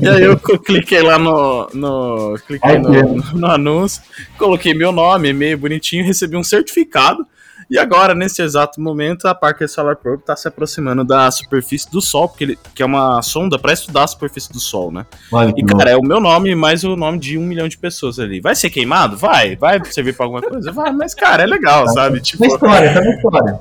[0.03, 1.69] e aí eu cliquei lá no.
[1.73, 4.03] no cliquei no, no anúncio,
[4.37, 7.27] coloquei meu nome, e-mail bonitinho, recebi um certificado
[7.71, 12.01] e agora, nesse exato momento, a Parker Solar Probe está se aproximando da superfície do
[12.01, 15.05] Sol, porque ele, que é uma sonda para estudar a superfície do Sol, né?
[15.31, 18.19] Vale, e, cara, é o meu nome mais o nome de um milhão de pessoas
[18.19, 18.41] ali.
[18.41, 19.17] Vai ser queimado?
[19.17, 19.55] Vai.
[19.57, 20.73] Vai servir para alguma coisa?
[20.73, 20.93] Vai.
[20.93, 21.93] Mas, cara, é legal, tá.
[21.93, 22.21] sabe?
[22.21, 23.61] Tipo, uma história, tá uma história.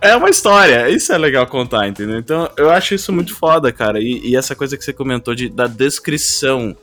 [0.00, 2.18] É uma história, isso é legal contar, entendeu?
[2.18, 4.00] Então eu acho isso muito foda, cara.
[4.00, 6.76] E, e essa coisa que você comentou de, da descrição,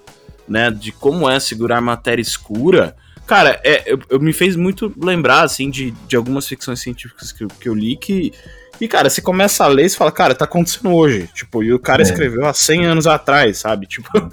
[0.48, 2.94] né, de como é segurar matéria escura,
[3.26, 7.46] Cara, é, eu, eu, me fez muito lembrar, assim, de, de algumas ficções científicas que,
[7.48, 8.32] que eu li que.
[8.80, 11.30] E, cara, você começa a ler e fala, cara, tá acontecendo hoje.
[11.34, 12.04] Tipo, e o cara é.
[12.04, 13.88] escreveu há 100 anos atrás, sabe?
[13.88, 14.10] Tipo.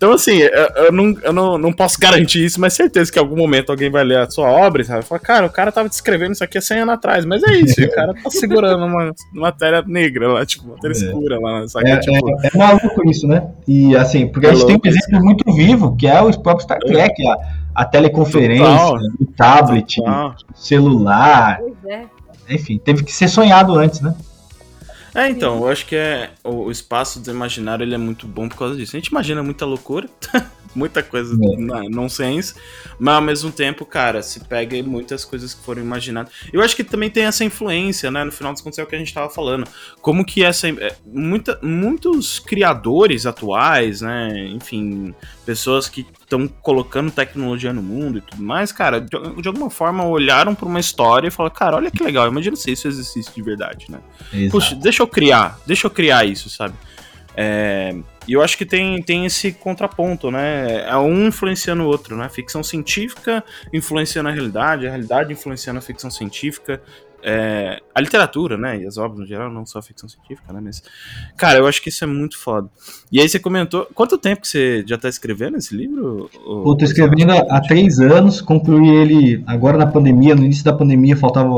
[0.00, 3.22] Então, assim, eu, eu, não, eu não, não posso garantir isso, mas certeza que em
[3.22, 5.04] algum momento alguém vai ler a sua obra e sabe?
[5.04, 7.84] Fala, cara, o cara tava descrevendo isso aqui há 100 anos atrás, mas é isso,
[7.84, 10.96] o cara tá segurando uma matéria negra lá, tipo, matéria é.
[10.96, 11.90] escura lá, sabe?
[11.90, 12.16] É, tipo...
[12.42, 13.46] é, é maluco isso, né?
[13.68, 16.78] E, assim, porque a gente tem um exemplo muito vivo, que é o próprio Star
[16.78, 17.36] Trek, a
[17.80, 18.98] a teleconferência, Total.
[19.18, 20.36] o tablet, Total.
[20.54, 21.60] celular.
[21.88, 22.04] É.
[22.50, 24.14] Enfim, teve que ser sonhado antes, né?
[25.14, 28.50] É, então, eu acho que é o, o espaço do imaginário ele é muito bom
[28.50, 28.94] por causa disso.
[28.94, 30.10] A gente imagina muita loucura,
[30.76, 31.88] muita coisa é.
[31.88, 32.54] nonsense,
[32.98, 36.30] mas ao mesmo tempo, cara, se pega muitas coisas que foram imaginadas.
[36.52, 38.22] Eu acho que também tem essa influência, né?
[38.24, 39.66] No final dos contos é o que a gente tava falando.
[40.02, 40.68] Como que essa.
[40.68, 44.48] É, muita, muitos criadores atuais, né?
[44.50, 45.14] Enfim,
[45.46, 49.08] pessoas que estão colocando tecnologia no mundo e tudo mais, cara, de,
[49.42, 52.70] de alguma forma olharam para uma história e falaram, cara, olha que legal, imagina se
[52.70, 53.98] isso existisse de verdade, né?
[54.32, 54.50] Exato.
[54.52, 56.74] Puxa, deixa eu criar, deixa eu criar isso, sabe?
[57.36, 57.94] É,
[58.28, 60.88] e eu acho que tem, tem esse contraponto, né?
[60.88, 62.28] É um influenciando o outro, né?
[62.28, 63.42] Ficção científica
[63.72, 66.82] influenciando a realidade, a realidade influenciando a ficção científica,
[67.22, 68.80] é, a literatura, né?
[68.80, 70.60] E as obras no geral, não só a ficção científica, né?
[70.62, 70.82] Mas,
[71.36, 72.68] cara, eu acho que isso é muito foda.
[73.10, 73.86] E aí você comentou.
[73.94, 76.30] Quanto tempo que você já tá escrevendo esse livro?
[76.44, 76.68] Ou...
[76.68, 80.72] Eu tô escrevendo há, há três anos, concluí ele agora na pandemia, no início da
[80.72, 81.56] pandemia faltava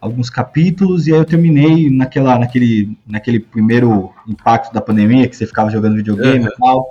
[0.00, 5.46] alguns capítulos, e aí eu terminei naquela, naquele, naquele primeiro impacto da pandemia, que você
[5.46, 6.50] ficava jogando videogame uhum.
[6.50, 6.88] e tal,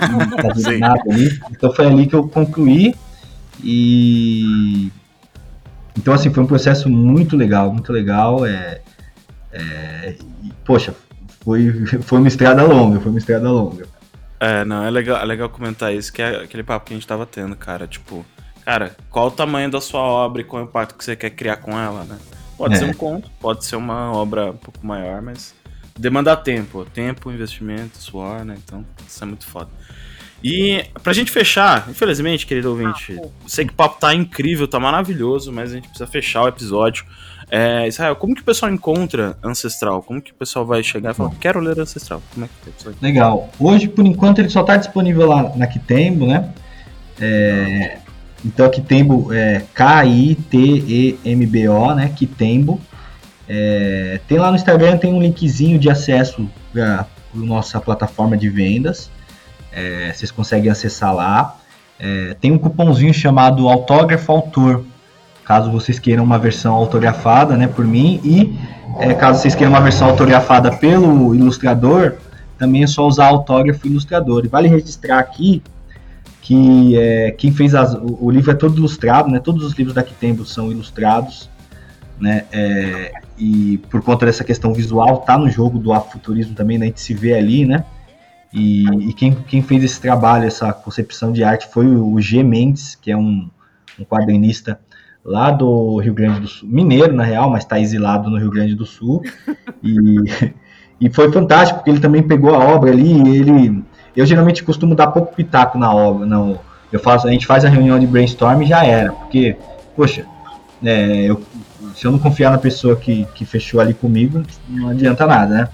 [0.40, 1.40] não fazendo nada ali.
[1.50, 2.94] Então foi ali que eu concluí.
[3.64, 4.90] E
[5.96, 8.46] então, assim, foi um processo muito legal, muito legal.
[8.46, 8.80] É,
[9.52, 10.94] é, e, poxa,
[11.40, 13.86] foi, foi uma estrada longa, foi uma estrada longa.
[14.40, 17.06] É, não, é legal, é legal comentar isso, que é aquele papo que a gente
[17.06, 17.86] tava tendo, cara.
[17.86, 18.24] Tipo,
[18.64, 21.56] cara, qual o tamanho da sua obra e qual o impacto que você quer criar
[21.56, 22.18] com ela, né?
[22.56, 22.78] Pode é.
[22.78, 25.54] ser um conto, pode ser uma obra um pouco maior, mas
[25.98, 26.84] demanda tempo.
[26.86, 28.56] Tempo, investimento, suor, né?
[28.64, 29.70] Então, isso é muito foda.
[30.42, 34.80] E pra gente fechar, infelizmente, querido ouvinte, ah, sei que o papo tá incrível, tá
[34.80, 37.04] maravilhoso, mas a gente precisa fechar o episódio.
[37.50, 40.02] É, Israel, como que o pessoal encontra Ancestral?
[40.02, 42.22] Como que o pessoal vai chegar e falar, quero ler Ancestral?
[42.32, 43.50] Como é que é isso Legal.
[43.60, 46.48] Hoje, por enquanto, ele só tá disponível lá na Kitembo, né?
[47.20, 47.98] É,
[48.44, 50.34] então, a Kitembo é K-I-T-E-M-B-O,
[51.94, 52.12] né?
[52.16, 52.80] Kitembo.
[53.48, 59.10] É, tem lá no Instagram, tem um linkzinho de acesso para nossa plataforma de vendas.
[59.72, 61.56] É, vocês conseguem acessar lá.
[61.98, 64.84] É, tem um cupomzinho chamado Autógrafo Autor,
[65.44, 68.20] caso vocês queiram uma versão autografada né, por mim.
[68.24, 68.58] E
[68.98, 72.14] é, caso vocês queiram uma versão autografada pelo ilustrador,
[72.58, 74.44] também é só usar autógrafo ilustrador.
[74.44, 75.62] E vale registrar aqui
[76.42, 79.38] que é, quem fez as, o, o, livro é todo ilustrado, né?
[79.38, 81.48] Todos os livros da Kitembo são ilustrados,
[82.20, 82.44] né?
[82.52, 86.86] É, e por conta dessa questão visual, tá no jogo do afuturismo também, né?
[86.86, 87.84] A gente se vê ali, né?
[88.52, 92.42] E, e quem, quem, fez esse trabalho, essa concepção de arte, foi o G.
[92.42, 93.48] Mendes, que é um,
[93.98, 94.78] um quadrinista
[95.24, 98.74] lá do Rio Grande do Sul, mineiro na real, mas está exilado no Rio Grande
[98.74, 99.22] do Sul.
[99.82, 99.96] E,
[101.00, 103.82] e foi fantástico, porque ele também pegou a obra ali ele.
[104.14, 106.26] Eu geralmente costumo dar pouco pitaco na obra.
[106.26, 106.60] Não,
[106.92, 109.56] eu faço, a gente faz a reunião de brainstorm e já era, porque,
[109.96, 110.26] poxa,
[110.84, 111.40] é, eu,
[111.94, 115.68] se eu não confiar na pessoa que, que fechou ali comigo, não adianta nada, né?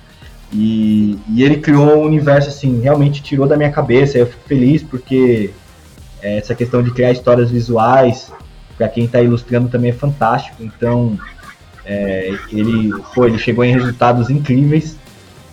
[0.52, 4.18] E, e, ele criou um universo assim, realmente tirou da minha cabeça.
[4.18, 5.50] Eu fico feliz porque
[6.22, 8.32] é, essa questão de criar histórias visuais,
[8.76, 10.62] para quem está ilustrando também é fantástico.
[10.62, 11.18] Então,
[11.84, 14.96] é, ele foi, ele chegou em resultados incríveis.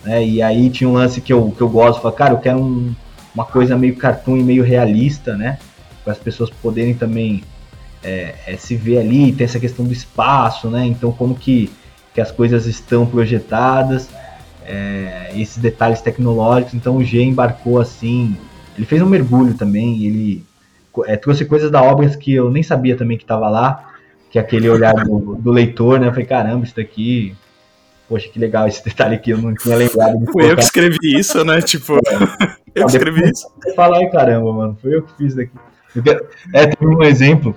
[0.04, 2.58] Né, e aí tinha um lance que eu, que eu gosto, falei, cara, eu quero
[2.58, 2.94] um,
[3.34, 5.58] uma coisa meio cartoon e meio realista, né?
[6.04, 7.42] Para as pessoas poderem também
[8.02, 10.86] é, é, se vê ali, tem essa questão do espaço, né?
[10.86, 11.70] Então como que,
[12.14, 14.08] que as coisas estão projetadas,
[14.66, 16.74] é, esses detalhes tecnológicos.
[16.74, 18.36] Então o G embarcou assim,
[18.76, 20.44] ele fez um mergulho também, ele
[21.06, 23.92] é, trouxe coisas da obra que eu nem sabia também que estava lá,
[24.30, 26.08] que é aquele olhar do, do, leitor, né?
[26.08, 27.34] Eu falei, caramba, isso daqui.
[28.08, 30.24] Poxa, que legal esse detalhe aqui, eu não tinha lembrado.
[30.32, 31.60] Foi eu que escrevi isso, né?
[31.60, 31.98] Tipo,
[32.74, 33.48] eu escrevi isso.
[33.60, 35.50] Você fala, ai caramba, mano, foi eu que fiz daqui.
[36.52, 37.56] É, tem um exemplo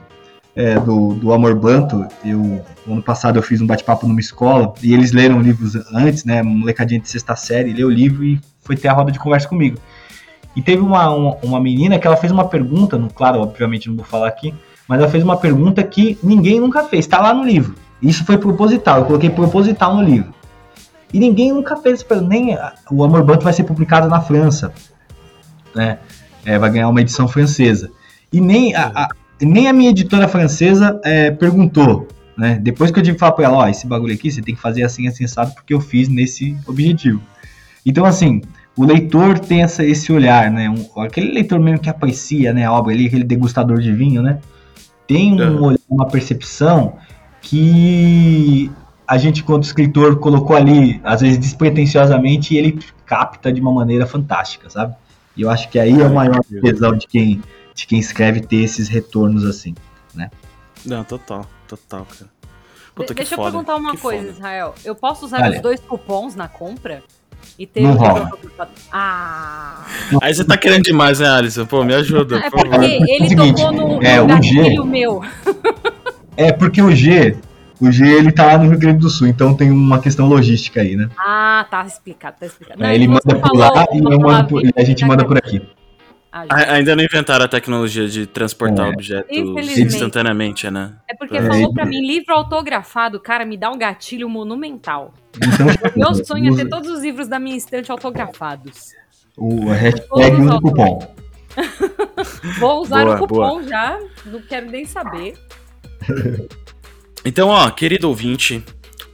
[0.59, 2.05] é, do, do Amor Blanto.
[2.23, 6.43] Eu, ano passado eu fiz um bate-papo numa escola e eles leram livros antes, né?
[6.43, 9.77] Molecadinha de sexta série, leu o livro e foi ter a roda de conversa comigo.
[10.53, 13.95] E teve uma, uma, uma, menina que ela fez uma pergunta, no, claro, obviamente não
[13.95, 14.53] vou falar aqui,
[14.85, 17.75] mas ela fez uma pergunta que ninguém nunca fez, está lá no livro.
[18.01, 20.33] Isso foi proposital, eu coloquei proposital no livro.
[21.13, 22.57] E ninguém nunca fez, nem
[22.91, 24.73] o Amor Banto vai ser publicado na França,
[25.73, 25.99] né?
[26.45, 27.89] É, vai ganhar uma edição francesa.
[28.31, 29.09] E nem a, a
[29.41, 32.07] nem a minha editora francesa é, perguntou,
[32.37, 32.59] né?
[32.61, 34.61] Depois que eu tive que falar para ela, ó, esse bagulho aqui você tem que
[34.61, 37.21] fazer assim, assim, assado, porque eu fiz nesse objetivo.
[37.85, 38.41] Então, assim,
[38.77, 40.69] o leitor tem essa, esse olhar, né?
[40.69, 44.39] Um, aquele leitor mesmo que aprecia né, a obra ali, aquele degustador de vinho, né?
[45.05, 46.97] Tem um, uma percepção
[47.41, 48.71] que
[49.07, 54.05] a gente, quanto escritor, colocou ali, às vezes despretensiosamente, e ele capta de uma maneira
[54.05, 54.95] fantástica, sabe?
[55.35, 57.41] E eu acho que aí é o maior tesão de quem,
[57.79, 59.73] de quem escreve ter esses retornos assim,
[60.13, 60.29] né?
[60.85, 62.29] Não, total, total, cara.
[62.93, 64.37] Puta, Deixa eu perguntar uma coisa, foda.
[64.37, 64.75] Israel.
[64.83, 65.55] Eu posso usar Olha.
[65.55, 67.01] os dois cupons na compra?
[67.57, 68.29] E ter não rola.
[68.91, 69.85] Ah.
[70.21, 71.65] Aí você tá querendo demais, né, Alisson?
[71.65, 72.37] Pô, me ajuda.
[72.37, 75.21] É porque ele é seguinte, tocou no, é, no o G, meu.
[76.35, 77.35] É porque o G,
[77.81, 80.79] o G ele tá lá no Rio Grande do Sul, então tem uma questão logística
[80.79, 81.09] aí, né?
[81.17, 82.79] Ah, tá explicado, tá explicado.
[82.79, 85.61] Não, é, ele manda por lá e, por, e a gente manda por aqui.
[86.31, 88.89] Ainda não inventaram a tecnologia de transportar é.
[88.89, 90.93] objetos instantaneamente, né?
[91.07, 91.41] É porque é.
[91.41, 95.13] falou pra mim, livro autografado, cara, me dá um gatilho monumental.
[95.35, 98.93] Então, Meu sonho é ter todos os livros da minha estante autografados.
[99.35, 101.15] O hashtag usa o cupom.
[102.59, 103.63] Vou usar boa, o cupom boa.
[103.63, 105.33] já, não quero nem saber.
[107.25, 108.63] Então, ó, querido ouvinte,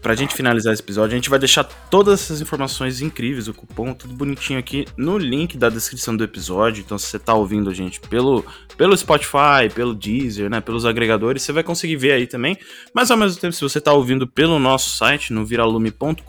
[0.06, 3.92] Pra gente finalizar esse episódio, a gente vai deixar todas essas informações incríveis, o cupom,
[3.92, 6.84] tudo bonitinho aqui no link da descrição do episódio.
[6.86, 8.46] Então, se você tá ouvindo a gente pelo,
[8.78, 12.56] pelo Spotify, pelo Deezer, né, pelos agregadores, você vai conseguir ver aí também.
[12.94, 16.22] Mas ao mesmo tempo, se você tá ouvindo pelo nosso site, no viralume.com.br,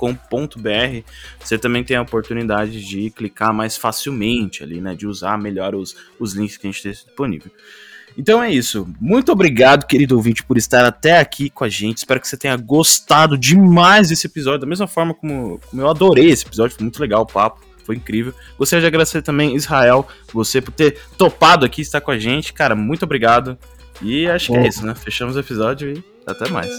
[1.39, 5.94] você também tem a oportunidade de clicar mais facilmente ali, né, de usar melhor os,
[6.19, 7.51] os links que a gente tem disponível.
[8.17, 8.89] Então é isso.
[9.01, 11.99] Muito obrigado, querido ouvinte, por estar até aqui com a gente.
[11.99, 16.31] Espero que você tenha gostado demais desse episódio, da mesma forma como, como eu adorei
[16.31, 16.77] esse episódio.
[16.77, 18.33] Foi muito legal o papo, foi incrível.
[18.59, 22.53] Gostaria de agradecer também, Israel, você por ter topado aqui, estar com a gente.
[22.53, 23.59] Cara, muito obrigado.
[24.03, 24.95] E acho que é isso, né?
[24.95, 26.75] Fechamos o episódio e até mais.